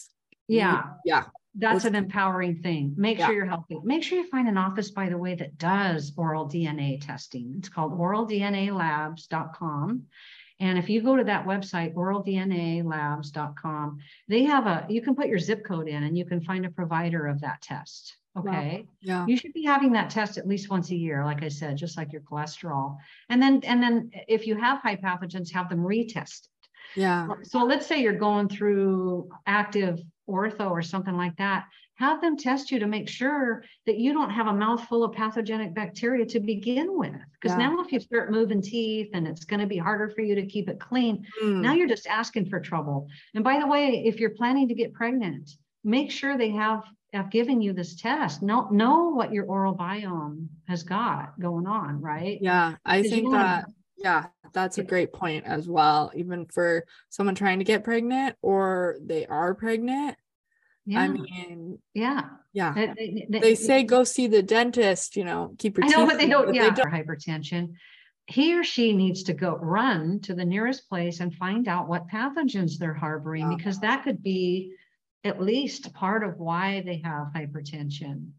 Yeah. 0.46 0.84
Yeah. 1.04 1.24
That's 1.55 1.84
an 1.84 1.94
empowering 1.94 2.62
thing. 2.62 2.94
Make 2.96 3.18
yeah. 3.18 3.26
sure 3.26 3.34
you're 3.34 3.44
healthy. 3.46 3.78
Make 3.82 4.03
sure 4.05 4.18
you 4.18 4.28
find 4.28 4.49
an 4.49 4.57
office, 4.57 4.90
by 4.90 5.09
the 5.09 5.18
way, 5.18 5.34
that 5.34 5.59
does 5.59 6.12
oral 6.16 6.46
DNA 6.46 7.05
testing. 7.05 7.57
It's 7.59 7.68
called 7.68 7.99
oraldnalabs.com. 7.99 10.05
And 10.61 10.78
if 10.78 10.90
you 10.90 11.03
go 11.03 11.16
to 11.16 11.24
that 11.24 11.46
website, 11.46 11.94
oraldnalabs.com, 11.94 13.99
they 14.28 14.44
have 14.44 14.66
a, 14.66 14.86
you 14.88 15.03
can 15.03 15.14
put 15.14 15.28
your 15.28 15.38
zip 15.38 15.64
code 15.64 15.86
in 15.88 16.03
and 16.03 16.18
you 16.18 16.24
can 16.24 16.40
find 16.40 16.66
a 16.66 16.70
provider 16.70 17.28
of 17.28 17.40
that 17.42 17.62
test. 17.62 18.16
Okay. 18.36 18.84
Wow. 18.84 18.92
Yeah. 19.01 19.26
You 19.26 19.36
should 19.36 19.53
be 19.53 19.64
having 19.64 19.92
that 19.92 20.11
test 20.11 20.38
at 20.38 20.46
least 20.46 20.70
once 20.70 20.90
a 20.90 20.96
year, 20.96 21.24
like 21.24 21.42
I 21.42 21.49
said, 21.49 21.76
just 21.76 21.96
like 21.96 22.12
your 22.12 22.22
cholesterol. 22.22 22.96
And 23.28 23.40
then, 23.40 23.61
and 23.64 23.82
then 23.82 24.11
if 24.26 24.46
you 24.46 24.57
have 24.57 24.80
high 24.80 24.96
pathogens, 24.96 25.53
have 25.53 25.68
them 25.68 25.80
retested. 25.80 26.49
Yeah. 26.94 27.28
So 27.42 27.64
let's 27.64 27.86
say 27.86 28.03
you're 28.03 28.12
going 28.14 28.49
through 28.49 29.28
active 29.46 30.01
ortho 30.28 30.70
or 30.70 30.82
something 30.82 31.16
like 31.16 31.36
that 31.36 31.64
have 31.98 32.20
them 32.20 32.36
test 32.36 32.70
you 32.70 32.78
to 32.78 32.86
make 32.86 33.08
sure 33.08 33.64
that 33.84 33.98
you 33.98 34.12
don't 34.12 34.30
have 34.30 34.46
a 34.46 34.52
mouthful 34.52 35.02
of 35.02 35.12
pathogenic 35.12 35.74
bacteria 35.74 36.24
to 36.24 36.38
begin 36.38 36.96
with. 36.96 37.12
Because 37.40 37.58
yeah. 37.58 37.68
now, 37.68 37.80
if 37.80 37.90
you 37.90 37.98
start 37.98 38.30
moving 38.30 38.62
teeth 38.62 39.10
and 39.14 39.26
it's 39.26 39.44
going 39.44 39.60
to 39.60 39.66
be 39.66 39.78
harder 39.78 40.08
for 40.08 40.20
you 40.20 40.36
to 40.36 40.46
keep 40.46 40.68
it 40.68 40.78
clean, 40.78 41.26
mm. 41.42 41.60
now 41.60 41.74
you're 41.74 41.88
just 41.88 42.06
asking 42.06 42.46
for 42.48 42.60
trouble. 42.60 43.08
And 43.34 43.42
by 43.42 43.58
the 43.58 43.66
way, 43.66 44.04
if 44.06 44.20
you're 44.20 44.30
planning 44.30 44.68
to 44.68 44.74
get 44.74 44.94
pregnant, 44.94 45.50
make 45.82 46.10
sure 46.10 46.38
they 46.38 46.50
have 46.50 46.84
have 47.14 47.30
given 47.30 47.60
you 47.60 47.72
this 47.72 47.96
test. 47.96 48.42
Know 48.42 48.68
know 48.70 49.08
what 49.08 49.32
your 49.32 49.46
oral 49.46 49.74
biome 49.74 50.46
has 50.68 50.84
got 50.84 51.40
going 51.40 51.66
on, 51.66 52.00
right? 52.00 52.38
Yeah, 52.40 52.76
I 52.84 53.02
think 53.02 53.32
that. 53.32 53.64
Yeah, 53.99 54.26
that's 54.53 54.78
a 54.78 54.84
great 54.84 55.12
point 55.12 55.44
as 55.44 55.68
well. 55.68 56.12
Even 56.14 56.46
for 56.46 56.84
someone 57.09 57.34
trying 57.34 57.59
to 57.59 57.64
get 57.64 57.84
pregnant 57.84 58.36
or 58.42 58.96
they 59.01 59.26
are 59.26 59.55
pregnant, 59.55 60.16
yeah. 60.88 61.01
I 61.01 61.09
mean, 61.09 61.78
yeah, 61.92 62.22
yeah. 62.55 62.72
They, 62.72 63.26
they, 63.28 63.38
they, 63.40 63.55
say 63.55 63.82
go 63.82 64.05
see 64.05 64.26
the 64.26 64.42
dentist. 64.42 65.16
You 65.16 65.24
know, 65.24 65.55
keep 65.59 65.76
your. 65.76 65.84
I 65.84 65.88
know, 65.88 66.07
but 66.07 66.16
they 66.16 66.26
don't. 66.26 66.46
But 66.46 66.55
yeah, 66.55 66.70
they 66.70 66.82
don't. 66.82 66.90
hypertension. 66.90 67.74
He 68.24 68.59
or 68.59 68.64
she 68.64 68.94
needs 68.94 69.24
to 69.24 69.34
go 69.34 69.57
run 69.57 70.20
to 70.20 70.34
the 70.34 70.46
nearest 70.46 70.88
place 70.88 71.20
and 71.20 71.34
find 71.34 71.68
out 71.68 71.88
what 71.88 72.09
pathogens 72.09 72.78
they're 72.78 72.94
harboring, 72.94 73.44
uh-huh. 73.44 73.57
because 73.57 73.80
that 73.80 74.03
could 74.03 74.22
be 74.22 74.72
at 75.24 75.42
least 75.42 75.92
part 75.92 76.24
of 76.24 76.38
why 76.38 76.82
they 76.86 77.03
have 77.05 77.28
hypertension. 77.36 78.30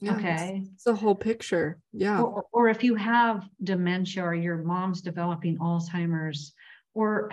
Yeah, 0.00 0.16
okay, 0.16 0.60
it's, 0.62 0.70
it's 0.74 0.84
the 0.84 0.94
whole 0.94 1.14
picture. 1.14 1.78
Yeah. 1.92 2.20
Or, 2.20 2.44
or 2.52 2.68
if 2.68 2.84
you 2.84 2.94
have 2.96 3.48
dementia 3.62 4.22
or 4.24 4.34
your 4.34 4.58
mom's 4.58 5.00
developing 5.00 5.58
Alzheimer's, 5.58 6.52
or 6.94 7.30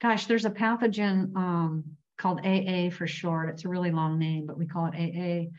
gosh, 0.00 0.26
there's 0.26 0.44
a 0.44 0.50
pathogen. 0.50 1.34
Um, 1.36 1.84
called 2.22 2.46
AA 2.46 2.88
for 2.88 3.06
short. 3.06 3.48
It's 3.48 3.64
a 3.64 3.68
really 3.68 3.90
long 3.90 4.16
name, 4.16 4.46
but 4.46 4.56
we 4.56 4.64
call 4.64 4.86
it 4.86 4.94
AA. 4.94 5.50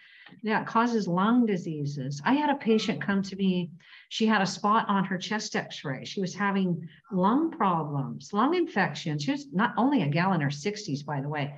That 0.43 0.65
causes 0.65 1.07
lung 1.07 1.45
diseases. 1.45 2.21
I 2.23 2.33
had 2.33 2.49
a 2.49 2.55
patient 2.55 3.01
come 3.01 3.21
to 3.23 3.35
me. 3.35 3.71
She 4.07 4.25
had 4.25 4.41
a 4.41 4.47
spot 4.47 4.87
on 4.87 5.03
her 5.03 5.17
chest 5.17 5.57
x 5.57 5.83
ray. 5.83 6.05
She 6.05 6.21
was 6.21 6.33
having 6.33 6.87
lung 7.11 7.51
problems, 7.51 8.31
lung 8.31 8.55
infection. 8.55 9.19
She 9.19 9.31
was 9.31 9.47
not 9.51 9.73
only 9.77 10.03
a 10.03 10.07
gal 10.07 10.33
in 10.33 10.41
her 10.41 10.49
60s, 10.49 11.05
by 11.05 11.19
the 11.19 11.29
way. 11.29 11.53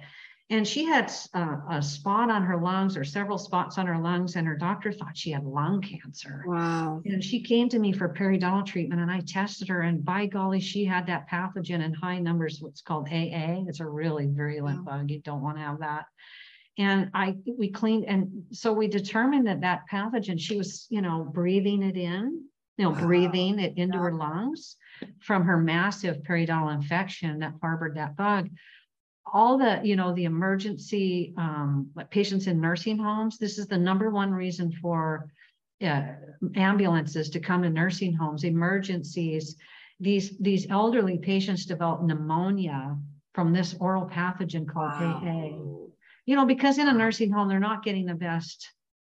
And 0.52 0.68
she 0.68 0.86
had 0.86 1.12
uh, 1.34 1.58
a 1.72 1.82
spot 1.82 2.30
on 2.30 2.43
her 2.43 2.58
lungs 2.58 2.96
or 2.96 3.04
several 3.04 3.39
spots 3.39 3.80
on 3.80 3.88
her 3.88 3.98
lungs, 3.98 4.36
and 4.36 4.46
her 4.46 4.56
doctor 4.56 4.91
thought 4.91 5.18
she 5.18 5.32
had 5.32 5.43
lung 5.43 5.82
cancer. 5.82 6.43
Wow. 6.46 7.02
And 7.04 7.24
she 7.24 7.41
came 7.41 7.68
to 7.70 7.80
me 7.80 7.91
for 7.91 8.08
periodontal 8.10 8.68
treatment, 8.68 9.02
and 9.02 9.10
I 9.10 9.22
tested 9.22 9.68
her, 9.70 9.82
and 9.82 10.06
by 10.06 10.28
golly, 10.28 10.60
she 10.60 10.86
had 10.86 11.08
that 11.08 11.28
pathogen 11.28 11.84
in 11.84 11.93
high 11.96 12.20
numbers, 12.20 12.62
what's 12.62 12.82
called 12.82 13.08
AA. 13.08 13.64
It's 13.68 13.80
a 13.80 13.88
really 13.88 14.28
virulent 14.28 14.86
wow. 14.86 15.00
bug. 15.00 15.10
You 15.10 15.20
don't 15.20 15.41
want 15.41 15.58
to 15.58 15.64
have 15.64 15.80
that. 15.80 16.06
And 16.78 17.10
I, 17.16 17.38
we 17.58 17.72
cleaned, 17.72 18.06
and 18.06 18.43
so 18.52 18.72
we 18.72 18.88
determined 18.88 19.48
that 19.48 19.62
that 19.62 19.86
pathogen, 19.91 20.39
she 20.39 20.58
was, 20.58 20.86
you 20.91 21.02
know, 21.02 21.24
breathing 21.24 21.82
it 21.82 21.98
in, 21.98 22.43
you 22.78 22.86
know, 22.86 22.91
wow. 22.91 23.02
breathing 23.02 23.58
it 23.58 23.78
into 23.78 23.98
yeah. 23.98 24.04
her 24.04 24.14
lungs 24.14 24.76
from 25.22 25.43
her 25.46 25.58
massive 25.58 26.18
periodontal 26.18 26.76
infection 26.76 27.39
that 27.39 27.54
harbored 27.62 27.96
that 27.96 28.16
bug 28.16 28.50
all 29.34 29.57
the 29.57 29.82
you 29.84 29.95
know 29.95 30.13
the 30.13 30.26
emergency 30.26 31.34
um, 31.38 31.89
patients 32.09 32.47
in 32.47 32.61
nursing 32.61 32.97
homes 32.97 33.38
this 33.38 33.57
is 33.57 33.67
the 33.67 33.78
number 33.78 34.09
one 34.09 34.32
reason 34.32 34.71
for 34.82 35.30
uh, 35.82 36.03
ambulances 36.55 37.30
to 37.30 37.39
come 37.39 37.63
to 37.63 37.69
nursing 37.69 38.13
homes 38.13 38.43
emergencies 38.43 39.55
these 39.99 40.38
these 40.39 40.67
elderly 40.69 41.17
patients 41.17 41.65
develop 41.65 42.03
pneumonia 42.03 42.97
from 43.36 43.53
this 43.53 43.76
oral 43.80 44.07
pathogen 44.07 44.67
called 44.67 44.91
wow. 44.93 45.21
AA. 45.23 45.88
You 46.26 46.36
know, 46.36 46.45
because 46.45 46.80
in 46.80 46.88
a 46.88 46.93
nursing 46.93 47.32
home, 47.32 47.47
they're 47.47 47.59
not 47.59 47.84
getting 47.84 48.05
the 48.05 48.15
best 48.15 48.71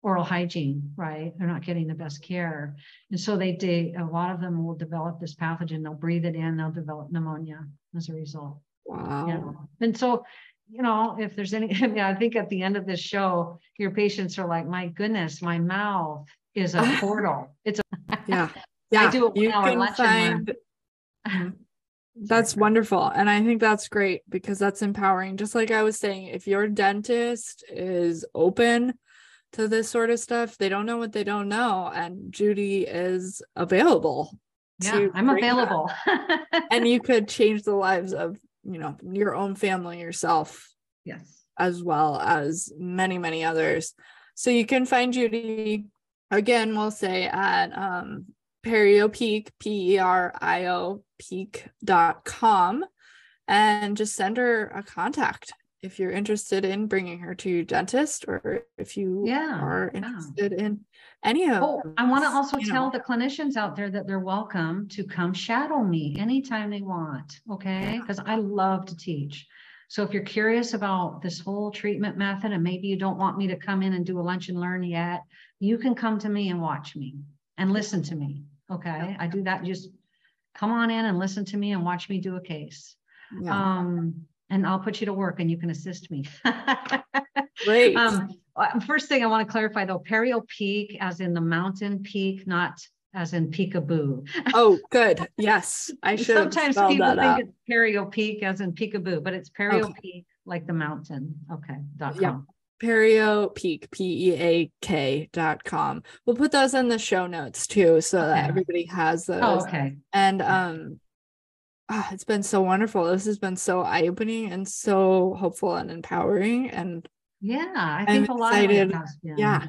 oral 0.02 0.24
hygiene, 0.24 0.92
right? 0.96 1.32
They're 1.36 1.46
not 1.46 1.64
getting 1.64 1.86
the 1.86 1.94
best 1.94 2.22
care. 2.22 2.74
And 3.10 3.20
so 3.20 3.36
they, 3.36 3.56
they 3.56 3.94
a 3.96 4.04
lot 4.04 4.32
of 4.32 4.40
them 4.40 4.64
will 4.64 4.74
develop 4.74 5.20
this 5.20 5.34
pathogen. 5.34 5.82
They'll 5.82 5.94
breathe 5.94 6.24
it 6.24 6.34
in, 6.34 6.56
they'll 6.56 6.72
develop 6.72 7.12
pneumonia 7.12 7.64
as 7.96 8.08
a 8.08 8.14
result. 8.14 8.58
Wow. 8.96 9.26
You 9.26 9.34
know? 9.34 9.68
And 9.80 9.96
so, 9.96 10.24
you 10.70 10.82
know, 10.82 11.16
if 11.18 11.36
there's 11.36 11.54
any, 11.54 11.74
I 11.82 11.86
mean, 11.86 12.00
I 12.00 12.14
think 12.14 12.36
at 12.36 12.48
the 12.48 12.62
end 12.62 12.76
of 12.76 12.86
this 12.86 13.00
show, 13.00 13.58
your 13.78 13.90
patients 13.90 14.38
are 14.38 14.48
like, 14.48 14.66
my 14.66 14.88
goodness, 14.88 15.42
my 15.42 15.58
mouth 15.58 16.26
is 16.54 16.74
a 16.74 16.82
portal. 17.00 17.54
It's 17.64 17.80
a 17.80 18.18
yeah. 18.26 18.48
Yeah. 18.92 19.08
I 19.08 19.10
do 19.10 19.32
you 19.34 19.50
can 19.50 19.94
find 19.94 20.54
that's 22.22 22.56
wonderful. 22.56 23.06
And 23.08 23.28
I 23.28 23.42
think 23.42 23.60
that's 23.60 23.88
great 23.88 24.22
because 24.28 24.58
that's 24.58 24.82
empowering. 24.82 25.36
Just 25.36 25.54
like 25.54 25.70
I 25.70 25.82
was 25.82 25.98
saying, 25.98 26.28
if 26.28 26.46
your 26.46 26.66
dentist 26.68 27.64
is 27.68 28.24
open 28.34 28.94
to 29.52 29.68
this 29.68 29.90
sort 29.90 30.10
of 30.10 30.18
stuff, 30.18 30.56
they 30.56 30.68
don't 30.68 30.86
know 30.86 30.96
what 30.96 31.12
they 31.12 31.24
don't 31.24 31.48
know. 31.48 31.90
And 31.94 32.32
Judy 32.32 32.86
is 32.86 33.42
available. 33.54 34.38
Yeah, 34.80 35.08
I'm 35.14 35.28
available. 35.28 35.90
and 36.70 36.88
you 36.88 37.00
could 37.00 37.28
change 37.28 37.62
the 37.62 37.74
lives 37.74 38.12
of, 38.12 38.38
you 38.68 38.78
know, 38.78 38.96
your 39.02 39.34
own 39.34 39.54
family, 39.54 40.00
yourself. 40.00 40.68
Yes. 41.04 41.44
As 41.58 41.82
well 41.82 42.20
as 42.20 42.72
many, 42.78 43.18
many 43.18 43.44
others. 43.44 43.94
So 44.34 44.50
you 44.50 44.66
can 44.66 44.84
find 44.84 45.12
Judy 45.12 45.86
again, 46.30 46.76
we'll 46.76 46.90
say 46.90 47.26
at 47.26 47.76
um 47.76 48.26
Perio 48.64 49.10
Peak, 49.12 49.52
P 49.60 49.94
E 49.94 49.98
R 49.98 50.34
I 50.40 50.66
O 50.66 51.02
peak.com 51.18 52.84
and 53.48 53.96
just 53.96 54.16
send 54.16 54.36
her 54.36 54.66
a 54.68 54.82
contact 54.82 55.52
if 55.82 55.98
you're 55.98 56.10
interested 56.10 56.64
in 56.64 56.88
bringing 56.88 57.20
her 57.20 57.34
to 57.34 57.48
your 57.48 57.64
dentist 57.64 58.24
or 58.26 58.64
if 58.76 58.96
you 58.96 59.24
yeah, 59.26 59.60
are 59.60 59.90
interested 59.94 60.52
yeah. 60.52 60.64
in 60.66 60.80
any 61.24 61.48
of 61.48 61.62
oh 61.62 61.82
i 61.96 62.08
want 62.08 62.22
to 62.22 62.30
also 62.30 62.58
tell 62.58 62.86
know. 62.86 62.90
the 62.90 63.00
clinicians 63.00 63.56
out 63.56 63.74
there 63.74 63.90
that 63.90 64.06
they're 64.06 64.20
welcome 64.20 64.86
to 64.88 65.04
come 65.04 65.32
shadow 65.32 65.82
me 65.82 66.16
anytime 66.18 66.70
they 66.70 66.82
want 66.82 67.40
okay 67.50 67.98
because 68.00 68.18
yeah. 68.18 68.32
i 68.32 68.36
love 68.36 68.86
to 68.86 68.96
teach 68.96 69.46
so 69.88 70.02
if 70.02 70.12
you're 70.12 70.22
curious 70.22 70.74
about 70.74 71.22
this 71.22 71.38
whole 71.38 71.70
treatment 71.70 72.16
method 72.16 72.52
and 72.52 72.62
maybe 72.62 72.88
you 72.88 72.96
don't 72.96 73.18
want 73.18 73.38
me 73.38 73.46
to 73.46 73.56
come 73.56 73.82
in 73.82 73.94
and 73.94 74.04
do 74.04 74.18
a 74.18 74.22
lunch 74.22 74.48
and 74.48 74.60
learn 74.60 74.82
yet 74.82 75.22
you 75.58 75.78
can 75.78 75.94
come 75.94 76.18
to 76.18 76.28
me 76.28 76.50
and 76.50 76.60
watch 76.60 76.96
me 76.96 77.14
and 77.58 77.72
listen 77.72 78.02
to 78.02 78.14
me 78.14 78.42
okay 78.70 79.16
i 79.18 79.26
do 79.26 79.42
that 79.42 79.64
just 79.64 79.88
come 80.54 80.70
on 80.70 80.90
in 80.90 81.04
and 81.06 81.18
listen 81.18 81.44
to 81.44 81.56
me 81.56 81.72
and 81.72 81.84
watch 81.84 82.08
me 82.08 82.18
do 82.18 82.36
a 82.36 82.40
case 82.40 82.96
yeah. 83.40 83.78
um 83.78 84.26
and 84.50 84.66
I'll 84.66 84.78
put 84.78 85.00
you 85.00 85.06
to 85.06 85.12
work 85.12 85.40
and 85.40 85.50
you 85.50 85.56
can 85.56 85.70
assist 85.70 86.10
me. 86.10 86.24
Great. 87.64 87.96
Um, 87.96 88.28
first 88.86 89.08
thing 89.08 89.22
I 89.22 89.26
want 89.26 89.46
to 89.46 89.50
clarify 89.50 89.84
though, 89.84 89.98
Perio 89.98 90.46
Peak, 90.46 90.96
as 91.00 91.20
in 91.20 91.34
the 91.34 91.40
mountain 91.40 92.02
peak, 92.02 92.46
not 92.46 92.80
as 93.14 93.32
in 93.32 93.50
peekaboo. 93.50 94.28
Oh, 94.54 94.78
good. 94.90 95.26
Yes, 95.36 95.90
I 96.02 96.16
should. 96.16 96.36
Sometimes 96.36 96.76
people 96.76 97.08
think 97.08 97.18
out. 97.18 97.40
it's 97.40 97.52
Perio 97.68 98.10
Peak, 98.10 98.42
as 98.42 98.60
in 98.60 98.72
peekaboo, 98.72 99.22
but 99.22 99.32
it's 99.32 99.50
Perio 99.50 99.84
okay. 99.84 100.00
Peak, 100.02 100.26
like 100.44 100.66
the 100.66 100.72
mountain. 100.72 101.34
Okay. 101.52 101.76
Dot 101.96 102.12
com. 102.12 102.22
Yeah. 102.22 102.38
Perio 102.82 103.54
Peak, 103.54 103.90
P 103.90 104.28
E 104.28 104.34
A 104.34 104.70
K 104.82 105.30
dot 105.32 105.64
com. 105.64 106.02
We'll 106.24 106.36
put 106.36 106.52
those 106.52 106.74
in 106.74 106.88
the 106.88 106.98
show 106.98 107.26
notes 107.26 107.66
too, 107.66 108.00
so 108.02 108.18
okay. 108.18 108.28
that 108.28 108.48
everybody 108.50 108.84
has 108.86 109.24
those. 109.24 109.40
Oh, 109.42 109.60
okay. 109.66 109.96
And 110.12 110.42
um, 110.42 111.00
oh, 111.88 112.06
it's 112.12 112.24
been 112.24 112.42
so 112.42 112.60
wonderful. 112.60 113.04
This 113.06 113.24
has 113.24 113.38
been 113.38 113.56
so 113.56 113.80
eye 113.80 114.06
opening 114.08 114.52
and 114.52 114.68
so 114.68 115.34
hopeful 115.38 115.74
and 115.74 115.90
empowering. 115.90 116.68
And 116.68 117.08
yeah, 117.40 117.72
I 117.74 118.04
think 118.06 118.28
I'm 118.28 118.36
a 118.36 118.38
lot 118.38 118.52
excited. 118.54 118.92
of 118.92 119.00
it 119.00 119.38
Yeah. 119.38 119.66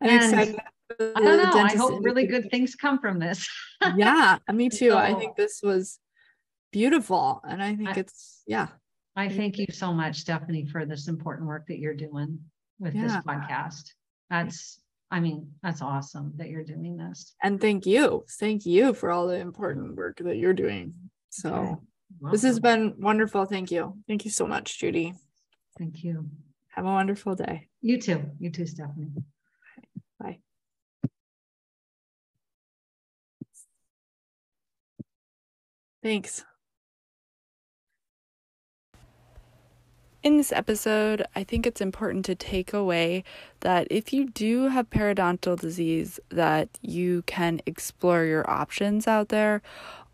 I'm 0.00 0.08
and 0.08 0.24
excited. 0.24 0.56
I 1.00 1.20
don't 1.20 1.36
know. 1.38 1.60
I 1.60 1.74
hope 1.76 2.04
really 2.04 2.26
good 2.26 2.50
things 2.50 2.74
come 2.74 2.98
from 2.98 3.18
this. 3.18 3.48
yeah, 3.96 4.38
uh, 4.48 4.52
me 4.52 4.68
too. 4.70 4.90
So, 4.90 4.98
I 4.98 5.14
think 5.14 5.36
this 5.36 5.60
was 5.62 5.98
beautiful. 6.72 7.40
And 7.48 7.62
I 7.62 7.74
think 7.74 7.90
I, 7.90 8.00
it's, 8.00 8.42
yeah. 8.46 8.68
I 9.16 9.28
thank 9.28 9.58
you 9.58 9.66
so 9.70 9.92
much, 9.92 10.18
Stephanie, 10.18 10.66
for 10.66 10.84
this 10.86 11.08
important 11.08 11.46
work 11.48 11.66
that 11.68 11.78
you're 11.78 11.94
doing 11.94 12.40
with 12.78 12.94
yeah. 12.94 13.02
this 13.02 13.16
podcast. 13.16 13.90
That's, 14.30 14.80
I 15.10 15.20
mean, 15.20 15.52
that's 15.62 15.82
awesome 15.82 16.32
that 16.36 16.48
you're 16.48 16.64
doing 16.64 16.96
this. 16.96 17.34
And 17.42 17.60
thank 17.60 17.86
you. 17.86 18.24
Thank 18.38 18.64
you 18.66 18.94
for 18.94 19.10
all 19.10 19.26
the 19.26 19.36
important 19.36 19.96
work 19.96 20.18
that 20.18 20.36
you're 20.36 20.54
doing. 20.54 20.94
So 21.30 21.54
okay. 21.54 22.32
this 22.32 22.42
has 22.42 22.58
been 22.58 22.94
wonderful. 22.98 23.44
Thank 23.44 23.70
you. 23.70 23.98
Thank 24.08 24.24
you 24.24 24.30
so 24.30 24.46
much, 24.46 24.78
Judy. 24.78 25.14
Thank 25.78 26.04
you. 26.04 26.28
Have 26.72 26.86
a 26.86 26.88
wonderful 26.88 27.34
day. 27.34 27.68
You 27.82 28.00
too. 28.00 28.22
You 28.38 28.50
too, 28.50 28.66
Stephanie. 28.66 29.12
Bye. 30.18 30.38
Thanks. 36.02 36.44
In 40.22 40.36
this 40.36 40.52
episode, 40.52 41.24
I 41.34 41.44
think 41.44 41.66
it's 41.66 41.80
important 41.80 42.24
to 42.26 42.34
take 42.36 42.72
away 42.72 43.24
that 43.60 43.88
if 43.90 44.12
you 44.12 44.30
do 44.30 44.68
have 44.68 44.88
periodontal 44.88 45.60
disease, 45.60 46.20
that 46.30 46.68
you 46.80 47.22
can 47.26 47.60
explore 47.66 48.24
your 48.24 48.48
options 48.48 49.06
out 49.06 49.28
there. 49.30 49.62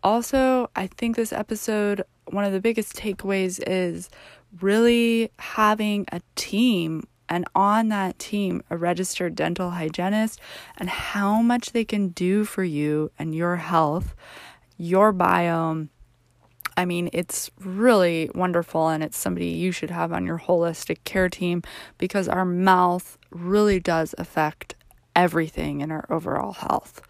Also, 0.01 0.71
I 0.75 0.87
think 0.87 1.15
this 1.15 1.31
episode, 1.31 2.03
one 2.25 2.43
of 2.43 2.51
the 2.51 2.59
biggest 2.59 2.95
takeaways 2.95 3.61
is 3.67 4.09
really 4.61 5.31
having 5.37 6.05
a 6.11 6.21
team 6.35 7.07
and 7.29 7.45
on 7.53 7.89
that 7.89 8.17
team, 8.17 8.63
a 8.69 8.77
registered 8.77 9.35
dental 9.35 9.69
hygienist, 9.69 10.41
and 10.77 10.89
how 10.89 11.41
much 11.41 11.71
they 11.71 11.85
can 11.85 12.09
do 12.09 12.43
for 12.43 12.63
you 12.63 13.11
and 13.19 13.35
your 13.35 13.57
health, 13.57 14.15
your 14.77 15.13
biome. 15.13 15.89
I 16.75 16.85
mean, 16.85 17.09
it's 17.13 17.51
really 17.59 18.31
wonderful, 18.33 18.87
and 18.87 19.03
it's 19.03 19.17
somebody 19.17 19.49
you 19.49 19.71
should 19.71 19.91
have 19.91 20.11
on 20.11 20.25
your 20.25 20.39
holistic 20.39 21.03
care 21.03 21.29
team 21.29 21.61
because 21.97 22.27
our 22.27 22.45
mouth 22.45 23.17
really 23.29 23.79
does 23.79 24.15
affect 24.17 24.75
everything 25.15 25.81
in 25.81 25.91
our 25.91 26.05
overall 26.09 26.53
health. 26.53 27.01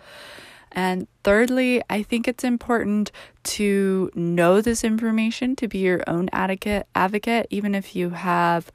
And 0.72 1.08
thirdly, 1.24 1.82
I 1.90 2.04
think 2.04 2.28
it's 2.28 2.44
important 2.44 3.12
to 3.44 4.12
know 4.14 4.62
this 4.62 4.84
information 4.84 5.56
to 5.58 5.68
be 5.68 5.80
your 5.80 6.04
own 6.08 6.30
advocate, 6.32 6.88
advocate 6.96 7.48
even 7.50 7.74
if 7.74 7.96
you 7.96 8.12
have 8.12 8.72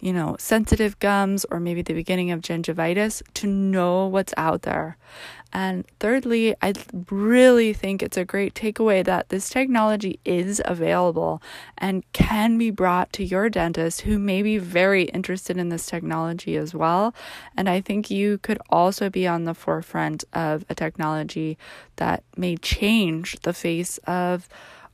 you 0.00 0.12
know, 0.12 0.36
sensitive 0.38 0.98
gums 1.00 1.44
or 1.50 1.58
maybe 1.58 1.82
the 1.82 1.94
beginning 1.94 2.30
of 2.30 2.40
gingivitis 2.40 3.22
to 3.34 3.46
know 3.46 4.06
what's 4.06 4.32
out 4.36 4.62
there. 4.62 4.96
And 5.52 5.86
thirdly, 5.98 6.54
I 6.60 6.74
really 7.10 7.72
think 7.72 8.02
it's 8.02 8.16
a 8.16 8.24
great 8.24 8.54
takeaway 8.54 9.04
that 9.04 9.30
this 9.30 9.48
technology 9.48 10.20
is 10.24 10.60
available 10.64 11.42
and 11.78 12.04
can 12.12 12.58
be 12.58 12.70
brought 12.70 13.12
to 13.14 13.24
your 13.24 13.48
dentist 13.48 14.02
who 14.02 14.18
may 14.18 14.42
be 14.42 14.58
very 14.58 15.04
interested 15.04 15.56
in 15.56 15.70
this 15.70 15.86
technology 15.86 16.56
as 16.56 16.74
well. 16.74 17.14
And 17.56 17.68
I 17.68 17.80
think 17.80 18.10
you 18.10 18.38
could 18.38 18.58
also 18.68 19.08
be 19.08 19.26
on 19.26 19.44
the 19.44 19.54
forefront 19.54 20.24
of 20.32 20.64
a 20.68 20.74
technology 20.74 21.56
that 21.96 22.24
may 22.36 22.56
change 22.56 23.40
the 23.40 23.54
face 23.54 23.98
of 24.06 24.48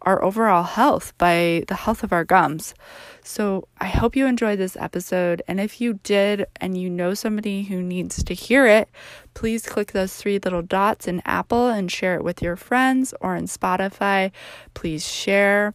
our 0.05 0.23
overall 0.23 0.63
health, 0.63 1.13
by 1.19 1.65
the 1.69 1.75
health 1.75 2.03
of 2.03 2.13
our 2.13 2.25
gums. 2.25 2.75
So 3.23 3.69
I 3.79 3.87
hope 3.87 4.17
you 4.17 4.27
enjoyed 4.27 4.59
this 4.59 4.77
episode. 4.77 5.43
And 5.49 5.59
if 5.59 5.81
you 5.81 6.01
did 6.03 6.47
and 6.61 6.77
you 6.77 6.91
know 6.91 7.15
somebody 7.15 7.65
who 7.65 7.83
needs 7.83 8.23
to 8.23 8.35
hear 8.35 8.67
it, 8.67 8.89
please 9.33 9.67
click 9.67 9.93
those 9.93 10.15
three 10.15 10.39
little 10.39 10.63
dots 10.63 11.09
in 11.09 11.23
Apple 11.25 11.69
and 11.69 11.91
share 11.91 12.17
it 12.17 12.25
with 12.25 12.43
your 12.43 12.57
friends 12.57 13.15
or 13.21 13.35
in 13.35 13.47
Spotify. 13.47 14.31
Please 14.75 15.09
share. 15.09 15.75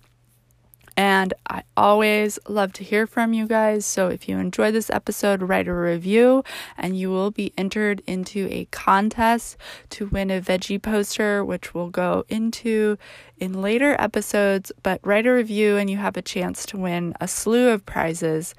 And 1.00 1.34
I 1.50 1.64
always 1.78 2.38
love 2.50 2.74
to 2.74 2.84
hear 2.84 3.08
from 3.08 3.32
you 3.32 3.48
guys. 3.48 3.86
So 3.86 4.10
if 4.10 4.28
you 4.28 4.38
enjoy 4.38 4.72
this 4.72 4.90
episode, 4.90 5.42
write 5.42 5.70
a 5.70 5.74
review 5.74 6.44
and 6.78 7.00
you 7.00 7.10
will 7.10 7.32
be 7.32 7.54
entered 7.58 8.02
into 8.06 8.50
a 8.52 8.66
contest 8.66 9.56
to 9.92 10.08
win 10.08 10.30
a 10.30 10.42
veggie 10.42 10.82
poster, 10.82 11.46
which 11.46 11.74
we'll 11.74 11.90
go 11.90 12.26
into 12.28 12.98
in 13.38 13.62
later 13.62 13.96
episodes. 13.98 14.74
But 14.84 15.00
write 15.02 15.26
a 15.26 15.32
review 15.32 15.78
and 15.78 15.90
you 15.90 15.96
have 15.96 16.18
a 16.18 16.22
chance 16.22 16.66
to 16.66 16.78
win 16.78 17.14
a 17.22 17.30
slew 17.30 17.70
of 17.70 17.86
prizes. 17.86 18.54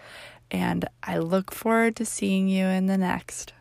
And 0.51 0.88
I 1.03 1.18
look 1.18 1.53
forward 1.53 1.95
to 1.97 2.07
seeing 2.07 2.49
you 2.49 2.64
in 2.64 2.86
the 2.86 2.97
next. 2.97 3.53